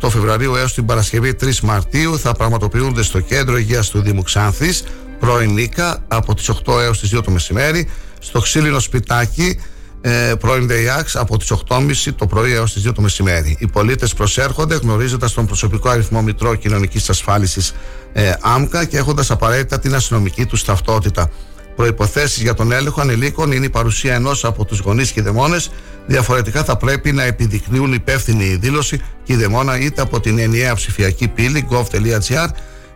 [0.00, 4.82] 28 Φεβρουαρίου έως την Παρασκευή 3 Μαρτίου θα πραγματοποιούνται στο Κέντρο Υγείας του Δήμου Ξάνθης
[5.20, 9.60] πρώην Νίκα από τις 8 έως τις 2 το μεσημέρι στο ξύλινο σπιτάκι
[10.00, 13.56] ε, πρώην ΔΕΙΑΞ από τις 8.30 το πρωί έως τις 2 το μεσημέρι.
[13.58, 17.74] Οι πολίτες προσέρχονται γνωρίζοντας τον προσωπικό αριθμό Μητρό Κοινωνικής Ασφάλισης
[18.12, 21.30] ε, ΆΜΚΑ και έχοντας απαραίτητα την αστυνομική τους ταυτότητα.
[21.76, 25.70] Προποθέσει για τον έλεγχο ανηλίκων είναι η παρουσία ενός από τους γονείς και δαιμόνες.
[26.06, 30.74] Διαφορετικά θα πρέπει να επιδεικνύουν υπεύθυνη η δήλωση και η δαιμόνα είτε από την ενιαία
[30.74, 32.48] ψηφιακή πύλη gov.gr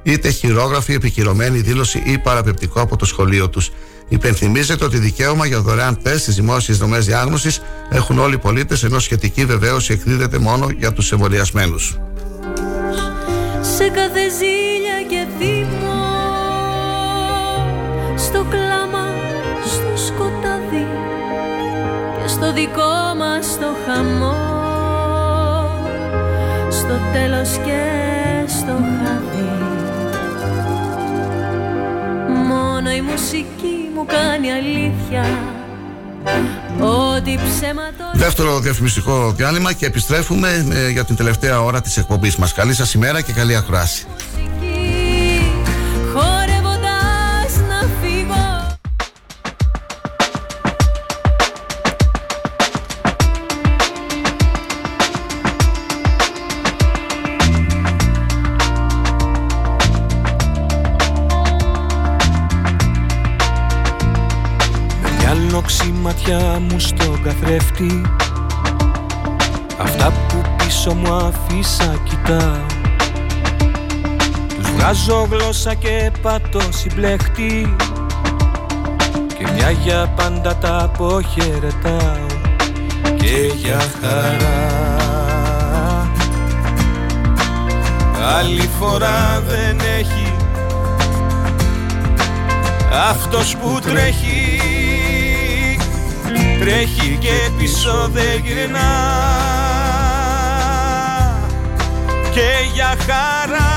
[0.04, 3.70] είτε χειρόγραφη επικυρωμένη δήλωση ή παραπεπτικό από το σχολείο τους.
[4.08, 8.98] Υπενθυμίζεται ότι δικαίωμα για δωρεάν τεστ στις δημόσιες δομές διάγνωσης έχουν όλοι οι πολίτες, ενώ
[8.98, 11.98] σχετική βεβαίωση εκδίδεται μόνο για τους εμβολιασμένους.
[13.76, 16.04] Σε κάθε ζήλια και θυμό,
[18.16, 19.06] στο κλάμα,
[19.66, 20.86] στο σκοτάδι
[22.22, 24.34] και στο δικό μας το χαμό,
[26.70, 27.82] στο τέλος και
[28.46, 29.73] στο χάδι.
[32.94, 35.24] Η μουσική μου κάνει αλήθεια
[36.80, 38.10] Ότι ψέματο...
[38.12, 42.52] Δεύτερο διαφημιστικό διάλειμμα και επιστρέφουμε ε, για την τελευταία ώρα της εκπομπής μας.
[42.52, 44.06] Καλή σας ημέρα και καλή ακρόαση.
[66.28, 68.02] Ματιά μου στον καθρέφτη.
[69.78, 72.66] Αυτά που πίσω μου αφήσα κοιτάω
[74.56, 77.74] Τους βγάζω γλώσσα και πατώ συμπλέχτη.
[79.38, 82.26] Και μια για πάντα τα αποχαιρετάω.
[83.02, 84.68] Και για χαρά.
[88.38, 90.32] Άλλη φορά δεν έχει.
[93.10, 94.53] Αυτός που τρέχει
[96.60, 98.92] τρέχει και πίσω δεν γυρνά.
[102.30, 103.72] Και για χαρά.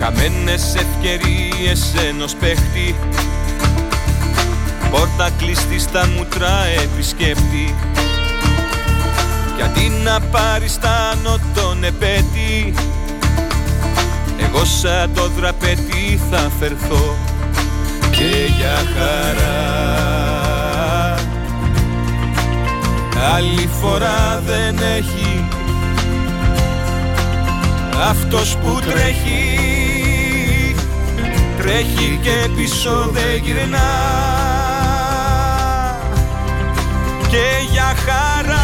[0.00, 2.94] Χαμένες ευκαιρίες ενός παίχτη.
[4.90, 7.74] Πόρτα κλειστή στα μούτρα επισκέπτη.
[9.56, 11.12] Κι αντί να πάρει στα
[11.54, 12.74] τον επέτη
[14.38, 17.16] Εγώ σαν το δραπέτη θα φερθώ
[18.22, 19.60] και για χαρά.
[23.34, 25.44] Άλλη φορά δεν έχει
[28.08, 29.54] Αυτός που τρέχει.
[31.58, 33.90] Τρέχει και πίσω δεν γυρνά.
[37.28, 38.61] Και για χαρά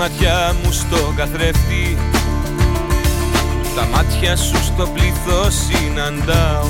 [0.00, 1.96] μάτια μου στο καθρέφτη.
[3.76, 6.68] Τα μάτια σου στο πλήθος συναντάω.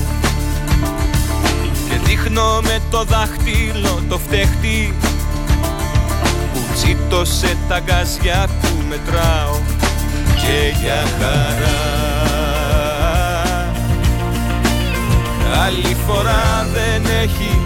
[2.05, 4.95] Δείχνω με το δάχτυλο το φταίχτη.
[6.53, 9.59] Που τσίτωσε τα γκάζια που μετράω.
[10.37, 11.79] Και για χαρά.
[15.65, 17.61] Άλλη φορά δεν έχει.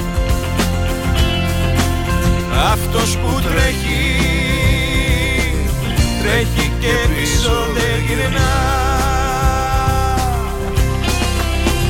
[2.72, 4.03] Αυτός που τρέχει
[6.24, 8.52] Τρέχει και πίσω δεν γυρνά.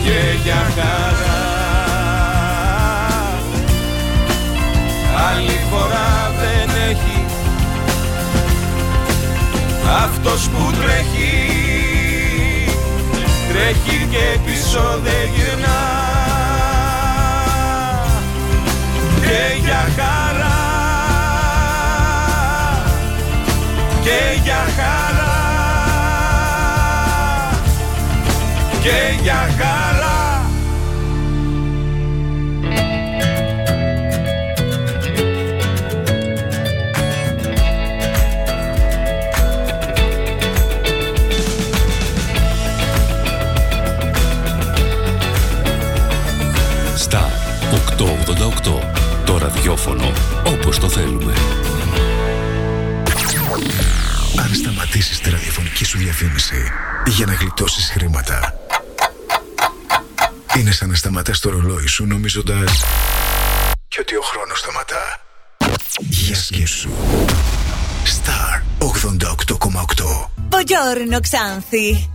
[0.05, 1.43] Και για χαρά.
[5.31, 7.25] Άλλη φορά δεν έχει.
[10.05, 11.55] Αυτός που τρέχει
[13.49, 15.83] Τρέχει και πίσω δεν γυρνά.
[19.21, 20.44] Και για χαρά
[24.05, 25.33] Και για χαρά
[28.83, 30.49] Και για χαρά
[46.97, 47.31] Στα
[48.67, 48.79] 888.
[49.25, 50.13] Το ραδιόφωνο
[50.47, 51.33] όπως το θέλουμε.
[54.55, 56.71] Αν σταματήσεις τη ραδιοφωνική σου διαφήμιση
[57.07, 58.55] για να γλιτώσεις χρήματα
[60.59, 62.85] είναι σαν να σταματάς το ρολόι σου νομίζοντας
[63.89, 65.21] και ότι ο χρόνος σταματά.
[65.99, 66.89] Για σκέψου.
[68.05, 72.11] Star 88,8 Buongiorno Ξάνθη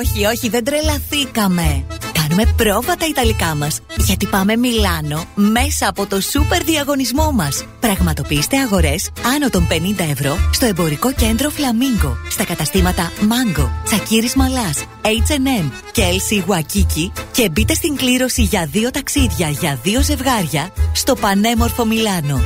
[0.00, 1.84] Όχι, όχι, δεν τρελαθήκαμε
[2.28, 3.80] Κάνουμε πρόβα τα Ιταλικά μας.
[3.96, 7.64] Γιατί πάμε Μιλάνο μέσα από το σούπερ διαγωνισμό μας.
[7.80, 14.84] Πραγματοποιήστε αγορές άνω των 50 ευρώ στο εμπορικό κέντρο Φλαμίγκο Στα καταστήματα Mango, Τσακίρης Μαλάς,
[15.02, 21.14] H&M και LC Waikiki Και μπείτε στην κλήρωση για δύο ταξίδια για δύο ζευγάρια στο
[21.14, 22.40] πανέμορφο Μιλάνο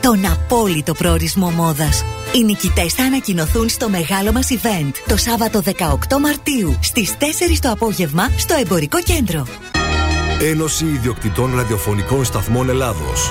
[0.00, 2.04] τον απόλυτο προορισμό μόδας.
[2.34, 7.70] Οι νικητές θα ανακοινωθούν στο μεγάλο μας event το Σάββατο 18 Μαρτίου στις 4 το
[7.70, 9.46] απόγευμα στο εμπορικό κέντρο.
[10.40, 13.30] Ένωση Ιδιοκτητών Ραδιοφωνικών Σταθμών Ελλάδος.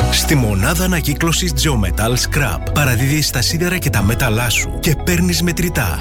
[0.11, 5.99] Στη μονάδα ανακύκλωσης Geometal Scrap παραδίδει τα σίδερα και τα μέταλά σου και παίρνεις μετρητά.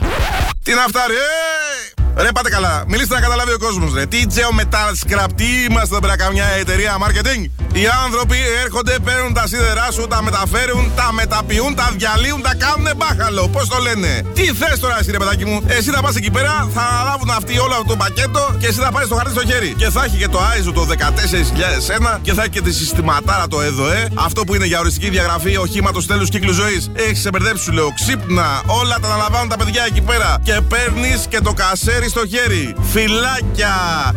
[0.63, 2.21] Τι να φτάρει, ε!
[2.23, 4.07] Ρε πάτε καλά, μιλήστε να καταλάβει ο κόσμος, ρε.
[4.07, 7.43] Τι Geometal Scrap, τι είμαστε εδώ πέρα, καμιά εταιρεία marketing.
[7.73, 12.89] Οι άνθρωποι έρχονται, παίρνουν τα σίδερά σου, τα μεταφέρουν, τα μεταποιούν, τα διαλύουν, τα κάνουν
[12.97, 13.49] μπάχαλο.
[13.49, 16.69] Πώς το λένε; Τι θες τώρα, εσύ ρε παιδάκι μου; Εσύ θα πας εκεί πέρα,
[16.75, 19.75] θα αναλάβουν αυτοί όλο αυτό το πακέτο και εσύ θα πάρεις το χαρτί στο χέρι.
[19.77, 23.59] Και θα έχει και το ISO το 14001 και θα έχει και τη συστηματάρα το
[24.01, 24.09] ΕΔΟΕ.
[24.15, 26.91] Αυτό που είναι για οριστική διαγραφή οχήματος τέλους κύκλου ζωής.
[26.95, 27.93] Έχεις σε μπερδέψει, σου λέω.
[27.95, 30.39] Ξύπνα, όλα τα αναλαμβάνουν τα παιδιά εκεί πέρα.
[30.43, 32.75] Και παίρνεις και το κασέρι στο χέρι.
[32.93, 33.75] Φυλάκια,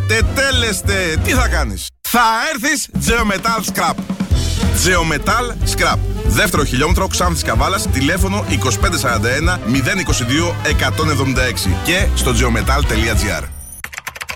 [0.08, 2.24] τετέλεστε, τι θα κάνεις; Θα
[2.54, 3.94] έρθεις Geometal Scrap.
[4.84, 5.98] Geometal Scrap.
[6.26, 13.53] Δεύτερο χιλιόμετρο Ξάνθης Καβάλας, τηλέφωνο 2541 022 176 και στο geometal.gr.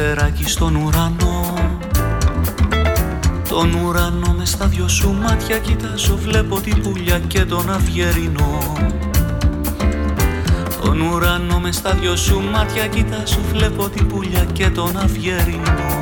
[0.00, 1.54] Περιστεράκι στον ουρανό.
[3.48, 8.76] Τον ουρανό μες στα δυο σου μάτια κοιτάζω Βλέπω την πουλιά και τον αυγερινό
[10.82, 16.00] Τον ουρανό μες στα δυο σου μάτια κοιτάζω Βλέπω την πουλιά και τον αυγερινό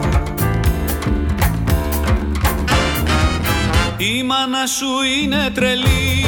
[3.97, 4.87] Η μάνα σου
[5.23, 6.25] είναι τρελή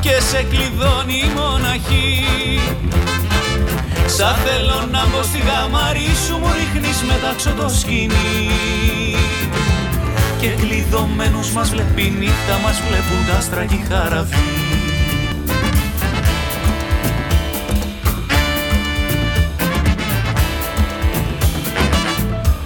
[0.00, 2.55] και σε κλειδώνει μοναχή
[4.08, 8.50] Σα θέλω να μπω στη γαμαρή σου μου ρίχνεις μετάξω το σκηνή
[10.40, 14.36] Και κλειδωμένους μας βλέπει νύχτα μας βλέπουν τα άστρα και χαραβή.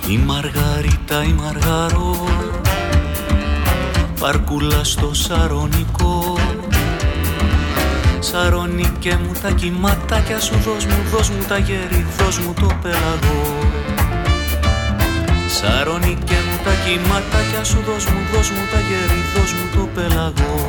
[0.08, 2.16] Η Μαργαρίτα η Μαργαρό
[4.20, 6.29] Παρκούλα στο Σαρονικό
[8.32, 13.58] Σαρονίκε μου τα κυματάκια σου δώσ' μου, δώσ' μου τα γέρι, δώσ' μου το πελαγό.
[15.46, 20.66] Σαρονίκε μου τα κυματάκια σου δώσ' μου, δώσ' μου τα γέρι, δώσ' μου το πελαγό.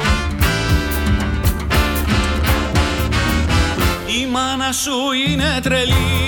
[4.19, 4.97] Η μάνα σου
[5.27, 6.19] είναι τρελή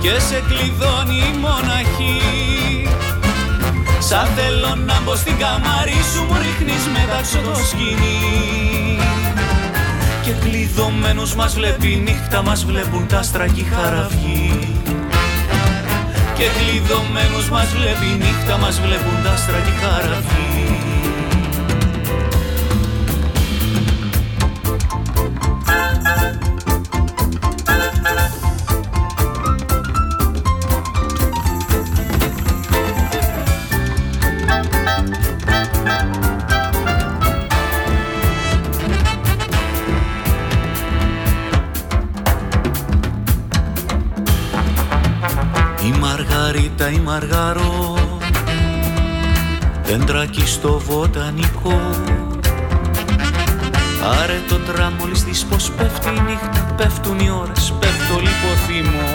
[0.00, 2.88] και σε κλειδώνει μοναχή.
[3.98, 8.84] Σαν θέλω να μπω στην καμάρι σου μου ρίχνεις μετάξω το σκηνή
[9.33, 9.33] Και
[10.40, 14.58] κλειδωμένους μας βλέπει νύχτα μας βλέπουν τα άστρα και χαραυγή.
[16.34, 20.63] Και κλειδωμένους μας βλέπει νύχτα μας βλέπουν τα άστρα και χαραυγή
[47.04, 47.94] Μαργαρό
[49.82, 51.80] Δέντρακι στο βοτανικό.
[54.00, 59.08] Πάρε το τραμόλι της πως πέφτει η νύχτα Πέφτουν οι ώρες, πέφτω λιποθύμω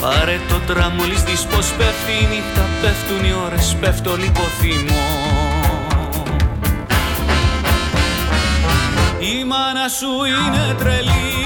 [0.00, 5.04] Πάρε το τραμόλι της πως πέφτει η νύχτα Πέφτουν οι ώρες, πέφτω λιποθύμω
[9.18, 11.40] Η μάνα σου είναι τρελή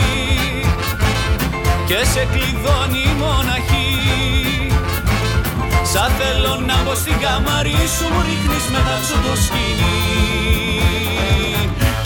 [1.86, 3.83] και σε κλειδώνει μοναχή
[5.94, 9.98] Σαν θέλω να μπω στην καμαρή σου μου ρίχνεις μετάξω το σκηνή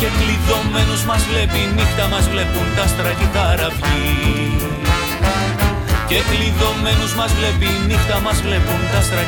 [0.00, 3.28] Και κλειδωμένους μας βλέπει νύχτα μας βλέπουν τα άστρα και
[6.10, 9.22] Και κλειδωμένους μας βλέπει νύχτα μας βλέπουν τα άστρα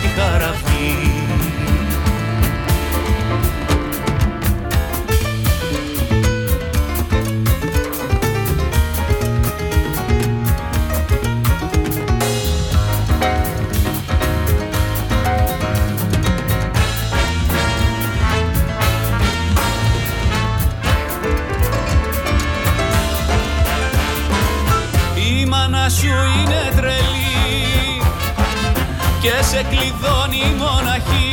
[29.60, 31.30] σε κλειδώνει η μοναχή.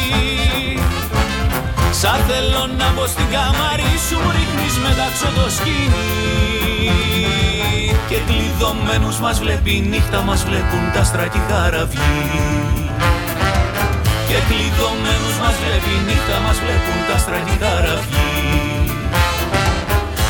[1.99, 6.14] Σαν θέλω να μπω στην καμαρή σου ρίχνεις μετάξω το σκηνή
[8.10, 12.16] Και κλειδωμένους μας βλέπει νύχτα μας βλέπουν τα άστρα και χαραυγή
[14.30, 18.32] Και κλειδωμένους μας βλέπει νύχτα μας βλέπουν τα άστρα και χαραυγή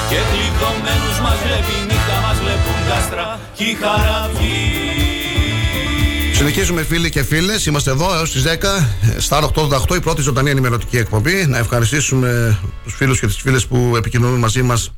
[0.09, 4.86] Και κλειδωμένους μας βλέπει νύχτα μας βλέπουν τα άστρα και χαραυγή
[6.37, 7.65] Συνεχίζουμε φίλοι και φίλες.
[7.65, 8.47] Είμαστε εδώ έως τις 10
[9.17, 9.51] στα
[9.89, 11.45] 888, η πρώτη ζωντανή ενημερωτική εκπομπή.
[11.47, 14.91] Να ευχαριστήσουμε τους φίλους και τις φίλες που επικοινωνούν μαζί μας.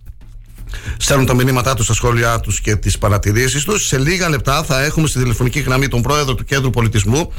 [0.98, 3.86] Στέλνουν τα μηνύματά τους, τα σχόλιά τους και τις παρατηρήσεις τους.
[3.86, 7.34] Σε λίγα λεπτά θα έχουμε στη τηλεφωνική γραμμή τον πρόεδρο του Κέντρου Πολιτισμού,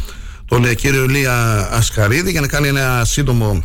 [0.44, 3.64] τον ε, κύριο Ηλία Ασχαρίδη, για να κάνει ένα σύντομο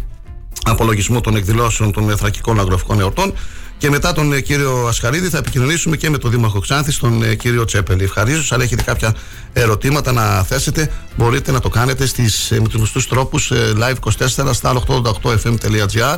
[0.63, 3.33] απολογισμό των εκδηλώσεων των εθρακικών αγροφικών εορτών.
[3.77, 7.35] Και μετά τον ε, κύριο Ασχαρίδη θα επικοινωνήσουμε και με τον Δήμαρχο Ξάνθη, τον ε,
[7.35, 8.03] κύριο Τσέπελη.
[8.03, 9.15] Ευχαρίστω, αν έχετε κάποια
[9.53, 14.83] ερωτήματα να θέσετε, μπορείτε να το κάνετε στις, ε, με τους γνωστούς τρόπους live24 στα
[14.87, 16.17] 888fm.gr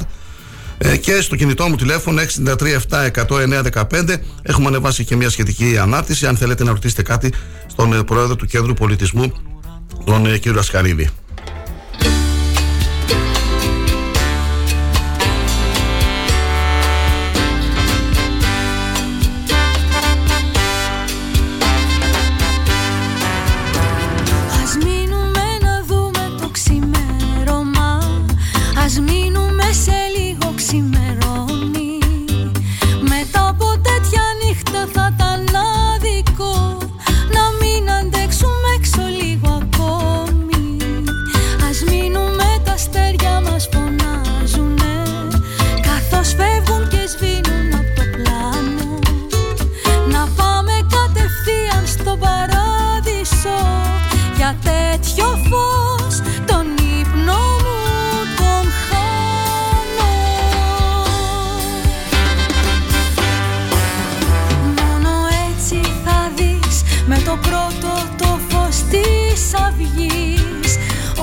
[1.01, 6.71] και στο κινητό μου τηλέφωνο 637-109-15 έχουμε ανεβάσει και μια σχετική ανάρτηση αν θέλετε να
[6.71, 7.33] ρωτήσετε κάτι
[7.67, 9.33] στον Πρόεδρο του Κέντρου Πολιτισμού
[10.05, 11.09] τον κύριο Ασχαρίδη.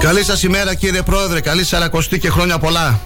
[0.05, 3.01] Καλή σας ημέρα κύριε Πρόεδρε, καλή σαρακοστή και χρόνια πολλά.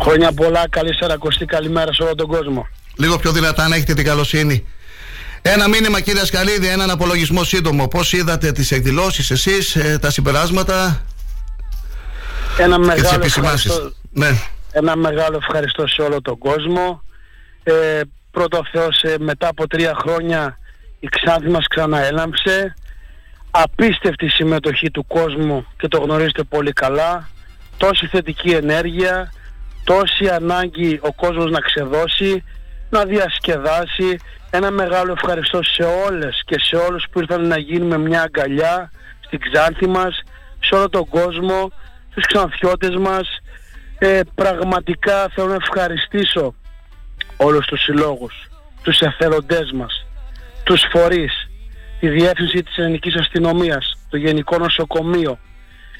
[0.00, 2.66] Χρόνια πολλά, καλή σαρακοστή, καλημέρα σε όλο τον κόσμο.
[2.96, 4.66] Λίγο πιο δυνατά να έχετε την καλοσύνη.
[5.42, 7.88] Ένα μήνυμα κύριε Σκαλίδη, έναν απολογισμό σύντομο.
[7.88, 11.04] Πώς είδατε τις εκδηλώσεις εσείς, ε, τα συμπεράσματα
[12.58, 13.70] Ένα και τις μεγάλο, επισημάνσεις.
[13.70, 14.30] ευχαριστώ, Ναι.
[14.72, 17.02] ένα μεγάλο ευχαριστώ σε όλο τον κόσμο.
[17.62, 18.00] Ε,
[18.30, 20.58] πρώτο Θεός, ε, μετά από τρία χρόνια
[21.00, 22.74] η Ξάνθη μας ξαναέλαμψε.
[23.50, 27.28] Απίστευτη συμμετοχή του κόσμου και το γνωρίζετε πολύ καλά.
[27.76, 29.32] Τόση θετική ενέργεια,
[29.84, 32.44] τόση ανάγκη ο κόσμος να ξεδώσει,
[32.90, 34.18] να διασκεδάσει.
[34.50, 39.40] Ένα μεγάλο ευχαριστώ σε όλες και σε όλους που ήρθαν να γίνουμε μια αγκαλιά στην
[39.40, 40.22] Ξάνθη μας,
[40.60, 41.72] σε όλο τον κόσμο,
[42.14, 43.28] τους ξανθιώτες μας.
[43.98, 46.54] Ε, πραγματικά θέλω να ευχαριστήσω
[47.36, 48.34] όλους τους συλλόγους,
[48.82, 50.06] τους εθελοντές μας,
[50.64, 51.47] τους φορείς,
[52.00, 55.38] τη Διεύθυνση της Ελληνικής Αστυνομίας, το Γενικό Νοσοκομείο,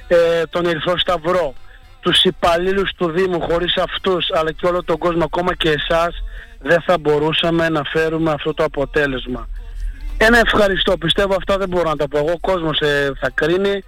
[0.08, 1.54] ε, τον Ερυθρό Σταυρό,
[2.00, 6.22] τους υπαλλήλους του Δήμου, χωρίς αυτούς, αλλά και όλο τον κόσμο, ακόμα και εσάς,
[6.60, 9.48] δεν θα μπορούσαμε να φέρουμε αυτό το αποτέλεσμα.
[10.18, 12.18] Ένα ευχαριστώ, πιστεύω αυτά δεν μπορώ να τα πω.
[12.18, 13.84] Εγώ, ο κόσμος ε, θα κρίνει.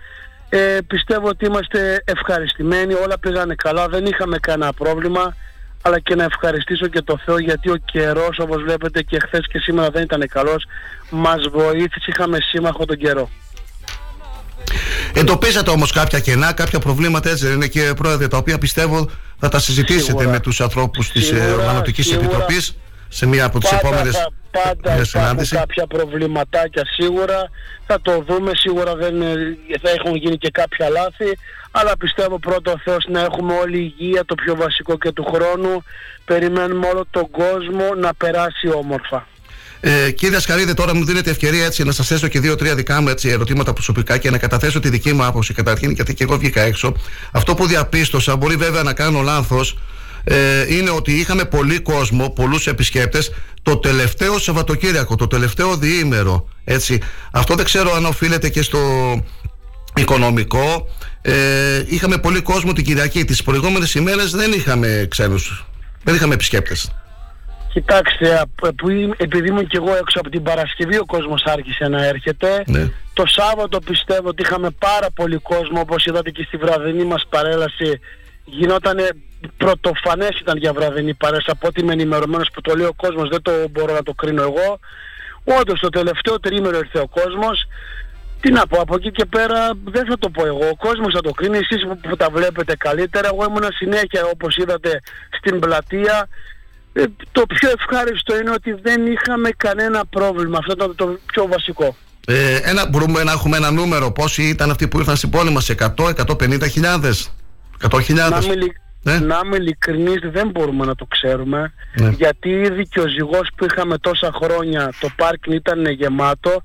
[0.49, 5.37] Ε, πιστεύω ότι είμαστε ευχαριστημένοι, όλα πήγανε καλά, δεν είχαμε κανένα πρόβλημα
[5.83, 9.59] αλλά και να ευχαριστήσω και το Θεό γιατί ο καιρός όπως βλέπετε και χθες και
[9.59, 10.65] σήμερα δεν ήταν καλός
[11.11, 13.31] μας βοήθησε, είχαμε σύμμαχο τον καιρό
[15.15, 19.49] Εντοπίσατε όμως κάποια κενά, κάποια προβλήματα έτσι δεν είναι και πρόεδρε τα οποία πιστεύω θα
[19.49, 20.29] τα συζητήσετε Σίγουρα.
[20.29, 22.25] με τους ανθρώπους της ε, Σίγουρα, Οργανωτικής σίγουρα.
[22.27, 22.77] Επιτροπής
[23.13, 25.57] σε μία από τις επόμενες θα, πάντα ε, υπάρχουν συνάντηση.
[25.57, 27.51] κάποια προβληματάκια σίγουρα
[27.87, 29.37] θα το δούμε σίγουρα δεν, ε,
[29.83, 31.39] θα έχουν γίνει και κάποια λάθη
[31.71, 35.83] αλλά πιστεύω πρώτο ο Θεός να έχουμε όλη υγεία το πιο βασικό και του χρόνου
[36.25, 39.27] περιμένουμε όλο τον κόσμο να περάσει όμορφα
[39.81, 43.09] Ε, κύριε Ασκαρίδη, τώρα μου δίνετε ευκαιρία έτσι να σας θέσω και δύο-τρία δικά μου
[43.09, 46.61] έτσι, ερωτήματα προσωπικά και να καταθέσω τη δική μου άποψη καταρχήν, γιατί και εγώ βγήκα
[46.61, 46.97] έξω.
[47.33, 49.77] Αυτό που διαπίστωσα, μπορεί βέβαια να κάνω λάθος,
[50.25, 53.31] ε, είναι ότι είχαμε πολύ κόσμο, πολλούς επισκέπτες
[53.63, 56.49] το τελευταίο Σαββατοκύριακο, το τελευταίο διήμερο.
[56.65, 57.01] Έτσι.
[57.33, 58.79] Αυτό δεν ξέρω αν οφείλεται και στο
[59.97, 60.89] οικονομικό.
[61.23, 63.25] Ε, είχαμε πολύ κόσμο την Κυριακή.
[63.25, 65.65] Τις προηγούμενες ημέρες δεν είχαμε ξένους.
[66.05, 66.91] Δεν είχαμε επισκέπτες.
[67.73, 71.89] Κοιτάξτε, απ- που είμαι- επειδή ήμουν και εγώ έξω από την Παρασκευή ο κόσμος άρχισε
[71.89, 72.63] να έρχεται.
[72.67, 72.89] Ναι.
[73.13, 78.01] Το Σάββατο πιστεύω ότι είχαμε πάρα πολύ κόσμο όπως είδατε και στη βραδινή μας παρέλαση.
[78.51, 79.09] Γινότανε
[79.57, 83.43] πρωτοφανές ήταν για βραδινή παρέλαση από ό,τι είμαι ενημερωμένος που το λέει ο κόσμος δεν
[83.43, 84.79] το μπορώ να το κρίνω εγώ.
[85.45, 87.67] Όντως το τελευταίο τρίμηνο ήρθε ο κόσμος.
[88.41, 90.69] Τι να πω, από εκεί και πέρα δεν θα το πω εγώ.
[90.69, 93.29] Ο κόσμος θα το κρίνει, εσείς που, που τα βλέπετε καλύτερα.
[93.33, 95.01] Εγώ ήμουν συνέχεια όπως είδατε
[95.39, 96.29] στην πλατεία.
[96.93, 97.03] Ε,
[97.33, 100.59] το πιο ευχάριστο είναι ότι δεν είχαμε κανένα πρόβλημα.
[100.59, 101.97] Αυτό ήταν το πιο βασικό.
[102.27, 104.13] Ε, ένα, μπορούμε να έχουμε ένα νούμερο.
[104.13, 107.31] Πόσοι ήταν αυτοί που ήρθαν στην πόλη μας, 100, 150 χιλιάδες,
[107.83, 112.09] 100 Να είμαι, ειλικ- να είμαι ειλικρινής δεν μπορούμε να το ξέρουμε Ναι.
[112.09, 116.63] γιατί ήδη και ο ζυγός που είχαμε τόσα χρόνια το πάρκινγκ ήταν γεμάτο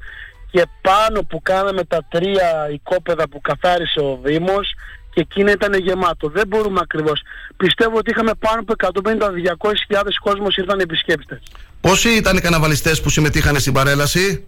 [0.51, 4.73] και πάνω που κάναμε τα τρία οικόπεδα που καθάρισε ο Δήμος
[5.13, 6.29] και εκείνα ήταν γεμάτο.
[6.29, 7.21] Δεν μπορούμε ακριβώς.
[7.57, 11.39] Πιστεύω ότι είχαμε πάνω από 150-200 κόσμος ήρθαν επισκέπτες.
[11.81, 14.45] Πόσοι ήταν οι καναβαλιστές που συμμετείχαν στην παρέλαση,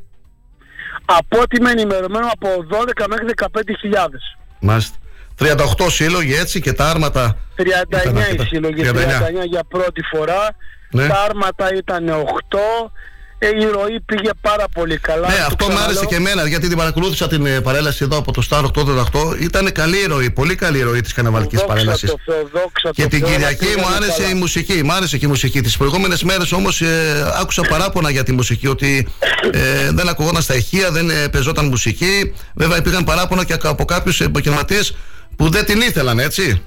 [1.05, 4.21] Από ό,τι είμαι ενημερωμένο από 12 μέχρι 15.000.
[4.59, 4.97] Μάλιστα.
[5.39, 5.55] 38
[5.89, 7.37] σύλλογοι έτσι και τα άρματα.
[7.57, 7.63] 39
[8.01, 8.45] ήταν οι αρκετά.
[8.45, 10.55] σύλλογοι, 39 για πρώτη φορά.
[10.91, 11.07] Ναι.
[11.07, 12.91] Τα άρματα ήταν 8.
[13.39, 15.27] Ε, η ροή πήγε πάρα πολύ καλά.
[15.27, 15.83] Ναι, Το αυτό μου ξαναλέω.
[15.89, 19.41] άρεσε και εμένα γιατί την παρακολούθησα την ε, παρέλαση εδώ από το Star 888.
[19.41, 22.09] Ήταν καλή η ροή, πολύ καλή η ροή της καναβαλικής Δόξα παρέλασης.
[22.09, 24.29] τω Θεώ, δόξα Και τω την Θεώ, να Κυριακή μου πήγαινε άρεσε καλά.
[24.29, 24.83] η μουσική.
[24.83, 25.61] Μ' άρεσε και η μουσική.
[25.61, 28.67] Τι προηγούμενες μέρες όμως ε, άκουσα παράπονα για τη μουσική.
[28.67, 29.07] Ότι
[29.51, 32.33] ε, δεν ακουγόταν στα ηχεία, δεν ε, παιζόταν μουσική.
[32.55, 34.95] Βέβαια υπήρχαν παράπονα και από κάποιους επαγγελματίες
[35.37, 36.61] που δεν την ήθελαν, έτσι;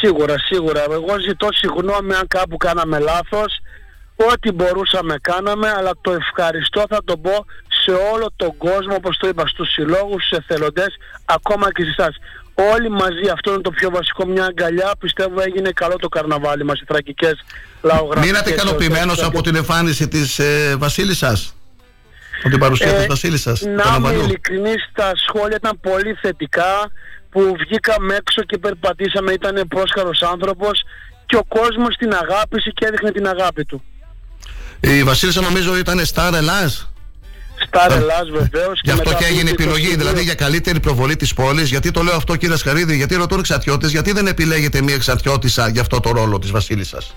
[0.00, 0.82] Σίγουρα, σίγουρα.
[0.90, 3.58] Εγώ ζητώ συγγνώμη αν κάπου κάναμε λάθος.
[4.16, 7.44] Ό,τι μπορούσαμε κάναμε, αλλά το ευχαριστώ θα το πω
[7.84, 12.16] σε όλο τον κόσμο, όπως το είπα, στους συλλόγους, στους εθελοντές, ακόμα και σε εσάς.
[12.72, 14.90] Όλοι μαζί, αυτό είναι το πιο βασικό, μια αγκαλιά.
[14.98, 17.44] Πιστεύω έγινε καλό το καρναβάλι μας, οι θρακικές
[17.82, 18.30] λαογραφικές.
[18.30, 21.38] Μείνατε ικανοποιημένος από την εμφάνιση της ε, Βασίλισσα.
[22.40, 23.56] Από την παρουσία Ε, της Βασίλισσα.
[23.62, 26.90] Να είμαι ειλικρινής, τα σχόλια ήταν πολύ θετικά
[27.34, 30.74] που βγήκαμε έξω και περπατήσαμε, ήταν πρόσχαρος άνθρωπος
[31.26, 33.82] και ο κόσμος την αγάπησε και έδειχνε την αγάπη του.
[34.80, 36.88] Η Βασίλισσα νομίζω ήταν Star Ελλάς.
[37.66, 38.80] Στάρ Ελλάς βεβαίως.
[38.82, 39.96] Γι' αυτό μετά και από έγινε το επιλογή, 22.
[39.98, 41.68] δηλαδή για καλύτερη προβολή της πόλης.
[41.70, 45.80] Γιατί το λέω αυτό, κύριε Σχαρίδη, γιατί ρωτούν εξαρτιώτες, γιατί δεν επιλέγετε μία εξαρτιώτησα για
[45.80, 47.14] αυτό το ρόλο της Βασίλισσας;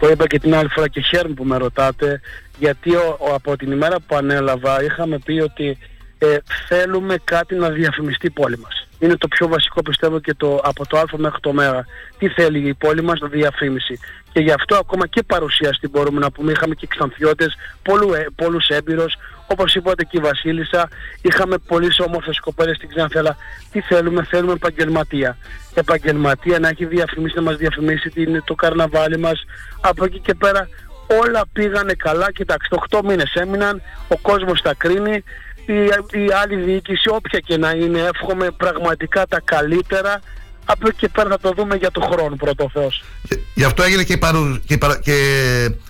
[0.00, 2.20] Το είπα και την άλλη φορά και χαίρομαι που με ρωτάτε
[2.58, 5.78] γιατί ο, ο- από την ημέρα που ανέλαβα είχαμε πει ότι
[6.18, 6.36] ε,
[6.68, 8.88] θέλουμε κάτι να διαφημιστεί η πόλη μας.
[9.00, 11.86] Είναι το πιο βασικό πιστεύω και το, από το α μέχρι το μέρα.
[12.18, 13.98] Τι θέλει η πόλη μας, διαφήμιση.
[14.32, 16.52] Και γι' αυτό ακόμα και παρουσιαστή μπορούμε να πούμε.
[16.52, 19.16] Είχαμε και ξανθιώτες, πολλού, ε, πολλούς έμπειρος,
[19.46, 20.88] όπως είπατε και η Βασίλισσα.
[21.22, 23.36] Είχαμε πολύ όμορφες κοπέλες στην Ξάνθη, αλλά
[23.72, 25.36] τι θέλουμε, θέλουμε επαγγελματία.
[25.74, 29.44] Επαγγελματία να έχει διαφημίσει, να μας διαφημίσει την, το καρναβάλι μας.
[29.80, 30.68] Από εκεί και πέρα
[31.22, 32.32] όλα πήγανε καλά.
[32.32, 35.24] Κοιτάξτε, 8 μήνες έμειναν, ο κόσμος τα κρίνει
[35.66, 35.74] η,
[36.24, 40.20] η άλλη διοίκηση, όποια και να είναι, εύχομαι πραγματικά τα καλύτερα.
[40.64, 43.04] Από εκεί και πέρα θα το δούμε για το χρόνο πρώτο Θεός.
[43.54, 44.60] Γι' αυτό έγινε και η, παρου...
[44.66, 45.16] και, η και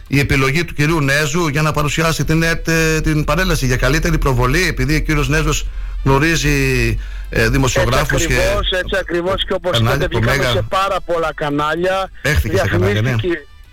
[0.09, 4.67] η επιλογή του κυρίου Νέζου για να παρουσιάσει την, ε, την παρέλαση για καλύτερη προβολή,
[4.67, 5.67] επειδή ο κύριος Νέζος
[6.05, 6.99] γνωρίζει
[7.31, 8.77] ε, δημοσιογράφους έτσι ακριβώς, και...
[8.77, 12.11] Έτσι ακριβώς και όπως είπατε βγήκαμε σε πάρα πολλά κανάλια.
[12.23, 13.15] Έχθηκε σε κανάλια, ναι.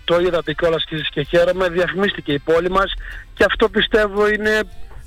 [0.04, 2.92] Το είδατε κιόλας και, και χαίρομαι, διαφημίστηκε η πόλη μας
[3.34, 4.60] και αυτό πιστεύω είναι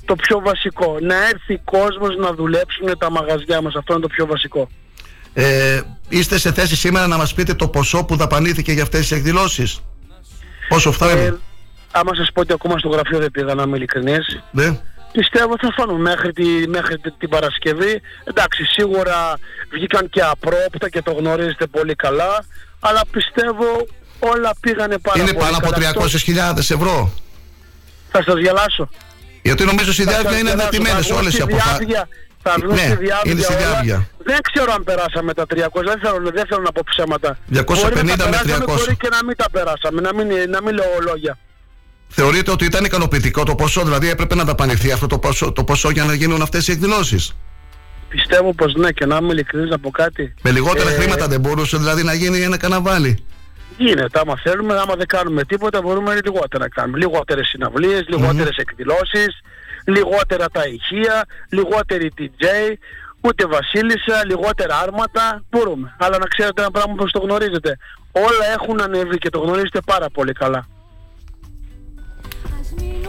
[0.06, 0.98] το πιο βασικό.
[1.02, 3.76] Να έρθει κόσμος να δουλέψουν τα μαγαζιά μας.
[3.76, 4.70] Αυτό είναι το πιο βασικό.
[5.34, 9.12] Ε, είστε σε θέση σήμερα να μας πείτε το ποσό που δαπανήθηκε για αυτές τις
[9.12, 9.82] εκδηλώσεις;
[10.70, 11.34] Πόσο φτάνει; Ε,
[11.92, 14.44] άμα σας πω ότι ακόμα στο γραφείο δεν πήγα να είμαι ειλικρινής.
[14.52, 14.80] Ναι.
[15.12, 18.02] Πιστεύω θα φανούν μέχρι, τη, μέχρι την Παρασκευή.
[18.24, 19.38] Εντάξει, σίγουρα
[19.72, 22.46] βγήκαν και απρόπτα και το γνωρίζετε πολύ καλά.
[22.80, 23.88] Αλλά πιστεύω
[24.20, 26.02] όλα πήγανε πάρα είναι πολύ Είναι πάνω από
[26.56, 27.12] 300.000 ευρώ.
[28.12, 28.90] Θα σας γελάσω.
[29.42, 31.88] Γιατί νομίζω στη διάρκεια είναι ανατημένες όλες οι αποφάσεις.
[32.44, 33.32] Θα βγουν ναι, στη διάρκεια.
[33.32, 34.08] Είναι στη διάρκεια.
[34.24, 35.56] Δεν ξέρω αν περάσαμε τα 300,
[35.86, 37.38] δεν θέλω, δεν θέλω να πω ψέματα.
[37.54, 38.16] 250 μπορεί με
[38.58, 38.66] 300.
[38.66, 41.38] Μπορεί και να μην τα περάσαμε, να μην, να μην λέω λόγια.
[42.08, 45.90] Θεωρείτε ότι ήταν ικανοποιητικό το ποσό, δηλαδή έπρεπε να δαπανηθεί αυτό το ποσό, το ποσό
[45.90, 47.36] για να γίνουν αυτές οι εκδηλώσεις;
[48.10, 50.34] Πιστεύω πως ναι και να είμαι ειλικρινής να πω κάτι.
[50.42, 50.94] Με λιγότερα ε...
[50.94, 53.24] χρήματα δεν μπορούσε δηλαδή να γίνει ένα καναβάλι.
[53.86, 54.20] Γίνεται.
[54.20, 56.98] Άμα θέλουμε, άμα δεν κάνουμε τίποτα, μπορούμε λιγότερα να κάνουμε.
[56.98, 58.66] Λιγότερες συναυλίες, λιγότερες mm-hmm.
[58.70, 59.42] εκδηλώσεις,
[59.86, 62.46] λιγότερα τα ηχεία, λιγότερη DJ,
[63.22, 65.44] ούτε βασίλισσα, λιγότερα άρματα.
[65.50, 65.96] Μπορούμε.
[66.00, 67.78] Αλλά να ξέρετε ένα πράγμα που το γνωρίζετε.
[68.12, 70.68] Όλα έχουν ανέβει και το γνωρίζετε πάρα πολύ καλά.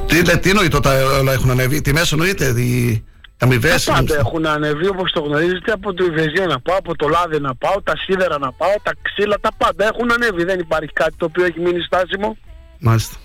[0.06, 3.04] Τι, τι εννοείται όταν όλα έχουν ανέβει, τι μέσα εννοείται, δι...
[3.42, 3.84] Αμοιβές.
[3.84, 7.40] Τα πάντα έχουν ανεβεί όπως το γνωρίζετε από το Ιβεζία να πάω, από το Λάδι
[7.40, 10.44] να πάω, τα σίδερα να πάω, τα ξύλα, τα πάντα έχουν ανέβει.
[10.44, 12.36] Δεν υπάρχει κάτι το οποίο έχει μείνει στάσιμο.
[12.78, 13.16] Μάλιστα.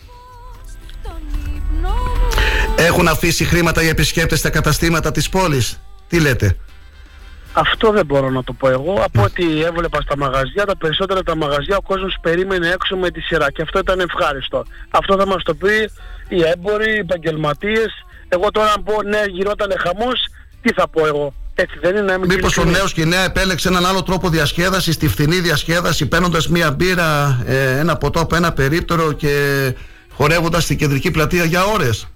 [2.78, 5.82] Έχουν αφήσει χρήματα οι επισκέπτες στα καταστήματα της πόλης.
[6.08, 6.58] Τι λέτε;
[7.54, 8.94] Αυτό δεν μπορώ να το πω εγώ.
[9.04, 13.22] Από ό,τι έβλεπα στα μαγαζιά, τα περισσότερα τα μαγαζιά ο κόσμος περίμενε έξω με τη
[13.22, 14.66] σειρά και αυτό ήταν ευχάριστο.
[14.90, 15.90] Αυτό θα μας το πει
[16.28, 20.28] οι έμποροι, οι επαγγελματίες, εγώ τώρα αν πω ναι γυρότανε χαμός,
[20.62, 21.34] τι θα πω εγώ.
[21.60, 25.08] Έτσι δεν είναι Μήπως ο νέος και η νέα επέλεξε έναν άλλο τρόπο διασκέδασης, τη
[25.08, 29.34] φθηνή διασκέδαση, παίρνοντας μία μπύρα, ε, ένα ποτό από ένα περίπτερο και
[30.12, 32.08] χορεύοντας στην κεντρική πλατεία για ώρες.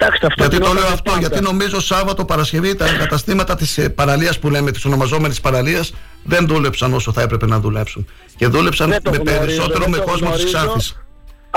[0.00, 4.50] αυτό γιατί το λέω αυτό, γιατί νομίζω Σάββατο, Παρασκευή τα καταστήματα της ε, παραλίας που
[4.50, 5.92] λέμε, της ονομαζόμενης παραλίας
[6.22, 8.06] δεν δούλεψαν όσο θα έπρεπε να δουλέψουν.
[8.36, 10.96] Και δούλεψαν με περισσότερο με κόσμος της Ξάφης.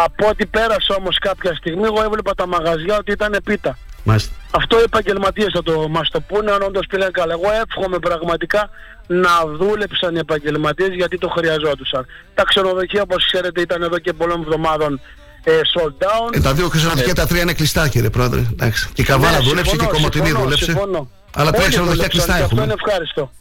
[0.03, 3.77] Από ό,τι πέρασε όμως κάποια στιγμή, εγώ έβλεπα τα μαγαζιά ότι ήταν πίτα.
[4.03, 4.33] Μάλιστα.
[4.51, 7.33] Αυτό οι επαγγελματίες θα το μας το πούνε αν όντως πήγαν καλά.
[7.33, 8.69] Εγώ εύχομαι πραγματικά
[9.07, 12.05] να δούλεψαν οι επαγγελματίες γιατί το χρειαζόντουσαν.
[12.33, 15.01] Τα ξενοδοχεία όπως ξέρετε ήταν εδώ και πολλών εβδομάδων
[15.43, 16.35] ε, sold down.
[16.35, 18.39] Ε, τα δύο ξενοδοχεία ε, τα τρία είναι κλειστά κύριε πρόεδρε.
[18.51, 18.89] Εντάξει.
[18.93, 20.63] Και η Καβάλα ναι, δούλεψε και η Κομωτινή δούλεψε.
[20.63, 21.09] Συμφωνώ.
[21.33, 22.61] Αλλά τρία ξενοδοχεία κλειστά έχουμε.
[22.61, 23.31] Αυτό είναι ευχάριστο.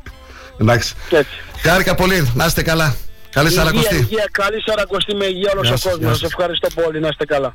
[0.60, 0.94] Εντάξει.
[1.62, 2.32] Χάρηκα πολύ.
[2.34, 2.94] Να είστε καλά.
[3.34, 3.94] Καλή Σαρακοστή.
[3.94, 6.18] Υγεία, καλή Σαρακοστή με υγεία όλος ο κόσμος.
[6.18, 7.00] Σας ευχαριστώ πολύ.
[7.00, 7.54] Να είστε καλά.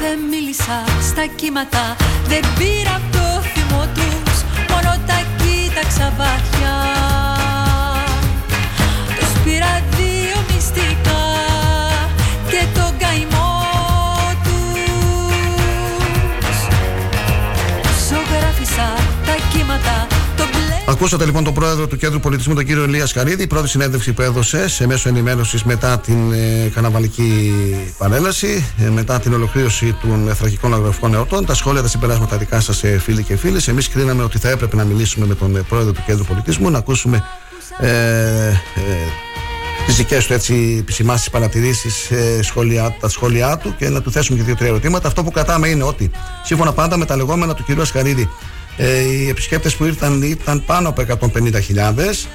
[0.00, 1.96] Δεν μίλησα στα κύματα,
[2.26, 6.63] δεν πήρα το θυμό τους, μόνο τα κοίταξα βαθιά.
[20.86, 24.22] Ακούσατε λοιπόν τον πρόεδρο του Κέντρου Πολιτισμού, τον κύριο Ελία Καρίδη, η πρώτη συνέντευξη που
[24.22, 27.54] έδωσε σε μέσο ενημέρωσης μετά την ε, καναβαλική
[27.98, 31.46] παρέλαση, ε, μετά την ολοκλήρωση των εθραγικών αγροφικών εορτών.
[31.46, 33.68] Τα σχόλια, τα συμπεράσματα δικά σας, ε, φίλοι και φίλες.
[33.68, 36.78] Εμείς κρίναμε ότι θα έπρεπε να μιλήσουμε με τον ε, πρόεδρο του Κέντρου Πολιτισμού, να
[36.78, 37.24] ακούσουμε
[37.80, 38.52] ε, ε,
[39.86, 42.40] τις δικές του έτσι επισημάσεις, παρατηρήσεις, ε,
[43.00, 45.08] τα σχόλιά του και να του θέσουμε και δύο-τρία ερωτήματα.
[45.08, 46.10] Αυτό που κρατάμε είναι ότι
[46.42, 47.80] σύμφωνα πάντα με τα λεγόμενα του κ.
[47.80, 48.30] Ασχαρίδη,
[48.76, 51.02] ε, οι επισκέπτες που ήρθαν ήταν πάνω από
[51.34, 52.28] 150.000.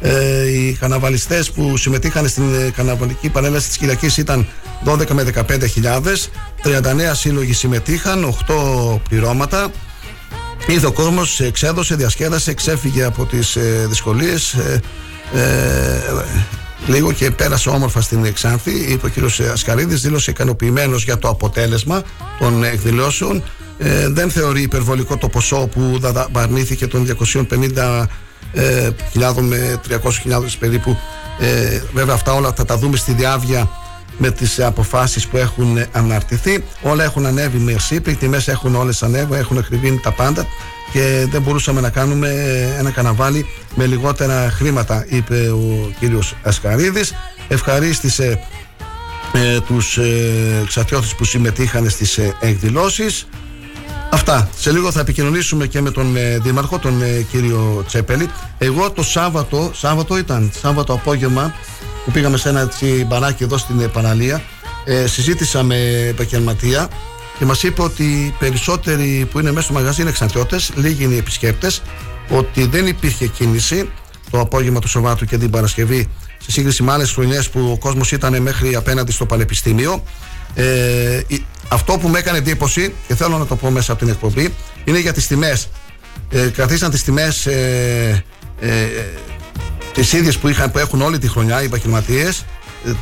[0.00, 4.46] Ε, οι καναβαλιστές που συμμετείχαν στην ε, καναβαλική παρέλαση της Κυριακής ήταν
[4.84, 5.58] 12 με 15.000
[6.64, 9.70] 39 σύλλογοι συμμετείχαν 8 πληρώματα
[10.66, 14.52] Είδε ο κόσμος, εξέδωσε, διασκέδασε, ξέφυγε από τις ε, δυσκολίες.
[14.52, 14.80] Ε,
[15.34, 16.00] ε,
[16.86, 18.70] λίγο και πέρασε όμορφα στην Ξάνθη.
[18.70, 19.40] Είπε ο κ.
[19.52, 22.02] Ασκαρίδης, δήλωσε ικανοποιημένος για το αποτέλεσμα
[22.38, 23.42] των εκδηλώσεων.
[23.84, 27.16] Ε, δεν θεωρεί υπερβολικό το ποσό που δαπανήθηκε των
[27.50, 28.06] 250.000
[28.52, 28.90] ε,
[29.40, 29.98] με 300.000
[30.58, 30.96] περίπου.
[31.40, 33.68] Ε, βέβαια, αυτά όλα θα τα δούμε στη διάβια
[34.18, 36.64] με τις αποφάσεις που έχουν αναρτηθεί.
[36.82, 40.46] Όλα έχουν ανέβει με ΣΥΠ, οι τιμές έχουν όλες ανέβει, έχουν ακριβήνει τα πάντα
[40.92, 42.28] και δεν μπορούσαμε να κάνουμε
[42.78, 47.14] ένα καναβάλι με λιγότερα χρήματα, είπε ο κύριος Ασκαρίδης.
[47.48, 48.40] Ευχαρίστησε
[49.32, 50.64] ε, τους ε,
[51.16, 53.26] που συμμετείχαν στις ε, εκδηλώσεις.
[54.12, 54.48] Αυτά.
[54.56, 58.28] Σε λίγο θα επικοινωνήσουμε και με τον ε, Δήμαρχο, τον ε, κύριο Τσέπελη.
[58.58, 61.54] Εγώ το Σάββατο, Σάββατο ήταν, Σάββατο απόγευμα,
[62.04, 64.42] που πήγαμε σε ένα έτσι μπαράκι εδώ στην παραλία,
[64.84, 65.76] ε, συζήτησα με
[66.08, 66.88] επαγγελματία
[67.38, 71.14] και μας είπε ότι οι περισσότεροι που είναι μέσα στο μαγαζί είναι εξαντλώτε, λίγοι είναι
[71.14, 71.82] οι επισκέπτες,
[72.28, 73.90] ότι δεν υπήρχε κίνηση
[74.30, 76.08] το απόγευμα του Σαββάτου και την Παρασκευή
[76.38, 80.02] σε σύγκριση με άλλες χρονιέ που ο κόσμος ήταν μέχρι απέναντι στο Πανεπιστήμιο.
[80.54, 81.20] Ε,
[81.72, 84.54] αυτό που με έκανε εντύπωση και θέλω να το πω μέσα από την εκπομπή
[84.84, 85.68] είναι για τις τιμές.
[86.30, 88.24] Ε, κρατήσαν τις τιμές ε,
[88.60, 88.86] ε,
[89.92, 92.44] τις ίδιες που, είχαν, που έχουν όλη τη χρονιά οι επαγγελματίες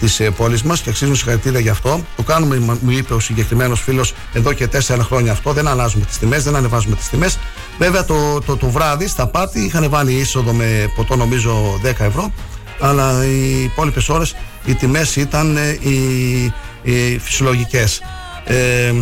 [0.00, 2.04] της ε, πόλης μας και αξίζουν συγχαρητήρια γι' αυτό.
[2.16, 5.52] Το κάνουμε, μου είπε ο συγκεκριμένος φίλος, εδώ και τέσσερα χρόνια αυτό.
[5.52, 7.38] Δεν αλλάζουμε τις τιμές, δεν ανεβάζουμε τις τιμές.
[7.78, 12.32] Βέβαια το, το, το βράδυ στα πάτη είχαν βάλει είσοδο με ποτό νομίζω 10 ευρώ.
[12.80, 14.34] Αλλά οι υπόλοιπες ώρες
[14.64, 16.52] οι τιμές ήταν ε, οι,
[16.82, 18.00] οι φυσιολογικές.
[18.44, 18.92] Ε,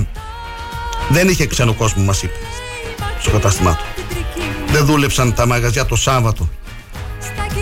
[1.09, 2.39] δεν είχε ξένο κόσμο, μας είπε
[3.21, 3.85] στο κατάστημά του.
[4.73, 6.49] Δεν δούλεψαν τα μαγαζιά το Σάββατο.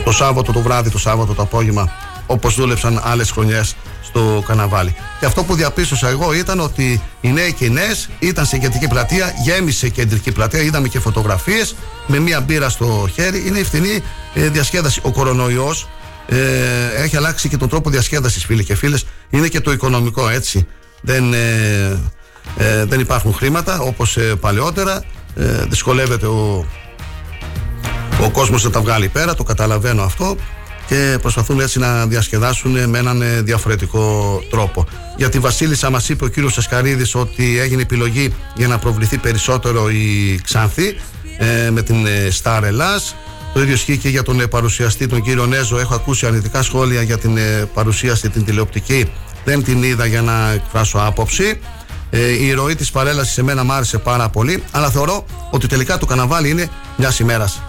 [0.05, 1.93] Το Σάββατο το βράδυ, το Σάββατο το απόγευμα
[2.27, 4.94] όπως δούλεψαν άλλες χρονιές στο Καναβάλι.
[5.20, 8.89] Και αυτό που διαπίστωσα εγώ ήταν ότι οι νέοι και οι νέες ήταν σε κεντρική
[8.89, 11.74] πλατεία, γέμισε κεντρική πλατεία, είδαμε και φωτογραφίες
[12.07, 13.47] με μία μπύρα στο χέρι.
[13.47, 14.03] Είναι η φθηνή
[14.35, 15.01] ε, διασκέδαση.
[15.03, 15.89] Ο κορονοϊός
[16.28, 16.36] ε,
[17.03, 19.05] έχει αλλάξει και τον τρόπο διασκέδασης φίλοι και φίλες.
[19.31, 20.66] Είναι και το οικονομικό έτσι.
[21.07, 22.01] Δεν, ε,
[22.57, 25.05] ε δεν υπάρχουν χρήματα όπως παλαιότερα.
[25.69, 26.66] δυσκολεύεται ο,
[28.23, 30.37] ο κόσμος να τα βγάλει πέρα, το καταλαβαίνω αυτό
[30.87, 34.87] και προσπαθούν έτσι να διασκεδάσουν με έναν ε, διαφορετικό τρόπο.
[35.16, 39.91] Για τη Βασίλισσα μας είπε ο κύριος Ασκαρίδης ότι έγινε επιλογή για να προβληθεί περισσότερο
[39.91, 40.97] η Ξάνθη
[41.39, 43.16] ε, με την ε, Star Ελλάς.
[43.53, 45.78] Το ίδιο ισχύει και για τον παρουσιαστή τον κύριο Νέζο.
[45.78, 47.39] Έχω ακούσει αρνητικά σχόλια για την
[47.74, 49.11] παρουσίαση την τηλεοπτική.
[49.47, 51.60] Δεν την είδα για να εκφράσω άποψη.
[52.40, 56.06] η ροή της παρέλασης σε μένα μ' άρεσε πάρα πολύ, αλλά θεωρώ ότι τελικά το
[56.06, 57.62] καναβάλι είναι μιας ημέρας.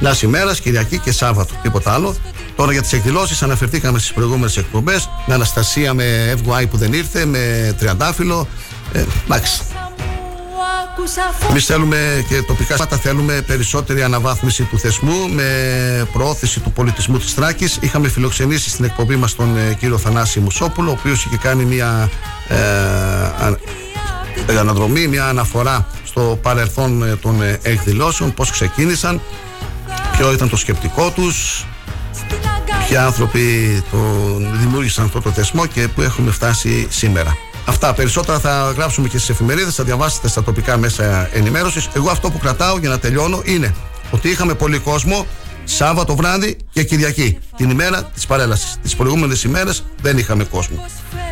[0.00, 1.54] Μιας ημέρας, Κυριακή και Σάββατο.
[1.62, 2.16] Τίποτα άλλο.
[2.56, 5.08] Τώρα για τις εκδηλώσεις αναφερθήκαμε στις προηγούμενες εκπομπές.
[5.26, 8.48] Με Αναστασία, με FY που δεν ήρθε, με Τριαντάφυλλο.
[8.92, 9.62] Ε, εντάξει.
[11.50, 17.32] Εμείς θέλουμε και τοπικά σώματα θέλουμε περισσότερη αναβάθμιση του θεσμού με προώθηση του πολιτισμού της
[17.32, 17.78] Θράκης.
[17.80, 22.10] Είχαμε φιλοξενήσει στην εκπομπή μας τον ε, κύριο Θανάση Μουσόπουλο, ο οποίος είχε κάνει μια
[24.46, 29.20] ε, αναδρομή, μια αναφορά στο παρελθόν ε, των ε, εκδηλώσεων, πώς ξεκίνησαν,
[30.16, 31.66] ποιο ήταν το σκεπτικό τους
[32.88, 33.98] ποιοι άνθρωποι το
[34.52, 37.36] δημιούργησαν αυτό το θεσμό και που έχουμε φτάσει σήμερα.
[37.66, 41.88] Αυτά περισσότερα θα γράψουμε και στις εφημερίδες, θα διαβάσετε στα τοπικά μέσα ενημέρωσης.
[41.94, 43.74] Εγώ αυτό που κρατάω για να τελειώνω είναι
[44.10, 45.26] ότι είχαμε πολύ κόσμο
[45.64, 48.76] Σάββατο βράδυ και Κυριακή, την ημέρα της παρέλασης.
[48.82, 50.84] Τις προηγούμενες ημέρες δεν είχαμε κόσμο.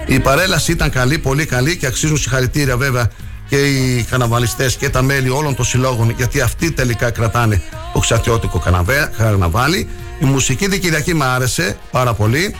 [0.06, 3.10] Η παρέλαση ήταν καλή, πολύ καλή και αξίζουν συγχαρητήρια βέβαια
[3.48, 8.62] και οι καναβαλιστέ και τα μέλη όλων των συλλόγων, γιατί αυτοί τελικά κρατάνε το ξατιώτικο
[9.16, 9.88] καρναβάλι.
[10.20, 12.54] Η μουσική δικηριακή μου άρεσε πάρα πολύ.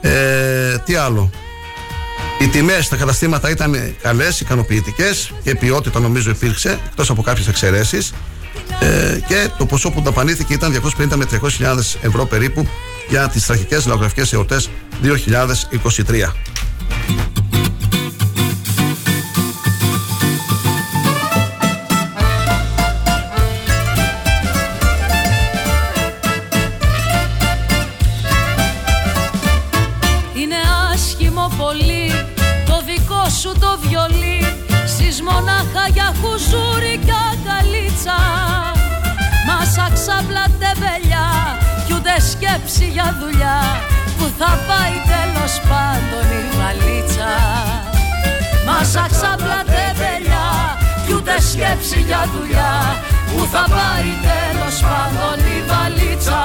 [0.00, 1.30] Ε, τι άλλο;
[2.40, 8.12] Οι τιμές στα καταστήματα ήταν καλές, ικανοποιητικές και ποιότητα νομίζω υπήρξε, εκτός από κάποιες εξαιρέσεις.
[8.80, 12.66] Ε, και το ποσό που δαπανήθηκε ήταν 250 με 300.000 ευρώ περίπου
[13.08, 14.70] για τις τραχικές λαογραφικές εορτές
[15.02, 16.32] 2023.
[42.54, 43.60] Σκέψη για δουλειά
[44.18, 47.32] που θα πάει τέλος πάντων η βαλίτσα
[48.66, 50.48] Μας αξάπλα τεβελιά
[51.06, 52.74] κι ούτε σκέψη για δουλειά
[53.30, 56.42] που θα πάει τέλος πάντων η βαλίτσα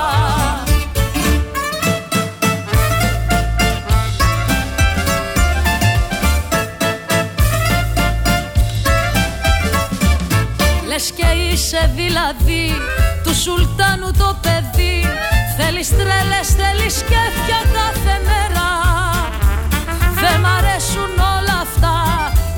[10.87, 12.71] Λες και είσαι δηλαδή
[13.23, 14.78] του σουλτάνου το παιδί
[15.61, 18.67] Θέλεις τρέλες, θέλεις κέφια κάθε μέρα.
[20.21, 21.97] Δεν μ' αρέσουν όλα αυτά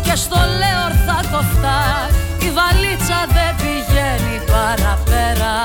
[0.06, 1.80] και στο λέω ορθά κοφτά
[2.48, 5.56] Η βαλίτσα δεν πηγαίνει παραπέρα.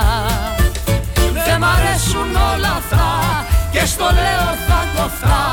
[1.47, 3.09] Δεν μ' αρέσουν όλα αυτά
[3.75, 5.45] και στο λέω ορθά κοφτά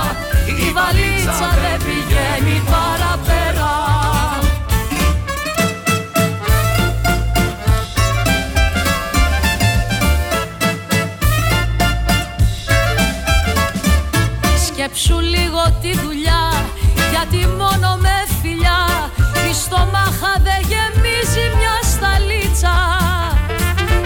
[0.65, 3.12] Η βαλίτσα δεν πηγαίνει παραπέρα
[19.73, 22.75] στομάχα δεν γεμίζει μια σταλίτσα.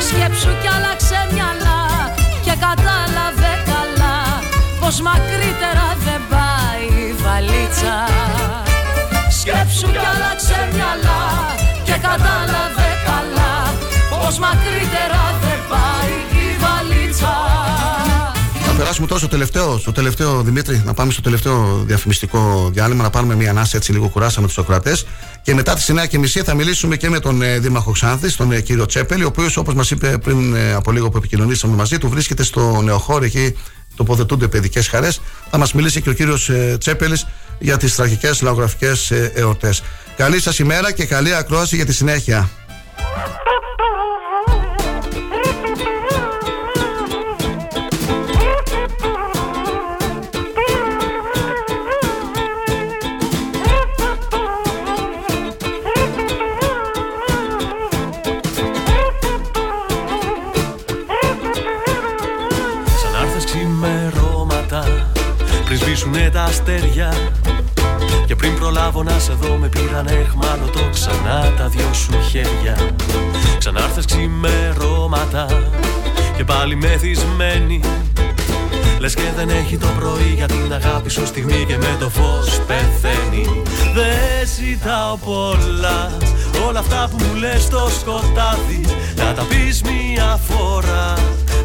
[0.07, 1.83] Σκέψου κι άλλαξε μυαλά
[2.45, 4.17] Και κατάλαβε καλά
[4.79, 7.95] Πως μακρύτερα δεν πάει η βαλίτσα.
[9.39, 11.23] Σκέψου κι άλλαξε μυαλά
[11.87, 13.55] Και κατάλαβε καλά
[14.11, 15.46] Πως μακρύτερα δεν
[18.77, 23.35] περάσουμε τώρα στο τελευταίο, στο τελευταίο Δημήτρη, να πάμε στο τελευταίο διαφημιστικό διάλειμμα, να πάρουμε
[23.35, 25.05] μια ανάσα έτσι λίγο κουράσαμε τους ακροατές.
[25.41, 28.85] Και μετά τις 9.30 θα μιλήσουμε και με τον ε, Δήμαρχο Ξάνθης, τον ε, κύριο
[28.85, 32.43] Τσέπελη, ο οποίος όπως μας είπε πριν ε, από λίγο που επικοινωνήσαμε μαζί του, βρίσκεται
[32.43, 33.57] στο νεοχώρο εκεί
[33.95, 35.21] τοποθετούνται παιδικές χαρές.
[35.49, 37.27] Θα μας μιλήσει και ο κύριος Τσέπελης
[37.59, 39.83] για τις τραγικές λαογραφικές εορτές.
[40.15, 42.49] Καλή σας ημέρα και καλή ακρόαση για τη συνέχεια.
[65.77, 67.13] Πριν σβήσουνε τα αστέρια.
[68.25, 72.95] Και πριν προλάβω να σε δω με πήραν εχμάλωτο Ξανά τα δυο σου χέρια.
[73.57, 75.69] Ξανά έρθες ξημερώματα
[76.37, 77.79] Και πάλι μεθυσμένη.
[78.99, 82.61] Λες και δεν έχει το πρωί για την αγάπη σου στιγμή και με το φως
[82.67, 83.61] πεθαίνει.
[83.93, 86.11] Δεν ζητάω πολλά
[86.67, 88.81] όλα αυτά που μου λες στο σκοτάδι.
[89.15, 91.13] Να τα πεις μία φορά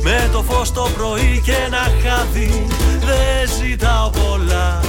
[0.03, 2.67] με το φως το πρωί και ένα χάδι
[3.01, 4.81] Δεν ζητάω πολλά.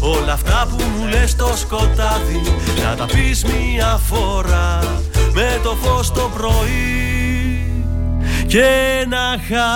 [0.00, 2.42] Όλα αυτά που μου λες στο σκοτάδι
[2.84, 4.78] Να τα πεις μία φορά.
[5.32, 7.56] Με το φως το πρωί
[8.46, 8.64] και
[9.02, 9.66] ένα χάδι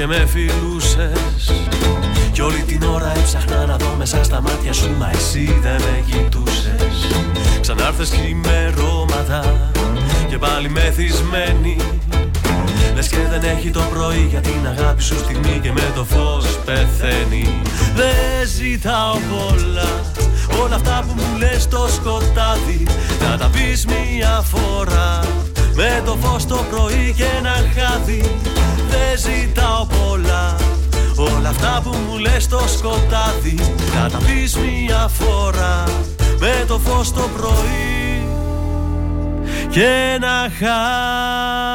[0.00, 1.52] και με φιλούσες.
[2.32, 6.04] Κι όλη την ώρα έψαχνα να δω μέσα στα μάτια σου Μα εσύ δεν με
[6.06, 7.06] κοιτούσες.
[7.60, 9.70] Ξανάρθες ξημερώματα
[10.28, 11.76] Και πάλι μεθυσμένη.
[12.94, 16.58] Λες και δεν έχει το πρωί για την αγάπη σου στιγμή και με το φως
[16.64, 17.60] πεθαίνει.
[17.94, 19.90] Δεν ζητάω πολλά
[20.62, 22.86] όλα αυτά που μου λες στο σκοτάδι.
[23.22, 25.20] Να τα πεις μία φορά
[25.74, 28.22] με το φως το πρωί και ένα χάδι
[28.90, 30.56] Δεν ζητάω πολλά.
[31.16, 33.58] Όλα αυτά που μου λες στο σκοτάδι
[33.94, 35.84] Να τα πεις μία φορά.
[36.38, 38.24] Με το φως το πρωί
[39.70, 39.84] και
[40.14, 41.69] ένα χάδι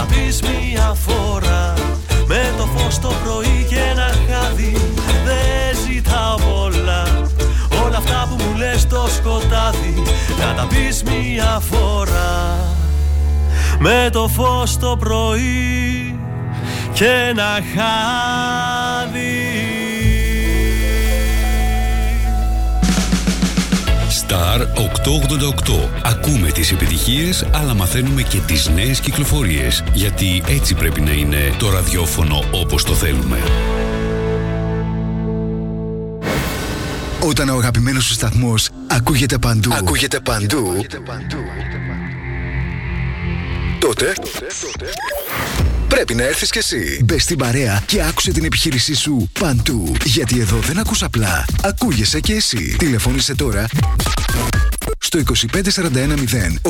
[0.00, 1.74] Να τα πεις μία φορά.
[2.26, 4.72] Με το φως το πρωί και ένα χάδι
[5.24, 7.02] Δεν ζητάω πολλά.
[7.84, 10.02] Όλα αυτά που μου λες στο σκοτάδι
[10.38, 12.56] Να τα πεις μία φορά.
[13.78, 16.18] Με το φως το πρωί
[16.92, 19.69] και ένα χάδι
[24.30, 25.88] Star 888.
[26.02, 29.84] Ακούμε τις επιτυχίες, αλλά μαθαίνουμε και τις νέες κυκλοφορίες.
[29.92, 33.38] Γιατί έτσι πρέπει να είναι το ραδιόφωνο όπως το θέλουμε.
[37.20, 39.72] Όταν ο αγαπημένος σου σταθμός ακούγεται παντού.
[39.74, 40.84] Ακούγεται παντού.
[43.78, 44.12] Τότε
[45.88, 47.00] πρέπει να έρθεις κι εσύ.
[47.04, 49.92] Μπες στην παρέα και άκουσε την επιχείρησή σου παντού.
[50.04, 51.44] Γιατί εδώ δεν ακούς απλά.
[51.62, 52.76] Ακούγεσαι κι εσύ.
[52.78, 53.66] Τηλεφώνησε τώρα
[55.10, 55.22] στο
[55.52, 56.60] 25410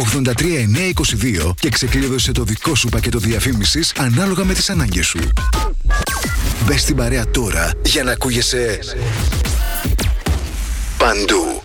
[1.48, 5.18] 83922 και ξεκλείδωσε το δικό σου πακέτο διαφήμισης ανάλογα με τις ανάγκες σου.
[6.64, 8.78] Μπες στην παρέα τώρα για να ακούγεσαι
[10.96, 11.62] παντού.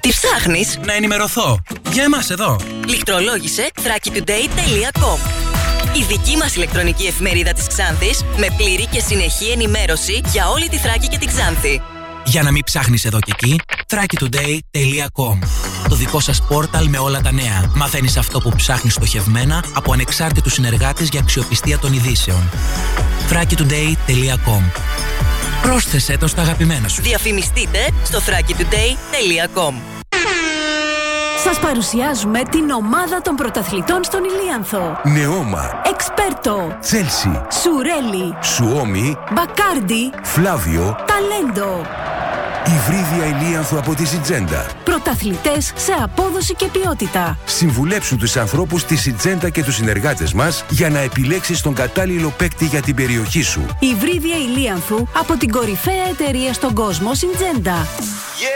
[0.00, 1.62] Τι ψάχνεις; Να ενημερωθώ.
[1.92, 2.60] Για εμάς εδώ.
[2.86, 5.18] Λιχτρολόγησε thrakitoday.com
[5.96, 10.76] Η δική μας ηλεκτρονική εφημερίδα της Ξάνθης με πλήρη και συνεχή ενημέρωση για όλη τη
[10.76, 11.80] Θράκη και την Ξάνθη.
[12.24, 13.60] Για να μην ψάχνεις εδώ και εκεί,
[13.94, 15.38] thrakitoday.com
[15.88, 17.70] Το δικό σας πόρταλ με όλα τα νέα.
[17.74, 22.50] Μαθαίνεις αυτό που ψάχνεις στοχευμένα από ανεξάρτητους συνεργάτες για αξιοπιστία των ειδήσεων.
[23.30, 24.62] thrakitoday.com
[25.62, 27.02] Πρόσθεσέ το στα αγαπημένα σου.
[27.02, 29.74] Διαφημιστείτε στο thrakitoday.com
[31.44, 35.00] Σας παρουσιάζουμε την ομάδα των πρωταθλητών στον Ηλίανθο.
[35.04, 41.86] Νεόμα, Εξπέρτο, Τσέλσι, Σουρέλι, Σουόμι, Μπακάρντι, Φλάβιο, Ταλέντο.
[42.66, 44.66] Υβρίδια Ηλίανθου από τη Σιτζέντα.
[44.84, 47.38] Πρωταθλητές σε απόδοση και ποιότητα.
[47.44, 52.64] Συμβουλέψου τους ανθρώπους της Σιτζέντα και τους συνεργάτες μας για να επιλέξεις τον κατάλληλο παίκτη
[52.64, 53.66] για την περιοχή σου.
[53.78, 57.86] Υβρίδια Ηλίανθου από την κορυφαία εταιρεία στον κόσμο Συντζέντα.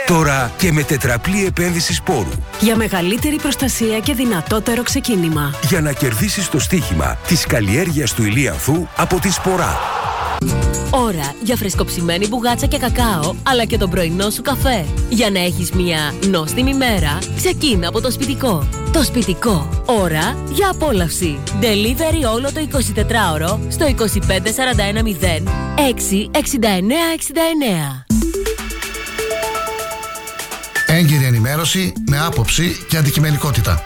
[0.05, 2.29] Τώρα και με τετραπλή επένδυση σπόρου.
[2.59, 5.53] Για μεγαλύτερη προστασία και δυνατότερο ξεκίνημα.
[5.67, 9.79] Για να κερδίσεις το στοίχημα της καλλιέργειας του Ηλίανθου από τη Σπορά.
[10.91, 14.85] Ώρα για φρεσκοψημένη μπουγάτσα και κακάο, αλλά και τον πρωινό σου καφέ.
[15.09, 18.67] Για να έχεις μια νόστιμη μέρα, ξεκίνα από το σπιτικό.
[18.93, 19.83] Το σπιτικό.
[19.85, 21.39] Ώρα για απόλαυση.
[21.61, 23.91] Delivery όλο το 24ωρο στο 25410
[25.77, 25.81] 66969.
[30.85, 33.85] Έγκυρη ενημέρωση με άποψη και αντικειμενικότητα.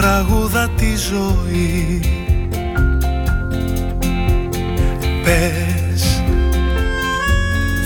[0.00, 2.00] τραγούδα τη ζωή.
[5.24, 6.22] Πες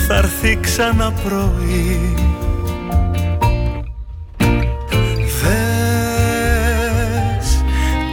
[0.07, 2.15] θα έρθει ξανά πρωί.
[5.41, 5.63] Δες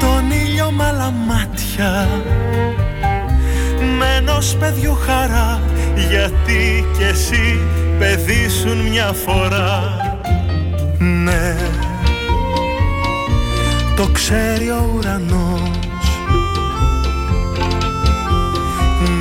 [0.01, 2.09] τον ήλιο μ' άλλα μάτια.
[3.99, 5.61] Με ενός παιδιού χαρά.
[6.11, 7.61] Γιατί κι εσύ
[7.99, 9.97] παιδί σου μια φορά.
[10.99, 11.57] Ναι
[14.01, 15.71] το ξέρει ο ουρανός.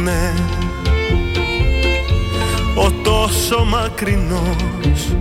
[0.04, 0.34] Ναι
[2.76, 5.16] ο τόσο μακρινός.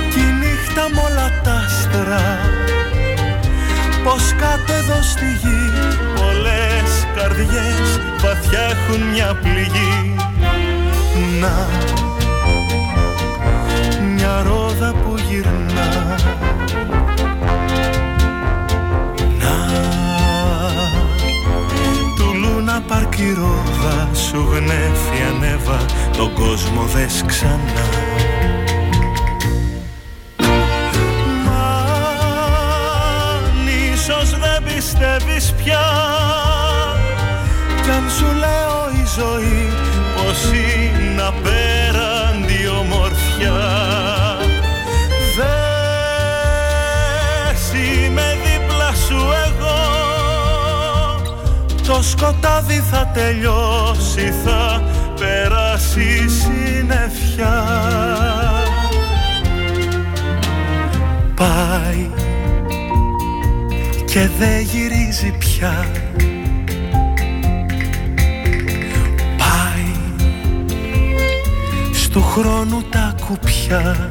[0.09, 2.39] κι η νύχτα μ' όλα τα άστρα.
[4.03, 5.69] Πως κάτω εδώ στη γη
[6.15, 10.15] πολλές καρδιές βαθιά έχουν μια πληγή.
[11.39, 11.67] Να
[14.35, 16.15] μια ρόδα που γυρνά.
[19.39, 19.55] Να
[22.15, 25.85] του Λούνα Πάρκ η ρόδα σου γνέφει ανέβα
[26.17, 27.85] τον κόσμο δες ξανά.
[31.45, 31.75] Μα
[33.33, 35.85] αν ίσως δεν πιστεύεις πια
[37.83, 39.69] κι αν σου λέω η ζωή
[40.15, 40.84] πως είναι
[52.17, 54.83] σκοτάδι θα τελειώσει θα
[55.19, 57.63] περάσει η συννεφιά.
[61.35, 62.09] Πάει
[64.05, 65.85] και δεν γυρίζει πια.
[69.37, 69.91] Πάει
[71.93, 74.09] στου χρόνου τα κουπιά.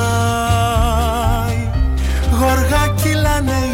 [2.31, 3.74] γοργά κυλάνε οι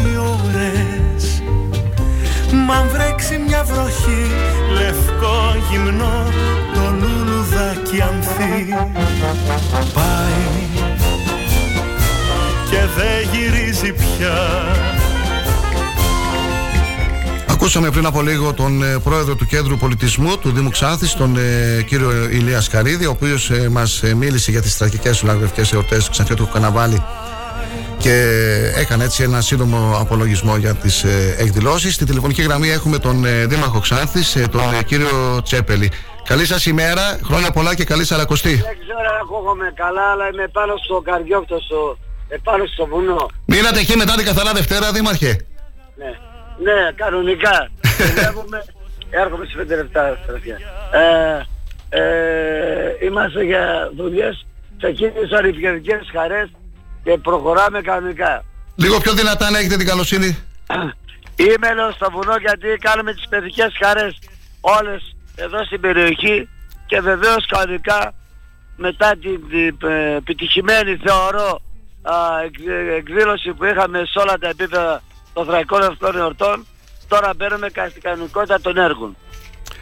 [2.71, 4.31] Μ' αν βρέξει μια βροχή
[4.73, 6.25] λευκό γυμνό
[6.73, 8.73] το λουλουδάκι ανθεί.
[9.93, 10.67] Πάει
[12.69, 14.37] και δεν γυρίζει πια.
[17.47, 21.81] Ακούσαμε πριν από λίγο τον ε, πρόεδρο του Κέντρου Πολιτισμού του Δήμου Ξάνθης, τον ε,
[21.81, 26.05] κύριο Ηλίας Σκαρίδη, ο οποίος ε, μας μίλησε για τις τραγικές συναγραφικέ εορτές.
[26.05, 27.03] Του Ξανθιώτου Καναβάλη
[28.01, 28.15] και
[28.75, 31.93] έκανε έτσι ένα σύντομο απολογισμό για τις ε, εκδηλώσεις.
[31.93, 35.91] Στη τηλεφωνική γραμμή έχουμε τον ε, Δήμαρχο Ξάνθης, ε, τον ε, κύριο Τσέπελη.
[36.23, 38.55] Καλή σας ημέρα, χρόνια πολλά και καλή σαρακοστή.
[38.55, 41.97] Δεν ξέρω αν ακούγομαι καλά, αλλά είμαι πάνω στο καρδιόκτο, στο,
[42.27, 43.25] επάνω στο βουνό.
[43.45, 45.45] Μείνατε εκεί μετά την καθαρά Δευτέρα, Δήμαρχε;
[45.95, 46.11] Ναι,
[46.65, 47.69] ναι, κανονικά.
[48.15, 48.63] Δουλεύουμε,
[49.09, 50.57] έρχομαι σε πέντε λεπτά, στραφιά.
[50.91, 51.45] Ε,
[51.89, 54.45] ε, είμαστε για δουλειές,
[54.77, 56.49] ξεκίνησαν οι παιδικές χαρές
[57.03, 58.43] και προχωράμε κανονικά.
[58.75, 60.37] Λίγο πιο δυνατά να έχετε την καλοσύνη.
[61.35, 64.19] Είμαι εδώ στο βουνό γιατί κάνουμε τις παιδικές χαρές
[64.61, 66.49] όλες εδώ στην περιοχή
[66.85, 68.13] και βεβαίως κανονικά
[68.75, 71.61] μετά την, την ε, επιτυχημένη θεωρώ
[72.01, 72.13] α,
[72.45, 72.67] εκ-
[72.97, 75.01] εκδήλωση που είχαμε σε όλα τα επίπεδα
[75.33, 76.65] των θραϊκών αυτών εορτών
[77.07, 79.15] τώρα μπαίνουμε κα- στην κανονικότητα των έργων.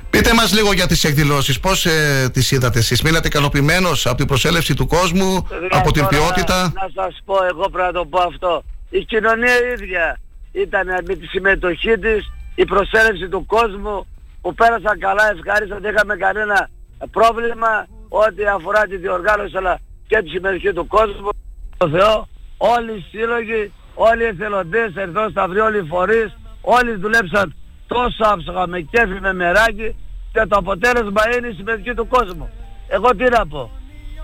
[0.10, 4.26] Πείτε μας λίγο για τις εκδηλώσεις, πώς ε, τις είδατε εσείς; Μείνατε ικανοποιημένος από την
[4.28, 8.20] προσέλευση του κόσμου, από την Τώρα, ποιότητα; Να σας πω, εγώ πρέπει να το πω
[8.20, 8.64] αυτό.
[8.90, 10.20] Η κοινωνία η ίδια
[10.52, 14.08] ήταν με τη συμμετοχή της, η προσέλευση του κόσμου
[14.42, 16.70] που πέρασαν καλά, ευχάριστα, δεν είχαμε κανένα
[17.12, 21.30] πρόβλημα ό,τι αφορά τη διοργάνωση αλλά και τη συμμετοχή του κόσμου.
[21.78, 22.28] Το Θεό,
[22.58, 27.54] όλοι οι σύλλογοι, όλοι οι εθελοντές, εδώ σταυροί, όλοι οι φορείς, όλοι δουλέψαν
[27.94, 29.96] τόσο άψογα με κέφι, με μεράκι
[30.34, 32.50] και το αποτέλεσμα είναι η συμμετοχή του κόσμου.
[32.88, 33.72] Εγώ τι να πω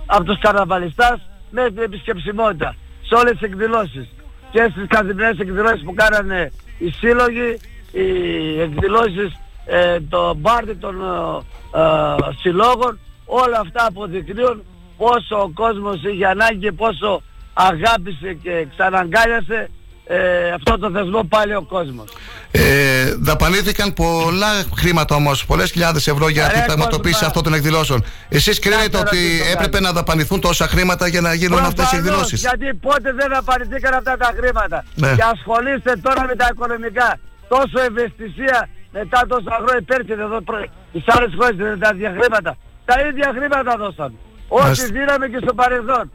[0.06, 1.20] από τους καρναβαλιστάς
[1.50, 2.76] με την επισκεψιμότητα
[3.08, 4.08] σε όλες τις εκδηλώσεις
[4.52, 7.60] και στις καθημερινές εκδηλώσεις που κάνανε οι σύλλογοι,
[7.92, 14.64] οι εκδηλώσεις ε, των μπάρτι των ε, ε, συλλόγων όλα αυτά αποδεικνύουν
[14.98, 17.22] πόσο ο κόσμος είχε ανάγκη και πόσο
[17.54, 19.70] αγάπησε και ξαναγκάλιασε
[20.08, 22.10] ε, αυτό το θεσμό πάλι ο κόσμος.
[22.52, 27.28] Ε, δαπανήθηκαν πολλά χρήματα όμως, πολλές χιλιάδες ευρώ για την Ρε, πραγματοποίηση Κοσμά.
[27.28, 28.04] αυτών των εκδηλώσεων.
[28.30, 32.08] Εσείς κρίνετε ότι ρωτήσω έπρεπε να δαπανηθούν τόσα χρήματα για να γίνουν αυτές οι Προφανώς,
[32.08, 34.84] εκδηλώσεις; Γιατί πότε δεν απαρνηθήκαν αυτά τα χρήματα.
[34.96, 35.16] Ναι.
[35.16, 37.20] Και ασχολείστε τώρα με τα οικονομικά.
[37.48, 40.58] Τόσο ευαισθησία μετά τόσα χρόνια υπέρχεται εδώ προ...
[40.94, 42.58] τις άλλες χώρες με τα ίδια χρήματα.
[42.86, 44.16] Τα ίδια χρήματα δώσαμε.
[44.48, 44.86] Ό,τι Μάλιστα.
[44.86, 46.12] δίναμε και στο παρελθόν.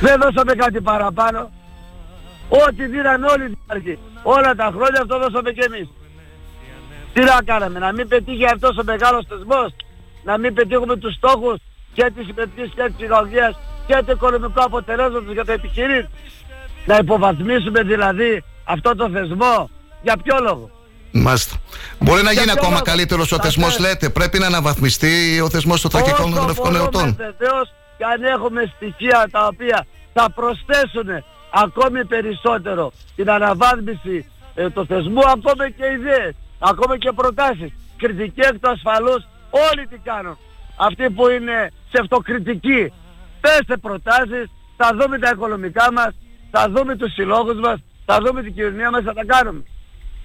[0.00, 1.40] Δεν δώσαμε κάτι παραπάνω.
[2.48, 3.98] Ό,τι δίναν όλοι οι δήμαρχοι.
[4.22, 5.88] Όλα τα χρόνια αυτό δώσαμε και εμείς.
[7.12, 9.68] Τι να κάναμε, να μην πετύχει αυτός ο μεγάλος θεσμός,
[10.24, 11.56] να μην πετύχουμε τους στόχους
[11.92, 16.08] και της συμμετοχής και της ψυχολογίας και το οικονομικό αποτελέσμα για το επιχειρήν.
[16.86, 19.70] Να υποβαθμίσουμε δηλαδή αυτό το θεσμό.
[20.02, 20.70] Για ποιο λόγο;
[21.12, 21.56] Μάλιστα.
[21.98, 24.08] Μπορεί να Για γίνει ποιο ακόμα λόγο; καλύτερος ο Θα θεσμός, θε- λέτε.
[24.10, 27.16] Πρέπει να αναβαθμιστεί ο θεσμός των τρακικών Όσο γραφικών μπορούμε εορτών.
[27.16, 31.08] βεβαίως και αν έχουμε στοιχεία τα οποία θα προσθέσουν
[31.62, 37.72] ακόμη περισσότερο την αναβάθμιση ε, του θεσμού, ακόμη και ιδέες, ακόμη και προτάσεις.
[37.96, 40.38] Κριτική εκ του ασφαλούς, όλοι τι κάνουν.
[40.76, 42.92] Αυτοί που είναι σε αυτοκριτική,
[43.40, 46.12] πέστε προτάσεις, θα δούμε τα οικονομικά μας,
[46.50, 49.62] θα δούμε τους συλλόγους μας, θα δούμε την κοινωνία μας, θα τα κάνουμε.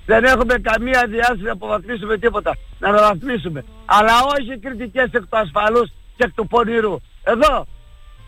[0.05, 2.57] Δεν έχουμε καμία διάσταση να αποβαθμίσουμε τίποτα.
[2.79, 3.63] Να αναβαθμίσουμε.
[3.85, 6.95] Αλλά όχι κριτικές εκ του ασφαλούς και εκ του πονηρού.
[7.23, 7.67] Εδώ,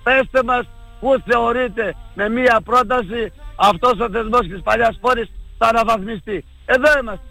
[0.03, 0.65] πέστε μας
[1.01, 3.21] που θεωρείτε με μία πρόταση
[3.55, 7.25] αυτός ο θεσμός της παλιάς πόλης θα αναβαθμιστεί; Εδώ είμαστε.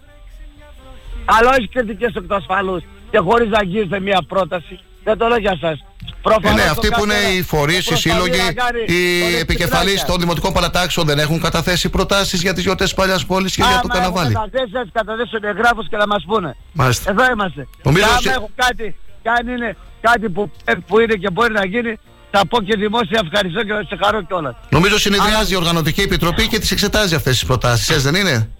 [1.24, 4.78] Αλλά όχι κριτικές εκ του ασφαλούς και χωρίς να αγγίζετε μία πρόταση.
[5.04, 5.78] Δεν το λέω για σας.
[5.78, 5.84] Ε,
[6.22, 9.20] Προφανώς ναι, το αυτοί που είναι καθένα οι φορείς, οι προσπαθεί σύλλογοι, να κάνει οι
[9.20, 10.04] χωρίς επικεφαλεί τσιπράκια.
[10.12, 13.88] των δημοτικών παρατάξεων δεν έχουν καταθέσει προτάσεις για τις γιορτές παλιάς πόλης και για το
[13.92, 14.32] Άμα καναβάλι.
[14.32, 16.56] έχουν καταθέσει, ας καταθέσουν εγγράφους και να μας πούνε.
[16.72, 17.10] Μάλιστα.
[17.10, 17.68] Εδώ είμαστε.
[17.82, 20.50] Νομίζω και άμα σε- έχουν κάτι, και αν είναι κάτι που,
[20.86, 21.98] που είναι και μπορεί να γίνει,
[22.30, 24.54] θα πω και δημόσια ευχαριστώ και να σε χαρώ κιόλας.
[24.70, 27.88] Νομίζω συνεδριάζει η Οργανωτική Επιτροπή και τις εξετάζει αυτές τις προτάσεις.
[27.90, 28.50] Έτσι δεν είναι;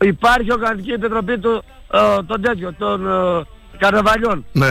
[0.00, 1.62] Υπάρχει οργανική επιτροπή του,
[1.92, 3.42] ε, των τέτοιων, των ε,
[3.78, 4.70] καρναβαλιών, Ναι.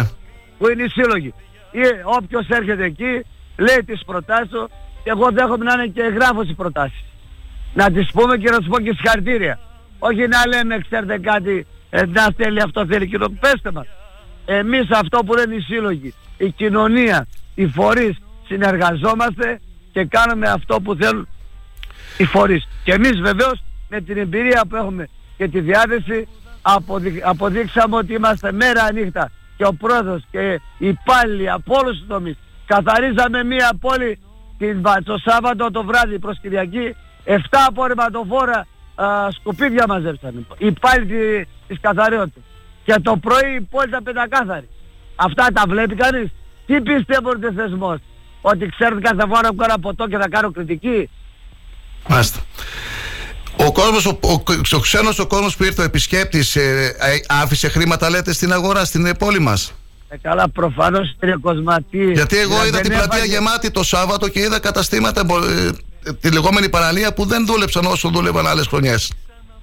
[0.58, 1.34] που είναι οι σύλλογοι.
[1.72, 3.26] Ή, όποιος έρχεται εκεί,
[3.58, 4.70] λέει τις προτάσεις του,
[5.04, 7.04] και εγώ δέχομαι να είναι και εγγράφος οι προτάσεις.
[7.74, 9.60] Να τις πούμε και να τους πω και συγχαρητήρια.
[10.00, 13.28] Όχι να λέμε, ξέρετε κάτι, ε, να θέλει αυτό, θέλει κοινό.
[13.40, 13.86] Πέστε μας.
[14.46, 18.18] Εμείς αυτό που λένε οι σύλλογοι, η κοινωνία, οι φορείς,
[18.48, 19.60] συνεργαζόμαστε
[19.92, 21.28] και κάνουμε αυτό που θέλουν
[22.18, 22.68] οι φορείς.
[22.84, 25.08] Και εμείς βεβαίως με την εμπειρία που έχουμε
[25.38, 26.28] και τη διάθεση
[26.62, 27.22] αποδει...
[27.26, 32.36] αποδείξαμε ότι είμαστε μέρα νύχτα και ο πρόεδρος και οι υπάλληλοι από όλους τους τομείς.
[32.66, 34.20] Καθαρίζαμε μία πόλη
[34.58, 34.82] την...
[34.82, 36.96] Βα- το Σάββατο το βράδυ προς Κυριακή
[37.26, 37.36] 7
[37.68, 40.46] απορριμματοφόρα α, σκουπίδια μαζέψανε.
[40.58, 42.44] Οι υπάλληλοι τη- της καθαριότητας.
[42.84, 44.70] Και το πρωί η πόλη ήταν πεντακάθαρη.
[45.16, 46.30] Αυτά τα βλέπει κανείς.
[46.66, 47.98] Τι πιστεύω ότι είναι θεσμός;
[48.52, 51.10] Ότι ξέρουν κάθε φορά που κάνω ποτό και θα κάνω κριτική.
[52.08, 52.40] Μάλιστα.
[53.58, 54.32] Ο κόσμος, ο, ο,
[54.76, 58.86] ο ξένος ο κόσμος που ήρθε ο επισκέπτης ε, ε, άφησε χρήματα λέτε στην αγορά,
[58.86, 59.74] στην ε, πόλη μας;
[60.10, 62.12] Ε, καλά, προφανώς κύριε Κοσματή.
[62.12, 66.10] Γιατί εγώ Δηλαδή, είδα την δεν πλατεία έβαλε- γεμάτη το Σάββατο και είδα καταστήματα, ε,
[66.10, 69.12] ε, τη λεγόμενη παραλία που δεν δούλεψαν όσο δούλευαν άλλες χρονιές.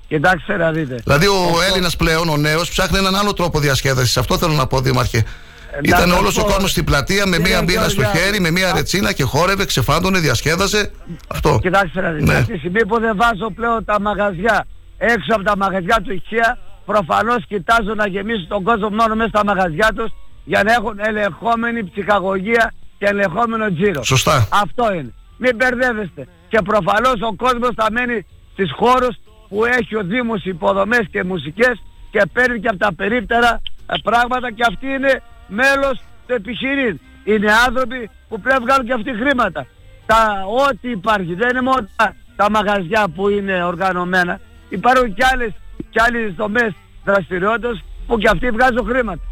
[0.09, 0.95] Κοιτάξτε να δείτε.
[1.05, 4.17] Δηλαδή ο Έλληνας πλέον, ο νέος, ψάχνει έναν άλλο τρόπο διασκέδασης.
[4.17, 5.25] Αυτό θέλω να πω, Δήμαρχε.
[5.73, 8.27] Να Ήταν σας όλος ο πω, κόσμος στην πλατεία με κύριε μία μπύρα στο Γεωργιάδη,
[8.27, 10.91] χέρι, με μία ρετσίνα και χόρευε, ξεφάντωνε, διασκέδαζε.
[11.27, 11.59] Αυτό.
[11.63, 12.33] Κοιτάξτε να δείτε.
[12.33, 12.39] Ναι.
[12.39, 14.67] Από τη στιγμή που δεν βάζω πλέον τα μαγαζιά
[14.99, 19.45] έξω από τα μαγαζιά του IKEA, προφανώς κοιτάζω να γεμίσουν τον κόσμο μόνο μέσα στα
[19.45, 20.11] μαγαζιά τους
[20.45, 24.03] για να έχουν ελεγχόμενη ψυχαγωγία και ελεγχόμενο τζίρο.
[24.03, 24.49] Σωστά.
[24.51, 25.13] Αυτό είναι.
[25.37, 26.27] Μην μπερδεύεστε.
[26.49, 29.17] Και προφανώς ο κόσμος θα μένει στις χώρους
[29.49, 34.53] που έχει ο Δήμος υποδομές και μουσικές και παίρνει και από τα περίπτερα ε, πράγματα
[34.53, 35.23] και αυτοί είναι
[35.59, 35.97] μέλος
[36.27, 37.01] του επιχειρήν.
[37.25, 39.67] Είναι άνθρωποι που πρέπει να βγάλουν και αυτοί χρήματα.
[40.07, 44.41] Τα, ό,τι υπάρχει, δεν είναι μόνο τα, τα μαγαζιά που είναι οργανωμένα.
[44.69, 45.53] Υπάρχουν και άλλες,
[45.91, 46.73] και άλλες δομές
[47.05, 49.23] δραστηριότητας που και αυτοί βγάζουν χρήματα.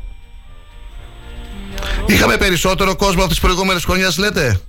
[2.07, 4.61] Είχαμε περισσότερο κόσμο από τις προηγούμενες χρονιές, λέτε;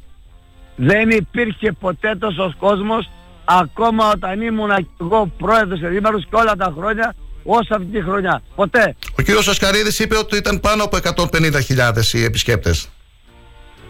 [0.76, 3.10] Δεν υπήρχε ποτέ τόσος κόσμος
[3.45, 8.01] ακόμα όταν ήμουν και εγώ πρόεδρος και δήμαρχος και όλα τα χρόνια όσο αυτή τη
[8.01, 8.41] χρονιά.
[8.55, 8.95] Ποτέ.
[9.19, 10.97] Ο κύριος Ασκαρίδης είπε ότι ήταν πάνω από
[11.31, 12.89] 150.000 οι επισκέπτες.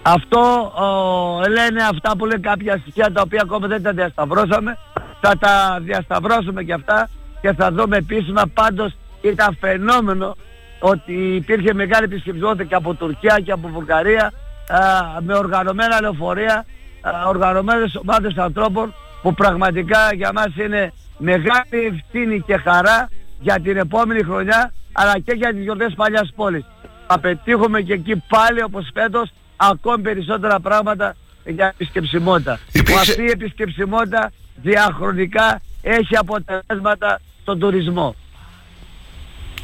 [0.02, 4.78] Αυτό ο, λένε αυτά που λένε κάποια στοιχεία τα οποία ακόμα δεν τα διασταυρώσαμε.
[5.22, 7.10] Θα τα διασταυρώσουμε και αυτά
[7.42, 8.44] και θα δούμε επίσημα.
[8.54, 10.36] Πάντως ήταν φαινόμενο
[10.80, 14.32] ότι υπήρχε μεγάλη επισκεψιμότητα και από Τουρκία και από Βουλγαρία
[14.68, 14.78] α,
[15.22, 16.66] με οργανωμένα λεωφορεία,
[17.02, 23.10] α, οργανωμένες ομάδες ανθρώπων που πραγματικά για μας είναι μεγάλη ευθύνη και χαρά
[23.42, 26.64] για την επόμενη χρονιά αλλά και για τις γιορτές παλιάς πόλης.
[27.08, 31.16] Θα πετύχουμε και εκεί πάλι όπως φέτος ακόμη περισσότερα πράγματα
[31.46, 32.60] για επισκεψιμότητα.
[32.86, 38.16] Που αυτή η επισκεψιμότητα διαχρονικά έχει αποτελέσματα στον τουρισμό.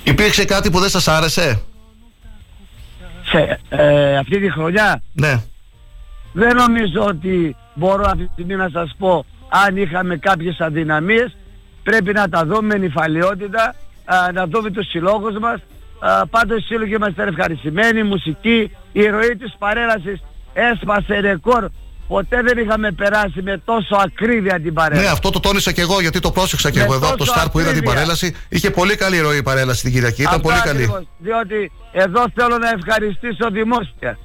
[0.03, 1.61] Υπήρξε κάτι που δεν σας άρεσε;
[3.25, 5.41] Σε, ε, αυτή τη χρονιά; Ναι.
[6.33, 11.37] δεν νομίζω ότι μπορώ αυτή τη στιγμή να σας πω αν είχαμε κάποιες αδυναμίες
[11.89, 15.59] πρέπει να τα δούμε με νυφαλιότητα α, να δούμε τους συλλόγους μας
[15.99, 20.17] α, πάντως οι σύλλογοι είμαστε ευχαριστημένοι η μουσική, η ροή της παρέλασης
[20.53, 21.63] έσπασε ρεκόρ
[22.07, 26.01] ποτέ δεν είχαμε περάσει με τόσο ακρίβεια την παρέλαση Ναι, αυτό το τόνισα και εγώ
[26.01, 27.95] γιατί το πρόσεξα και Με εγώ εδώ από το τόσο Σταρ που είδα την ακρίβεια.
[27.95, 28.35] παρέλαση.
[28.49, 30.21] Είχε πολύ καλή ροή η παρέλαση την Κυριακή.
[30.21, 30.83] Ήταν Αυτό πολύ καλή.
[30.83, 34.17] ακριβώς, διότι εδώ θέλω να ευχαριστήσω δημόσια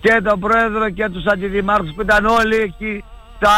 [0.00, 3.04] και τον Πρόεδρο και τους αντιδημάρχους που ήταν όλοι εκεί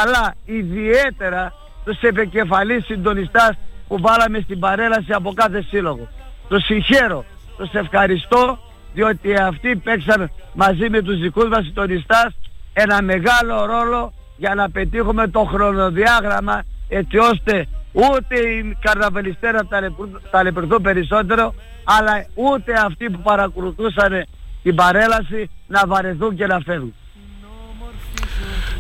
[0.03, 1.53] αλλά ιδιαίτερα
[1.89, 3.51] τους επικεφαλείς συντονιστάς
[3.89, 6.09] που βάλαμε στην παρέλαση από κάθε σύλλογο.
[6.49, 7.25] Τους συγχαίρω,
[7.57, 8.59] τους ευχαριστώ
[8.93, 12.37] διότι αυτοί παίξαν μαζί με τους δικούς μας συντονιστάς
[12.73, 20.21] ένα μεγάλο ρόλο για να πετύχουμε το χρονοδιάγραμμα έτσι ώστε ούτε οι καρναβαλιστές να ταλαιπωρ-
[20.31, 21.55] ταλαιπωρηθούν περισσότερο
[21.85, 24.27] αλλά ούτε αυτοί που παρακολουθούσαν
[24.63, 26.95] την παρέλαση να βαρεθούν και να φεύγουν.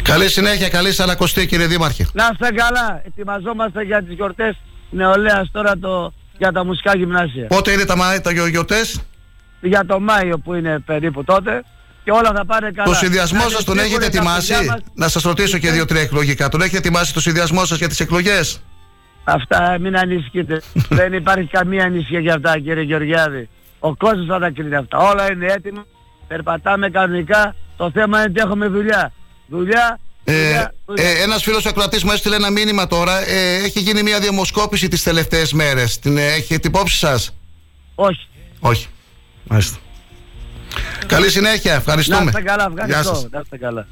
[0.09, 2.07] Καλή συνέχεια, καλή σαρακοστή κύριε Δήμαρχε.
[2.13, 4.57] Να είστε καλά, ετοιμαζόμαστε για τις γιορτές
[4.91, 7.47] νεολαίας τώρα το, για τα μουσικά γυμνάσια.
[7.47, 9.01] Πότε είναι τα, μα- τα γιο- γιορτές;
[9.61, 11.65] Για το Μάιο που είναι περίπου τότε
[12.05, 12.89] και όλα θα πάνε καλά.
[12.89, 14.81] Το συνδυασμό Να σας τον έχετε διατύχουν τα ετοιμάσει; παιδιά μας.
[14.95, 16.49] Να σας ρωτήσω και δύο-τρία εκλογικά.
[16.49, 18.61] Τον έχετε ετοιμάσει το συνδυασμό σας για τις εκλογές;
[19.25, 20.63] Αυτά μην ανησυχείτε.
[21.01, 23.49] Δεν υπάρχει καμία ανησυχία για αυτά κύριε Γεωργιάδη.
[23.79, 24.99] Ο κόσμος θα τα κρίνει αυτά.
[24.99, 25.85] Όλα είναι έτοιμα.
[26.29, 27.55] Περπατάμε κανονικά.
[27.77, 29.13] Το θέμα είναι ότι έχουμε δουλειά.
[29.49, 29.99] Δουλειά.
[30.25, 31.05] Ε, δουλειά, δουλειά.
[31.09, 33.29] ε, ένας φίλος ακροατής μου έστειλε ένα μήνυμα τώρα.
[33.29, 35.99] Ε, έχει γίνει μια δημοσκόπηση τις τελευταίες μέρες.
[35.99, 37.35] Την ε, έχετε υπόψη σας;
[37.95, 38.27] Όχι.
[38.61, 38.87] Όχι.
[39.45, 39.77] Μάλιστα.
[41.07, 41.71] Καλή συνέχεια.
[41.71, 42.25] Να Ευχαριστούμε.
[42.25, 42.73] είστε καλά.
[42.75, 43.15] Γεια Ευχαριστώ.
[43.15, 43.27] σας.
[43.31, 43.87] Να είστε καλά.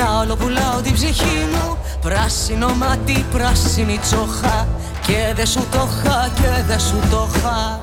[0.00, 4.68] Στο διάολο πουλάω την ψυχή μου Πράσινο μάτι, πράσινη τσοχά
[5.06, 7.78] Και δε σου το χα, και δε σου το χα.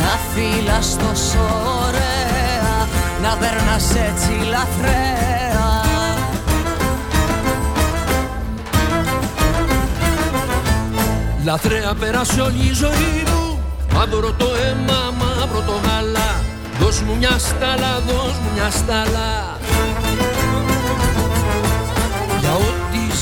[0.00, 1.38] Να φύλας τόσο
[1.86, 2.88] ωραία
[3.22, 5.82] Να περνάς έτσι λαθρέα.
[11.44, 13.58] Λαθρέα πέρασε όλη η ζωή μου.
[13.94, 16.43] Μαύρο το αίμα, μαύρο το γάλα
[16.80, 19.58] Δώσ' μου μια στάλα, δώσ' μου μια στάλα.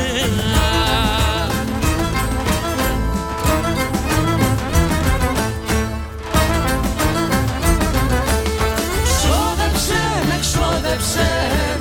[9.04, 11.30] Ξόδεψε με, ξόδεψε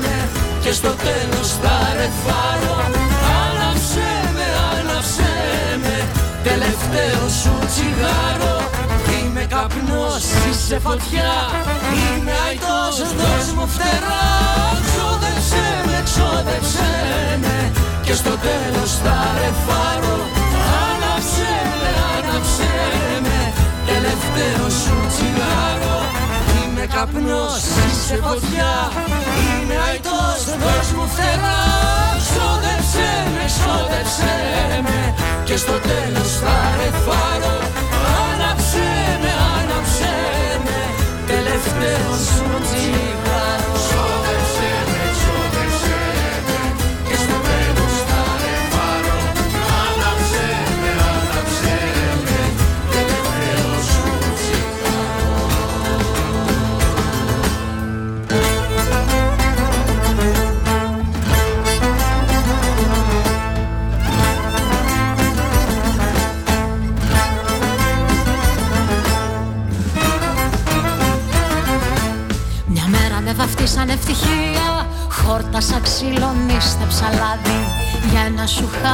[0.00, 0.28] με
[0.60, 2.95] και στο τέλος θα ρεφάρω
[6.96, 8.56] τελευταίο σου τσιγάρο.
[9.14, 11.34] Είμαι καπνός, είσαι φωτιά.
[12.00, 14.26] Είμαι αϊτός, δώσ' μου φτερά.
[14.86, 16.90] Ξόδεψε με, ξόδεψε
[17.42, 17.56] με.
[18.04, 20.18] Και στο τέλος θα ρεφάρω
[20.86, 22.72] Άναψε με, άναψε
[23.26, 23.40] με.
[23.90, 25.98] Τελευταίος σου τσιγάρο.
[26.56, 28.72] Είμαι καπνός, είσαι φωτιά.
[29.42, 31.60] Είμαι αϊτός, δώσ' μου φτερά.
[32.24, 34.34] Ξόδεψε με, ξόδεψε
[34.86, 34.98] με
[35.46, 37.56] Και στο τέλος θα ρεφάρω
[38.28, 38.86] Άναψε
[39.22, 40.14] με, άναψε
[40.64, 40.80] με
[41.26, 43.75] Τελευταίος σου τσιγάρο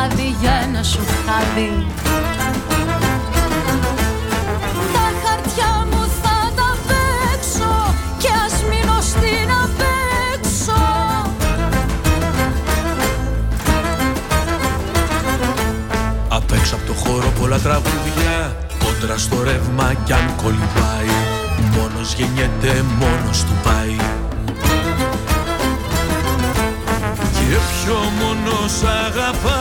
[0.02, 1.86] ένα σου χάδι, για ένα σου χάδι.
[4.92, 10.82] Τα χαρτιά μου θα τα παίξω Κι ας μείνω στην απέξω.
[16.28, 21.14] Απ' έξω από το χώρο πολλά τραγούδια Κόντρα στο ρεύμα κι αν κολυμπάει
[21.76, 23.96] Μόνος γεννιέται, μόνος του πάει.
[27.34, 29.51] Και ποιο μόνος αγαπάει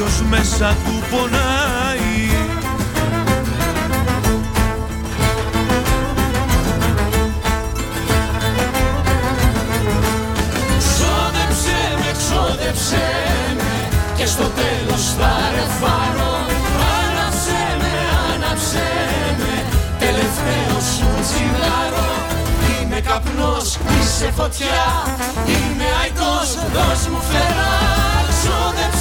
[0.00, 2.16] Όποιος μέσα του πονάει.
[10.78, 13.06] Ξόδεψε με, ξόδεψε
[13.56, 16.34] με Και στο τέλος θα ρεφάρω
[16.98, 17.92] Άναψε με,
[18.32, 18.86] άναψε
[19.38, 19.64] με
[19.98, 22.10] Τελευταίος σου τσιγάρο.
[22.82, 24.84] Είμαι καπνός, είσαι φωτιά.
[25.46, 28.07] Είμαι αϊτός, δώσ' μου φτερά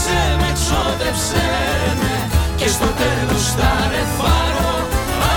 [0.07, 1.45] Ξόδεψε με, ξόδεψε
[1.99, 4.87] με Και στο τέλος θα ρεφάρω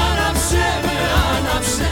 [0.05, 0.97] Άναψε με,
[1.37, 1.91] άναψε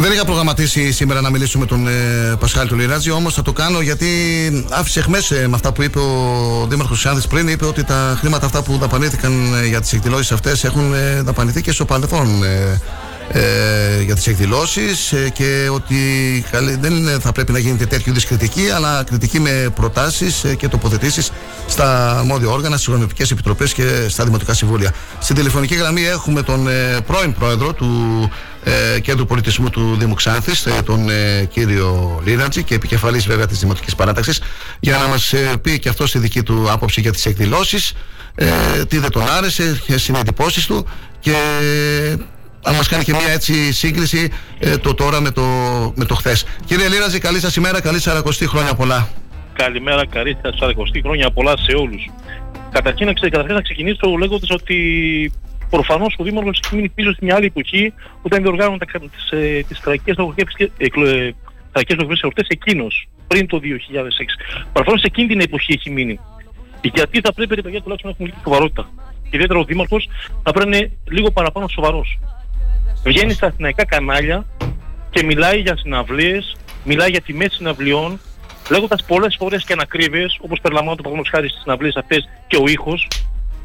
[0.00, 3.52] Δεν είχα προγραμματίσει σήμερα να μιλήσουμε με τον ε, Πασχάλη του Λιράτζη, όμως θα το
[3.52, 4.06] κάνω γιατί
[4.70, 7.48] άφησε εχμέ ε, με αυτά που είπε ο Δήμαρχος Σιάνδη πριν.
[7.48, 11.62] Είπε ότι τα χρήματα αυτά που δαπανήθηκαν ε, για τις εκδηλώσεις αυτές έχουν ε, δαπανηθεί
[11.62, 12.44] και στο παρελθόν.
[12.44, 12.80] Ε,
[13.32, 15.96] ε, για τις εκδηλώσεις ε, και ότι
[16.50, 20.68] καλή- δεν θα πρέπει να γίνεται τέτοιου είδους κριτική αλλά κριτική με προτάσεις ε, και
[20.68, 21.32] τοποθετήσεις
[21.66, 24.94] στα αρμόδια όργανα, στις οικονομικές επιτροπές και στα δημοτικά συμβούλια.
[25.20, 28.30] Στην τηλεφωνική γραμμή έχουμε τον ε, πρώην πρόεδρο του
[28.64, 33.58] ε, Κέντρου Πολιτισμού του Δήμου Ξάνθης, ε, τον ε, κύριο Λίνατζη και επικεφαλής βέβαια της
[33.58, 34.40] Δημοτικής Παράταξης
[34.80, 37.92] για να μας ε, πει και αυτός τη δική του άποψη για τις εκδηλώσεις
[38.34, 38.46] ε,
[38.88, 40.86] τι δεν τον άρεσε, ποιες είναι οι εντυπώσεις του
[41.20, 41.34] και
[42.64, 45.42] να μας κάνει και μια έτσι σύγκριση ε, το τώρα με το,
[45.94, 46.46] με το χθες.
[46.66, 49.08] Κύριε Λίνατζη, καλή σας ημέρα, καλή σαρακοστή χρόνια πολλά.
[49.52, 50.72] Καλημέρα, καλή σας 40
[51.02, 52.10] χρόνια πολλά σε όλους.
[52.70, 54.76] Καταρχήν, να, ξε, καταρχήν να ξεκινήσω λέγοντας ότι
[55.70, 57.92] προφανώς ο Δήμαρχος έχει μείνει πίσω σε μια άλλη εποχή
[58.22, 58.78] όταν διοργάνωνε
[59.10, 60.12] τις ε, τις τραγικέ
[62.22, 63.64] εορτέ εκείνος, πριν το 2006.
[64.72, 66.18] Προφανώς σε εκείνη την εποχή έχει μείνει.
[66.80, 68.90] Γιατί θα πρέπει, ρε παιδιά, τουλάχιστον να έχουμε λίγη σοβαρότητα.
[69.22, 70.08] Και ιδιαίτερα ο Δήμαρχος
[70.42, 72.18] θα πρέπει να είναι λίγο παραπάνω σοβαρός.
[73.04, 74.46] Βγαίνει στα εθνικά κανάλια
[75.10, 78.20] και μιλάει για συναυλίες, μιλάει για τιμές συναυλιών,
[78.70, 83.08] λέγοντας πολλές φορές και ανακρίβειες, όπως περιλαμβάνονται παραδείγματος χάρη στις συναυλίες αυτές και ο ήχος,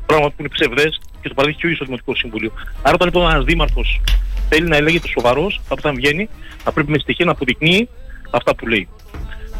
[0.06, 2.52] πράγμα που είναι ψευδές και το παραδείχνει και ο ίδιος το Δημοτικό Συμβούλιο.
[2.82, 4.02] Άρα, όταν λοιπόν ένας δήμαρχος
[4.50, 6.30] θέλει να λέγεται σοβαρός, όταν βγαίνει,
[6.64, 7.90] θα πρέπει με στοιχεία να αποδεικνύει
[8.30, 8.88] αυτά που λέει.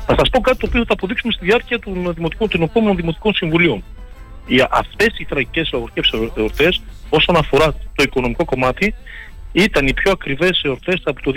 [0.06, 3.34] Θα σας πω κάτι το οποίο θα αποδείξουμε στη διάρκεια των, δημοτικών, των επόμενων Δημοτικών
[3.34, 3.84] Συμβουλίων.
[4.70, 5.72] Αυτές οι τραγικές
[6.36, 8.96] εορτές, όσον αφορά το οικονομικό κομμάτι,
[9.64, 11.32] ήταν οι πιο ακριβέ εορτέ από το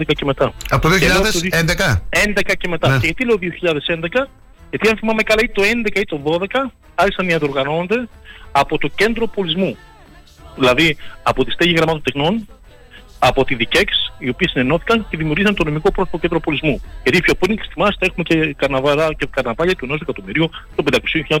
[0.00, 0.52] 2011 και μετά.
[0.70, 2.00] Από το Και λέω 2011.
[2.10, 2.88] 11 και μετά.
[2.88, 2.98] Ναι.
[2.98, 4.28] Και γιατί λέω 2011,
[4.70, 6.46] γιατί αν θυμάμαι καλά ή το 11 ή το 12
[6.94, 8.08] άρχισαν να διοργανώνονται
[8.52, 9.76] από το κέντρο πολισμού.
[10.56, 12.48] Δηλαδή από τη στέγη γραμμάτων τεχνών,
[13.18, 16.82] από τη ΔΙΚΕΞ, οι οποίοι συνενώθηκαν και δημιουργήσαν το νομικό πρόσωπο κέντρο πολισμού.
[17.02, 20.84] Γιατί πιο πριν θυμάστε έχουμε και καρναβάλα και καρναβάλια του ενό εκατομμυρίου, των
[21.28, 21.38] 500.000,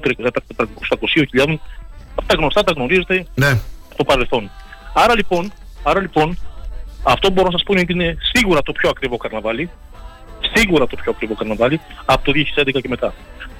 [1.34, 1.58] 800.000.
[2.14, 3.60] Αυτά γνωστά τα γνωρίζετε Ναι.
[3.92, 4.50] στο παρελθόν.
[4.94, 5.52] Άρα λοιπόν,
[5.84, 6.38] άρα λοιπόν
[7.02, 9.70] Αυτό μπορώ να σας πω είναι ότι είναι σίγουρα το πιο ακριβό καρναβάλι.
[10.54, 13.14] Σίγουρα το πιο ακριβό καρναβάλι από το 2011 και μετά.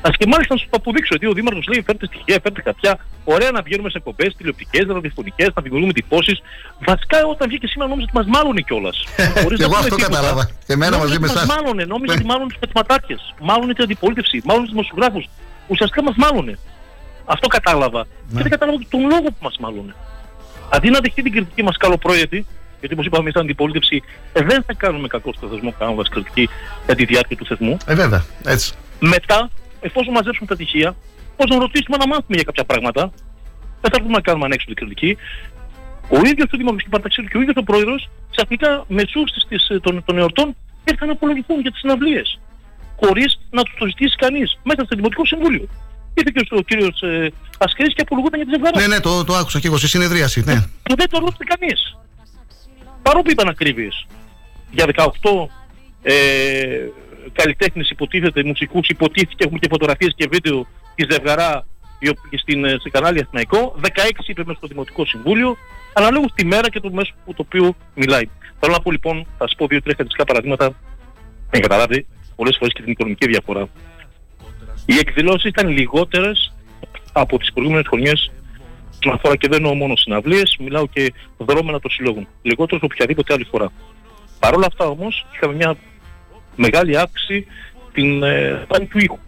[0.06, 2.92] Α και μάλιστα να σου το αποδείξω, γιατί ο Δήμαρχος λέει: Φέρτε στοιχεία, φέρτε χαρτιά.
[3.24, 6.38] Ωραία να βγαίνουμε σε εκπομπές, τηλεοπτικές, ραδιοφωνικές, να δημιουργούμε εντυπώσεις.
[6.88, 8.96] Βασικά όταν βγήκε σήμερα νόμιζα ότι μας μάλωνε κιόλας.
[9.58, 10.44] Και εγώ αυτό κατάλαβα.
[10.66, 11.46] Και εμένα μαζί με Μα εσάς.
[11.46, 15.24] μάλωνε, νόμιζα ότι μάλλον τους πετματάρχε, μάλλον την αντιπολίτευση, μάλλον τους δημοσιογράφους.
[15.68, 16.58] Ουσιαστικά μας μάλωνε.
[17.24, 18.02] Αυτό κατάλαβα.
[18.34, 19.94] Και δεν κατάλαβα και τον λόγο που μας μάλωνε.
[20.74, 22.46] Αντί να δεχτεί την κριτική μας καλοπρόεδρη,
[22.78, 24.02] γιατί όπως είπαμε, σαν αντιπολίτευση
[24.32, 26.48] ε, δεν θα κάνουμε κακό στο θεσμό κάνοντα κριτική
[26.86, 27.76] για τη διάρκεια του θεσμού.
[27.86, 28.74] Ε, βέβαια, έτσι.
[29.00, 30.96] Μετά, εφόσον μαζέψουμε τα στοιχεία,
[31.36, 33.00] πώ να ρωτήσουμε να μάθουμε για κάποια πράγματα,
[33.80, 35.16] δεν θα έρθουμε να κάνουμε ανέξοδη κριτική.
[36.08, 39.22] Ο ίδιος ο Δήμαρχο του Παρταξίδου και ο ίδιος ο Πρόεδρος, ξαφνικά μεσού
[39.80, 42.38] των, των εορτών, έρχαν να απολογηθούν για τις συναυλίες.
[43.02, 45.68] Χωρίς να τους το ζητήσει κανείς μέσα στο Δημοτικό Συμβούλιο.
[46.14, 48.80] Ήρθε και ο κύριος ε, Ασκρής και απολογούταν για τη ζευγάρα.
[48.80, 50.42] Ναι, ναι, το, το άκουσα και εγώ στη συνεδρίαση.
[50.44, 50.64] Ναι.
[50.82, 51.96] Και δεν το ρώτησε κανείς.
[53.02, 54.06] Παρόλο που ήταν ακρίβειες.
[54.70, 55.48] Για 18
[56.02, 56.14] ε,
[57.32, 61.66] καλλιτέχνες υποτίθεται, μουσικούς υποτίθεται, έχουμε και φωτογραφίες και βίντεο της Ζευγαρά
[61.98, 65.56] η οποία- στην, ε, στην κανάλι Αθηναϊκό, 16 είπε μέσα στο Δημοτικό Συμβούλιο,
[65.92, 68.28] αναλόγως τη μέρα και το μέσο που το οποίο μιλάει.
[68.60, 70.74] Θέλω να πω λοιπόν, θα σας πω δύο-τρία χαριστικά παραδείγματα, για
[71.52, 73.68] να καταλάβει πολλές φορές και την οικονομική διαφορά.
[74.86, 76.54] Οι εκδηλώσεις ήταν λιγότερες
[77.12, 78.30] από τις προηγούμενες χρονιές
[79.00, 82.26] όσον αφορά και δεν εννοώ μόνο συναυλίες, μιλάω και δρόμενα των συλλόγων.
[82.42, 83.72] Λιγότερο από οποιαδήποτε άλλη φορά.
[84.38, 85.76] Παρ' όλα αυτά όμως είχαμε μια
[86.56, 87.46] μεγάλη αύξηση
[87.90, 89.18] στην ε, δάνη του ήχου.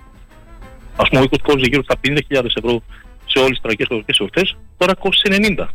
[0.96, 2.82] Ας πούμε ο ήχος κόστιζε γύρω στα 50.000 ευρώ
[3.26, 5.66] σε όλες τις τραγικές χωρικές εορτές, τώρα κόστισε 90.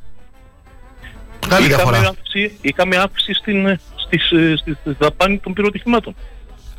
[1.48, 1.98] Καλή είχαμε, διαφορά.
[1.98, 6.16] αύξηση, είχαμε αύξηση στην, ε, στις, ε, στη, στη δαπάνη των πυροτυχημάτων.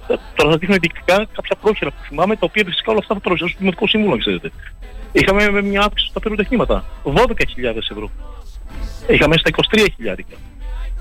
[0.06, 3.20] Ε, Τώρα θα δείχνω ενδεικτικά κάποια πρόχειρα που θυμάμαι, τα οποία φυσικά όλα αυτά θα
[3.20, 4.52] προσθέσω στο Δημοτικό Σύμβουλο, αν ξέρετε.
[5.12, 8.10] Είχαμε μια αύξηση στα πυροτεχνήματα, 12.000 ευρώ.
[9.08, 10.36] Είχαμε στα 23 χιλιάρικα.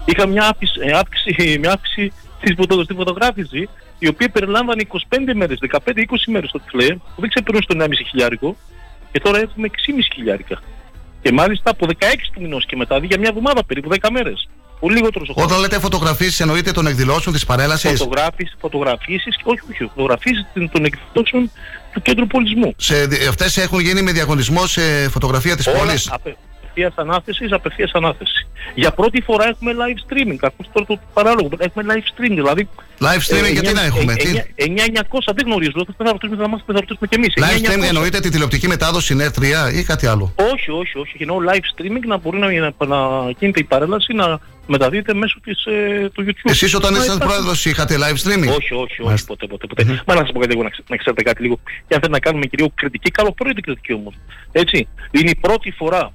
[0.05, 3.69] Είχαμε μια αύξηση, ε, αύξηση, μια αύξηση στη, φωτο, στη φωτογράφηση,
[3.99, 8.55] η οποία περιλάμβανε 25 μέρες, 15-20 μέρες στο τυφλέ, που δεν ξεπερνούσε το 1,5 χιλιάρικο,
[9.11, 10.61] και τώρα έχουμε 6,5 χιλιάρικα.
[11.21, 14.49] Και μάλιστα από 16 του μηνός και μετά, δηλαδή για μια εβδομάδα περίπου, 10 μέρες.
[14.81, 19.89] Πολύ λιγότερο ο Όταν λέτε φωτογραφίες εννοείται των εκδηλώσεων της παρέλασης; Φωτογράφηση, φωτογραφίσεις, όχι, όχι,
[19.95, 21.51] φωτογραφίσεις των- των εκδηλώσεων
[21.93, 22.73] του κέντρου πολιτισμού.
[22.77, 27.91] Σε, δι- αυτές έχουν γίνει με διαγωνισμό σε φωτογραφία της Όλα πόλης; Απευθείας ανάθεσης, απευθείας
[27.93, 28.47] ανάθεση.
[28.75, 32.69] Για πρώτη φορά έχουμε live streaming, ακούστε τώρα το παράλογο, έχουμε live streaming, δηλαδή...
[32.99, 36.73] Live streaming, γιατί να έχουμε, τι; 9.900, δεν γνωρίζω, δεν θα ρωτήσουμε, θα μας θα
[36.73, 37.33] ρωτήσουμε και εμείς.
[37.37, 37.87] Live streaming 9.900.
[37.87, 41.15] εννοείται τη τηλεοπτική μετάδοση ΝΕΡ 3 ή κάτι άλλο; Όχι, όχι, όχι.
[41.19, 42.97] Εννοώ live streaming να μπορεί να, να, να
[43.39, 44.39] γίνεται η παρέλαση να
[44.71, 46.49] μεταδίδεται μέσω της, ε, του YouTube.
[46.55, 49.83] Εσείς όταν Μα ήσασταν υπάρχει- πρόεδρος είχατε live streaming; Όχι, όχι, όχι, ποτέ, ποτέ, ποτέ.
[50.07, 51.55] Μα να σας πω κάτι λίγο, να, ξε- να ξέρετε κάτι λίγο.
[51.65, 54.13] Και αν θέλετε να κάνουμε και λίγο κριτική, καλοπρόεδρη κριτική όμως.
[54.51, 56.13] Έτσι, είναι η πρώτη φορά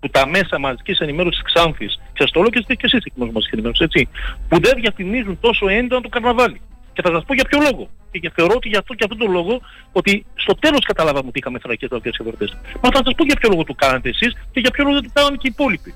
[0.00, 2.98] που τα μέσα μαζικής ενημέρωσης της Ξάνθης, και σας το λέω και εσείς και εσείς
[3.06, 4.08] εκεί μέσα μαζικής ενημέρωσης, έτσι,
[4.48, 6.60] που δεν διαφημίζουν τόσο έντονα το καρναβάλι.
[6.92, 7.90] Και θα σας πω για ποιο λόγο.
[8.10, 9.60] Και για- θεωρώ ότι για αυτό και αυτόν τον λόγο
[9.92, 12.50] ότι στο τέλος καταλάβαμε ότι είχαμε θρακές τραγικές εορτές.
[12.82, 15.04] Μα θα σας πω για ποιο λόγο το κάνατε εσείς και για ποιο λόγο δεν
[15.04, 15.94] το κάνανε και οι υπόλοιποι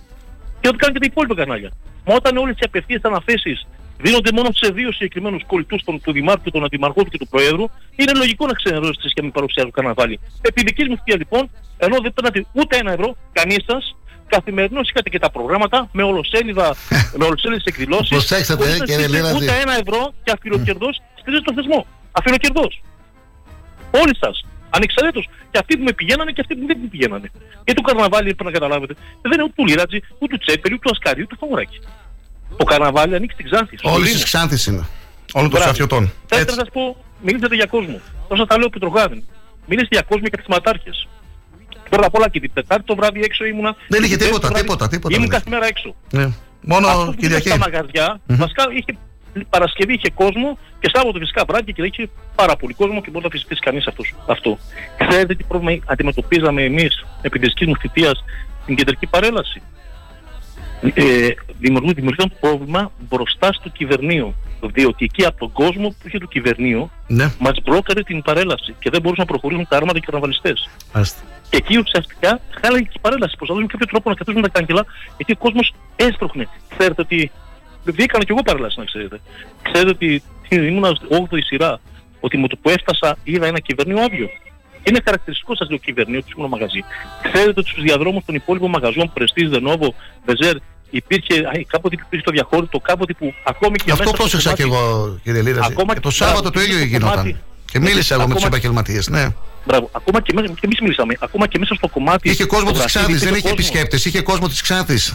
[0.60, 1.70] και ό,τι κάνουν και τα υπόλοιπα κανάλια.
[2.05, 3.66] Μα όταν όλες οι απευθείας αναθέσεις
[3.99, 7.66] δίνονται μόνο σε δύο συγκεκριμένους κολλητούς των, του Δημάρχου, τον Αντιμαρχό και του Προέδρου,
[7.97, 10.20] είναι λογικό να ξενερώσετε εσείς και να μην παρουσιάζουν καναβάλι.
[10.43, 13.97] Επί δικής μου θεία λοιπόν, ενώ δεν παίρνατε ούτε ένα ευρώ, κανείς σας,
[14.27, 16.74] καθημερινώς είχατε και τα προγράμματα με ολοσέλιδα,
[17.19, 18.09] με ολοσέλιδες εκδηλώσεις.
[18.09, 19.45] Προσέξτε, χωρίς ε, να κύριε στείλετε Λίραζη.
[19.45, 21.87] Ούτε ένα ευρώ και αφιλοκερδός στηρίζετε το θεσμό.
[22.12, 22.83] Αφιλοκερδός.
[23.91, 24.45] Όλοι σας.
[24.77, 25.24] Ανεξαρτήτως.
[25.51, 27.28] Και αυτοί που με πηγαίνανε και αυτοί που δεν με πηγαίνανε.
[27.65, 28.94] Γιατί το καρναβάλι πρέπει να καταλάβετε.
[29.23, 31.78] Δεν είναι ούτε του Λίρατζη, ούτε του Τσέπελη, ούτε του Ασκαρίου, ούτε του Φαγουράκη.
[32.57, 33.77] Το καρναβάλι ανοίξει στην Ξάνθη.
[33.77, 34.15] στο Όλη Δήμο.
[34.15, 34.85] της Ξάνθης είναι.
[35.39, 35.62] Όλων των Μπράβο.
[35.74, 36.12] στρατιωτών.
[36.27, 36.82] Θα ήθελα να σας πω,
[37.27, 38.01] μιλήσατε για κόσμο.
[38.28, 39.23] Όσα τα λέω Πετρογάδιν.
[39.66, 41.09] Μιλήσατε για κόσμο και τις ματάρχες.
[41.90, 43.77] Πρώτα απ' όλα και την Τετάρτη το βράδυ έξω ήμουνα.
[43.89, 45.94] Δεν είχε την Τετάρτη τίποτα, το βράδυ τίποτα, τίποτα Ήμουν δεν κάθε μέρα έξω.
[46.11, 46.27] Ναι.
[46.61, 47.49] Μόνο Αυτό που Κυριακή.
[47.49, 48.93] Στα μαγαζιά, βασικά είχε
[49.50, 53.30] Παρασκευή είχε κόσμο και Σάββατο φυσικά βράδυ και είχε πάρα πολύ κόσμο και μπορεί να
[53.30, 54.59] φυσικήσει κανείς αυτός, αυτό.
[55.09, 58.24] Ξέρετε τι πρόβλημα αντιμετωπίζαμε εμείς επί της δικής μου θητείας
[58.62, 59.62] στην κεντρική παρέλαση.
[60.94, 61.28] Ε,
[61.59, 64.34] δημιουργούν, δημιουργούν πρόβλημα μπροστά στο κυβερνείο.
[64.72, 67.32] Διότι εκεί από τον κόσμο που είχε το κυβερνείο Ναι.
[67.38, 70.68] μας μπλόκαρε την παρέλαση και δεν μπορούσαν να προχωρήσουν τα άρματα και οι καρναβαλιστές.
[70.94, 71.20] Μάλιστα.
[71.50, 73.36] Και εκεί ουσιαστικά χάλαγε και η παρέλαση.
[73.36, 74.84] Προσπαθούν με κάποιο τρόπο να καθίσουν τα κάγκελα,
[75.16, 76.48] γιατί ο κόσμος έστρωχνε.
[76.78, 77.30] Ξέρετε ότι.
[77.84, 79.20] Βγήκανε κι εγώ παρέλαση, να ξέρετε.
[79.62, 81.80] Ξέρετε ότι ήμουν 8η σειρά,
[82.20, 84.28] ότι με το που έφτασα είδα ένα κυβερνείο άδειο.
[84.82, 86.80] Είναι χαρακτηριστικό σας το κυβερνείο του σύγχρονου μαγαζί.
[87.32, 89.94] Ξέρετε ότι στους διαδρόμους των υπόλοιπων μαγαζιών, Πρεστής, Δενόβο,
[90.26, 90.56] Βεζέρ,
[90.90, 94.50] υπήρχε α, κάποτε που υπήρχε το διαχώρητο, κάποτε που ακόμη και Αυτό μέσα στο πρόσεξα
[94.54, 95.68] κομμάτι- κι εγώ, κύριε Λίραζη.
[95.72, 97.10] Ακόμα Και το και- Σάββατο το ίδιο στο γινόταν.
[97.10, 97.36] κομμάτι-
[97.70, 99.26] Και μίλησα εγώ με τους Ακόμα- επαγγελματίες, ναι.
[99.66, 99.88] Μπράβο.
[99.92, 101.14] Ακόμα και, μέσα, και εμείς μιλήσαμε.
[101.20, 102.30] Ακόμα και μέσα στο κομμάτι...
[102.30, 103.66] Είχε κόσμο το της γραφείο, Ξάνθης, υπήρχε δεν είχε κόσμος.
[103.68, 105.14] επισκέπτες, είχε κόσμο της Ξάνθης.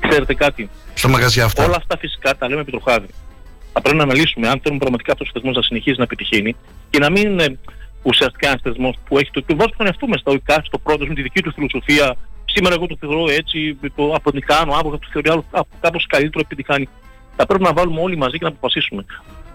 [0.00, 0.70] Ξέρετε κάτι.
[0.94, 1.64] Στα μαγαζιά αυτά.
[1.64, 3.06] Όλα αυτά φυσικά τα λέμε επιτροχάδι.
[3.72, 6.56] Θα πρέπει να αναλύσουμε αν θέλουμε πραγματικά αυτός ο θεσμός να συνεχίζει να επιτυχαίνει
[6.90, 7.58] και να μην είναι
[8.02, 9.40] ουσιαστικά ένας θεσμός που έχει το.
[9.40, 12.16] και βάζουμε τον εαυτό μες στα οικά, στο πρώτο, με τη δική του φιλοσοφία.
[12.44, 15.44] Σήμερα εγώ το θεωρώ έτσι, το αποτυχάνω, αύριο το θεωρώ
[15.80, 16.88] κάπως καλύτερο επιτυχάνει.
[17.36, 19.04] Θα πρέπει να βάλουμε όλοι μαζί και να αποφασίσουμε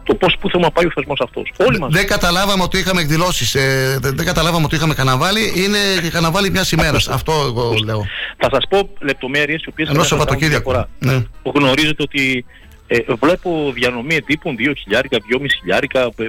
[0.04, 1.52] το πώς που θέλουμε να πάει ο θεσμός αυτός.
[1.58, 1.98] Όλοι μαζί.
[1.98, 3.56] Δεν καταλάβαμε ότι είχαμε εκδηλώσεις.
[3.56, 5.54] Ε, δεν, δεν καταλάβαμε ότι είχαμε καναβάλι.
[5.56, 7.08] Είναι καναβάλι μιας ημέρας.
[7.18, 8.06] Αυτό εγώ λέω.
[8.38, 10.88] Θα σας πω λεπτομέρειες οι οποίες Ενός Σαββατοκύριακο.
[11.00, 11.20] Ναι.
[11.44, 12.46] Που γνωρίζετε ότι
[12.88, 16.00] ε, βλέπω διανομή εντύπων 2 χιλιάρικα, 2,5 χιλιάρικα.
[16.02, 16.28] Ε,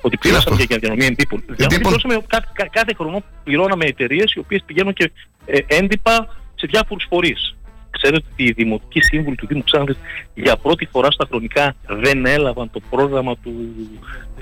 [0.00, 1.42] ότι πληρώσαμε και για διανομή εντύπων.
[1.46, 5.10] Διανομή πληρώσαμε, κάθε, κα- κάθε χρόνο πληρώναμε εταιρείες οι οποίες πηγαίνουν και
[5.46, 7.54] ε, έντυπα σε διάφορους φορείς.
[8.02, 9.96] Ξέρετε ότι οι δημοτικοί σύμβουλοι του Δήμου Ξάνθης
[10.34, 13.52] για πρώτη φορά στα χρονικά δεν έλαβαν το πρόγραμμα του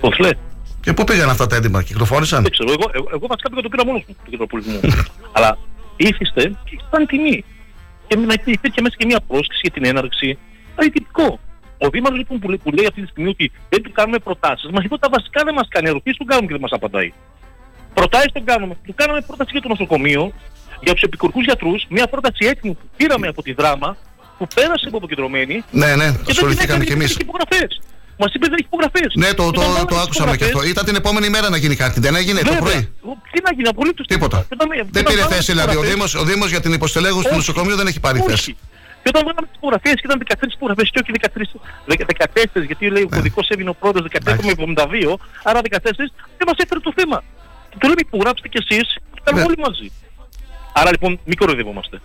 [0.01, 0.31] ΚΟΦΛΕ.
[0.81, 3.69] Και πού πήγαν αυτά τα έντυπα, κυκλοφόρησαν; Δεν ξέρω, εγώ, εγώ, εγώ βασικά πήγα το
[3.69, 4.81] πήρα μόνος του κεντροπολισμού.
[5.37, 5.59] Αλλά
[5.97, 7.45] ήθιστε και ήταν τιμή.
[8.07, 10.39] Και να υπήρχε μέσα και μια πρόσκληση για την έναρξη.
[10.75, 11.41] Δηλαδή τυπικό.
[11.79, 14.71] Ο Δήμαρχος λοιπόν που, λέ- που λέει αυτή τη στιγμή ότι δεν του κάνουμε προτάσεις,
[14.71, 17.13] μας είπε ότι τα βασικά δεν μας κάνει, ερωτήσεις του κάνουμε και δεν μας απαντάει.
[17.95, 18.75] Προτάσεις τον κάνουμε.
[18.87, 20.33] Του κάναμε πρόταση για το νοσοκομείο,
[20.85, 23.97] για τους επικουρικούς γιατρούς, μια πρόταση έτοιμη που πήραμε από τη δράμα,
[24.39, 27.11] που πέρασε από αποκεντρωμένη Ναι, ναι, και δεν την ασχοληθήκαμε έκανε κι γιατί εμείς.
[27.17, 27.71] δεν έχει υπογραφές.
[28.23, 29.11] Μας είπε δεν έχει υπογραφές.
[29.23, 30.71] Ναι, το, το, Όταν βάλαμε το τις άκουσαμε και υπογραφές, αυτό.
[30.75, 31.97] Ήταν την επόμενη μέρα να γίνει κάτι.
[32.07, 32.61] Δεν έγινε το Βέβαια.
[32.67, 32.81] πρωί.
[33.33, 34.39] Τι να γίνει, απολύτως Τίποτα.
[34.49, 35.69] Και όταν- Δεν όταν πήρε βάλαμε θέση τις δηλαδή.
[35.69, 37.43] Ο υπογραφές- Δήμος, ο Δήμος για την υποστελέχωση του Όχι.
[37.43, 38.29] νοσοκομείου δεν έχει πάρει Όχι.
[38.31, 38.51] θέση.
[39.03, 41.49] Και όταν βάλαμε τις υπογραφές και ήταν 13 υπογραφές και όχι 13,
[42.15, 43.17] 14, γιατί λέει ο Ναι.
[43.17, 45.13] κωδικός έβγαινε ο πρώτος 14 με 72,
[45.49, 46.05] άρα 14,
[46.39, 47.19] δεν μας έφερε το θέμα.
[47.71, 49.21] Και το λέμε υπογράψτε κι εσείς, το Ναι.
[49.25, 49.87] κάνουμε όλοι μαζί.
[50.73, 52.01] Άρα λοιπόν μην κοροϊδευόμαστε.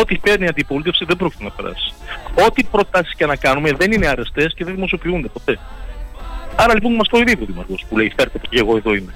[0.00, 1.94] Ό,τι παίρνει η αντιπολίτευση δεν πρόκειται να περάσει.
[2.46, 5.58] Ό,τι προτάσεις και να κάνουμε δεν είναι αρεστές και δεν δημοσιοποιούνται ποτέ.
[6.56, 9.14] Άρα λοιπόν μας κοροϊδεύει ο Δήμαρχος που λέει φέρτε το και εγώ εδώ είμαι.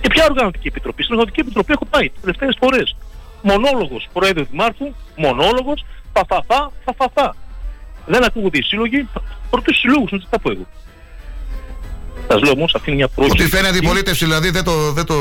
[0.00, 2.96] Και ποια οργανωτική επιτροπή; Στην οργανωτική επιτροπή έχω πάει τις τελευταίες φορές.
[3.42, 7.36] Μονόλογος Προέδρου Δημάρχου, μονόλογος, φαφαφά, φαφαφά.
[8.06, 9.08] Δεν ακούγονται οι σύλλογοι,
[9.50, 10.66] πρώτου συλλόγου, δεν τα πω εγώ.
[12.26, 13.42] Θα λέω όμως, αυτή είναι μια πρόκληση.
[13.42, 15.14] Ότι φαίνει αντιπολίτευση δηλαδή δεν το, δεν το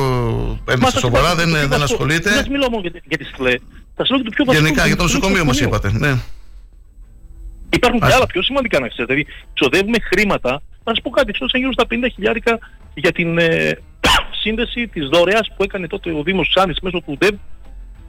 [0.65, 2.29] παίρνει Μα στα σας σοβαρά, είπα, δεν, τι δεν θα σου- ασχολείται.
[2.29, 3.51] Δεν σας μιλάω μόνο για, τη- για τη ΣΚΛΕ.
[3.95, 4.63] Θα σας λέω και το πιο βασικό.
[4.65, 5.91] Γενικά για το νοσοκομείο μας είπατε.
[5.93, 6.13] Ναι.
[7.69, 9.13] Υπάρχουν και άλλα πιο σημαντικά να ξέρετε.
[9.13, 10.51] Δηλαδή, ξοδεύουμε χρήματα.
[10.83, 12.59] Να σας πω κάτι, ξόδευσαν γύρω στα 50 χιλιάρικα
[12.93, 13.77] για την ε,
[14.41, 17.35] σύνδεση της δωρεάς που έκανε τότε ο Δήμος Ξάνη μέσω του ΔΕΒ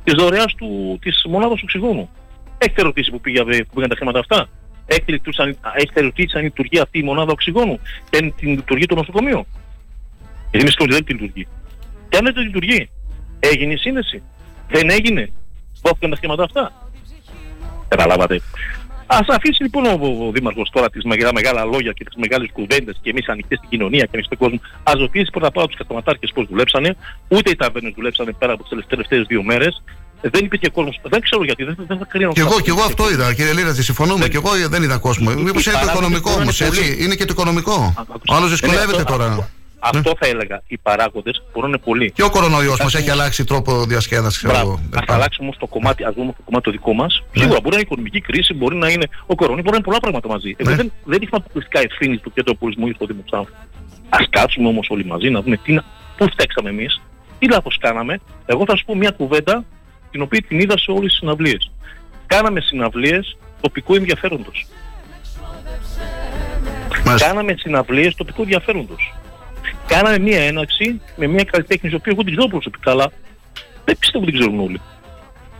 [0.04, 0.54] της δωρεάς
[1.00, 2.10] της μονάδας οξυγόνου.
[2.58, 4.48] Έχετε ρωτήσει που, πήγα, που πήγαν τα χρήματα αυτά;
[4.86, 7.80] Έχετε, λειτουργήσει αν- έχετε ρωτήσει αν λειτουργεί αυτή η μονάδα οξυγόνου.
[8.10, 9.46] Δεν την λειτουργεί το νοσοκομείο.
[10.50, 11.46] Γιατί εμεί δεν τη λειτουργεί.
[12.08, 12.90] Και αν δεν τη λειτουργεί,
[13.40, 14.22] έγινε η σύνδεση.
[14.68, 15.30] Δεν έγινε.
[15.82, 16.72] Δόθηκαν τα χρήματα αυτά.
[17.88, 18.40] Καταλάβατε.
[19.06, 22.48] Α αφήσει λοιπόν ο, ο, ο Δήμαρχος τώρα τις μεγάλα, μεγάλα λόγια και τις μεγάλες
[22.52, 24.58] κουβέντες και εμείς ανοιχτές στην κοινωνία και ανοιχτό κόσμο.
[24.82, 26.96] Α ρωτήσει πρώτα απ' όλα τους καταματάρχες πώς δουλέψανε.
[27.28, 29.82] Ούτε οι ταβέρνες δουλέψανε πέρα από τις τελευταίες δύο μέρες.
[30.30, 31.00] Δεν υπήρχε κόσμος.
[31.02, 31.64] Δεν ξέρω γιατί.
[31.64, 32.32] Δεν, δεν θα κρίνω.
[32.32, 34.28] Και εγώ, και εγώ αυτό είδα, κύριε Λίρα, συμφωνούμε.
[34.28, 35.30] Και εγώ δεν είδα κόσμο.
[35.30, 36.80] Μήπως είναι το παράδειγμα οικονομικό είναι όμω, πολύ.
[36.88, 37.94] έτσι; Είναι και το οικονομικό.
[38.30, 39.48] Ο άλλος δυσκολεύεται αυτό- τώρα.
[39.78, 40.62] Αυτό θα έλεγα.
[40.66, 42.10] Οι παράγοντες μπορούν να είναι πολλοί.
[42.10, 44.42] Και ο κορονοϊός μας Κοιτάξτε, έχει αλλάξει τρόπο διασκέδασης.
[44.44, 44.72] Μπράβο.
[44.94, 47.22] Α αλλάξει όμως το κομμάτι, ας δούμε το κομμάτι το δικό μας.
[47.32, 49.84] Σίγουρα μπορεί να είναι η οικονομική κρίση, μπορεί να είναι ο κορονοϊός, μπορεί να είναι
[49.84, 50.54] πολλά πράγματα μαζί.
[50.56, 53.52] Εγώ δεν, δεν έχουμε αποκλειστικά ευθύνη του κέντρου πολιτισμού ή στο Δήμο Ξάνθου.
[54.08, 55.84] Α κάτσουμε όμως όλοι μαζί να δούμε τι, να-
[56.16, 57.00] πού φταίξαμε εμείς,
[57.38, 58.20] τι λάθος κάναμε.
[58.46, 59.64] Εγώ θα σου πω μια κουβέντα
[60.14, 61.70] την οποία την είδα σε όλες τις συναυλίες.
[62.26, 64.66] Κάναμε συναυλίες τοπικού ενδιαφέροντος.
[67.16, 69.14] Κάναμε συναυλίες τοπικού ενδιαφέροντος.
[69.86, 73.12] Κάναμε μια έναρξη με μια καλλιτέχνη, η οποία εγώ την ξέρω προσωπικά, αλλά
[73.84, 74.80] δεν πιστεύω ότι την ξέρουν όλοι.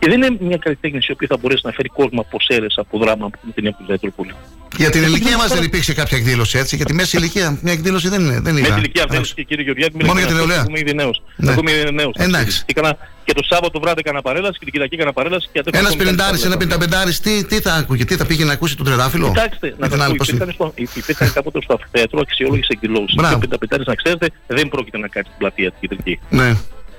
[0.05, 2.97] Και δεν είναι μια καλλιτέχνη η οποία θα μπορέσει να φέρει κόσμο από σέρες, από
[2.97, 4.33] δράμα, από την Επιδέτρου πολύ.
[4.77, 8.09] Για την ηλικία μας δεν υπήρξε κάποια εκδήλωση έτσι; Για τη μέση ηλικία μια εκδήλωση
[8.09, 8.39] δεν είναι.
[8.39, 8.67] Δεν Με είδα.
[8.69, 10.55] την ηλικία αυτή και κύριε Γεωργιάδη, Μόνο για την νεολαία.
[10.57, 11.21] Εγώ είμαι ήδη νέος.
[11.35, 11.51] Ναι.
[11.51, 12.13] Εγώ είμαι ήδη νέος.
[12.17, 12.57] Εντάξει.
[12.65, 15.47] Και, έκανα, και το Σάββατο βράδυ έκανα παρέλαση και την Κυριακή έκανα παρέλαση.
[15.51, 16.77] και αντέχω Ένας ακόμη πενηντάρης, κάτι ένα παρέλαση.
[16.79, 19.27] πενταπεντάρης, τι, τι θα άκουγε, τι θα πήγε να ακούσει τον τρεδάφυλλο.
[19.27, 20.43] Κοιτάξτε, Ή να την σας άλλη πω, πώς είναι.
[20.43, 23.15] υπήρχαν, στο, υπήρχαν κάποτε στο θέατρο αξιόλογες εκδηλώσεις.
[23.15, 23.29] Μπράβο.
[23.31, 26.19] Και ο πενταπεντάρης, να ξέρετε, δεν πρόκειται να κάτσει στην πλατεία την κεντρική.
[26.29, 26.49] Ναι.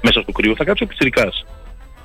[0.07, 1.45] Μέσα στο κρύο, θα κάτσει ο Πιτσιρικάς.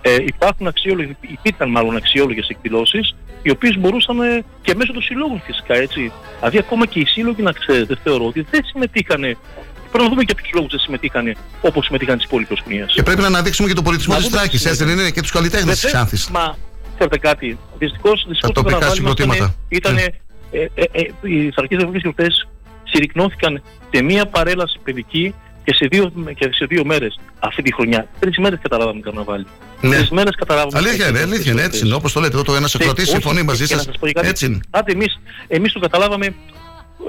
[0.02, 5.42] Ε, υπάρχουν αξιόλογες, υπήρχαν μάλλον αξιόλογες εκδηλώσεις, οι οποίες μπορούσαν ε, και μέσω των συλλόγων
[5.46, 6.12] φυσικά, έτσι.
[6.38, 9.38] Δηλαδή ακόμα και οι σύλλογοι, να ξέρετε, θεωρώ ότι δεν συμμετείχαν
[9.92, 12.86] Πρέπει να δούμε και ποιους λόγους δεν συμμετείχαν όπως συμμετείχαν τι υπόλοιπε κοινωνίε.
[12.86, 15.80] Και πρέπει να αναδείξουμε και τον πολιτισμό της Θράκη, έτσι δεν είναι, και τους καλλιτέχνες
[15.80, 16.30] της Ξάνθης.
[16.30, 16.58] Μα
[16.94, 17.58] ξέρετε κάτι.
[17.78, 19.56] Δυστυχώς Τα τοπικά συγκροτήματα.
[19.70, 19.94] Ήταν.
[19.94, 20.06] Ναι.
[20.52, 22.28] Ε, ε, ε, οι θρακέ ευρωπαϊκέ γιορτέ
[22.84, 23.62] συρρυκνώθηκαν
[23.94, 25.34] σε μία παρέλαση παιδική
[25.72, 28.08] και σε δύο, και σε δύο μέρες αυτή τη χρονιά.
[28.20, 29.46] Τρεις μέρες καταλάβαμε καρναβάλι.
[29.82, 29.96] Ναι.
[29.96, 30.78] Τρεις μέρες καταλάβαμε.
[30.78, 31.96] Αλήθεια είναι, αλήθεια είναι, έτσι είναι.
[31.96, 33.88] Όπως το λέτε, εδώ το ένας ακροατή όχι, συμφωνεί μαζί και να σας.
[33.88, 34.28] σας πω και κάτι.
[34.28, 34.60] Έτσι είναι.
[34.70, 36.26] Άντε εμείς, εμείς το καταλάβαμε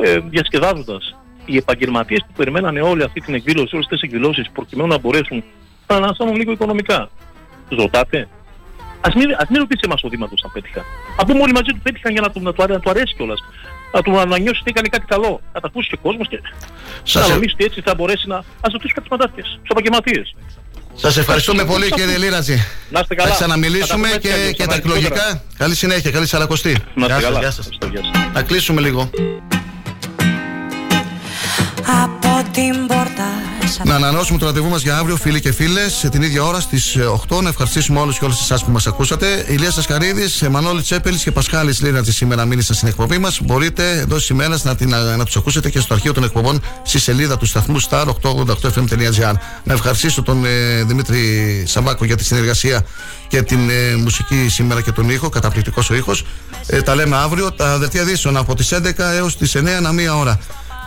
[0.05, 1.17] ε, διασκεδάζοντας.
[1.45, 5.45] Οι επαγγελματίες που περιμένανε όλη αυτή την εκδήλωση, όλες τις εκδηλώσεις προκειμένου να μπορέσουν
[5.87, 7.11] να αναστάνουν λίγο οικονομικά.
[7.69, 8.29] Τους ρωτάτε.
[9.01, 10.81] Ας μην, ας μην ρωτήσει εμάς ο Δήμαρχος αν πέτυχα.
[11.17, 13.15] Α πούμε όλοι μαζί του πέτυχαν για να του, να του, αρέ- να του αρέσει
[13.17, 13.41] κιόλας.
[13.93, 15.41] Να του να νιώσει ότι έκανε κάτι καλό.
[15.53, 16.41] Να τα ακούσει και ο κόσμος και
[17.03, 18.37] Σας να ε- νομίσει ότι έτσι θα μπορέσει να...
[18.37, 20.35] Ας ρωτήσει κάτι μαντάφιες, τους επαγγελματίες.
[20.95, 22.57] Σας ευχαριστούμε πολύ κύριε Λίρατζη.
[22.91, 23.29] Να είστε καλά.
[23.29, 25.07] Θα ξαναμιλήσουμε Θα τα πούμε και, έτσι αλλιώς, και θα τα τα αργότερα.
[25.07, 25.43] εκλογικά.
[25.59, 26.77] Καλή συνέχεια, καλή σαρακοστή.
[26.95, 27.39] Να είστε Γεια σας, καλά.
[27.39, 27.69] γεια σας.
[27.73, 28.33] Ευχαριστώ, γεια σας.
[28.33, 29.11] Να κλείσουμε λίγο.
[32.03, 33.42] Από την πόρτα σαν
[33.85, 36.97] Να ανανεώσουμε το ραντεβού μας για αύριο, φίλοι και φίλες, σε την ίδια ώρα στις
[37.29, 37.41] 8.
[37.43, 39.45] Να ευχαριστήσουμε όλους και όλες εσάς που μας ακούσατε.
[39.49, 43.41] Ηλίας Σασκαρίδη, Μανώλη Τσέπελης και Πασχάλης Λίρατζη σήμερα μίλησαν στην εκπομπή μας.
[43.43, 46.63] Μπορείτε εντό τη ημέρα να, την- να, να τους ακούσετε και στο αρχείο των εκπομπών
[46.83, 49.33] στη σελίδα του σταθμού star888fm.gr.
[49.65, 51.19] Να ευχαριστήσω τον ε, Δημήτρη
[51.67, 52.85] Σαμπάκο για τη συνεργασία
[53.29, 55.29] και την ε, μουσική σήμερα και τον ήχο.
[55.29, 56.25] Καταπληκτικός ο ήχος.
[56.67, 57.53] Ε, τα λέμε αύριο.
[57.53, 60.39] Τα δελτία ειδήσεων από τις 11 έως τις 9 ανά μία ώρα.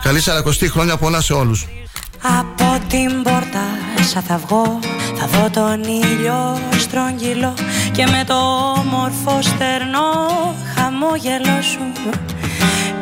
[0.02, 1.66] Καλή σαρακοστή χρόνια πολλά σε όλους.
[2.38, 3.64] Από την πόρτα
[4.00, 4.78] σαν θα βγω
[5.16, 7.54] Θα δω τον ήλιο στρογγυλό
[7.92, 8.34] Και με το
[8.78, 11.92] όμορφο στερνό χαμόγελό σου.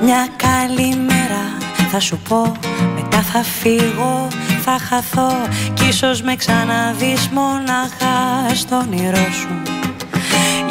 [0.02, 1.42] Μια καλή μέρα
[1.90, 2.52] θα σου πω
[2.94, 4.28] Μετά θα φύγω,
[4.64, 5.32] θα χαθώ
[5.74, 9.62] Κι ίσως με ξαναδείς μονάχα στο όνειρό σου.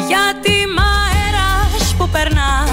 [0.08, 2.64] Γιατί μ' αέρας που περνά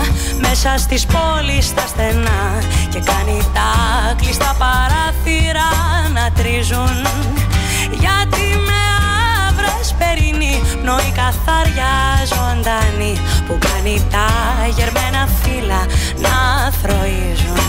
[0.42, 2.62] μέσα στις πόλεις τα στενά
[2.92, 3.72] και κάνει τα
[4.16, 5.70] κλειστά παράθυρα
[6.14, 6.96] να τρίζουν.
[8.04, 8.82] Γιατί με
[9.48, 11.94] άβρες περινή πνοή καθάρια
[12.26, 13.14] ζωντανή
[13.48, 14.28] που κάνει τα
[14.78, 15.86] γερμένα φύλλα
[16.18, 17.61] να θροίζουν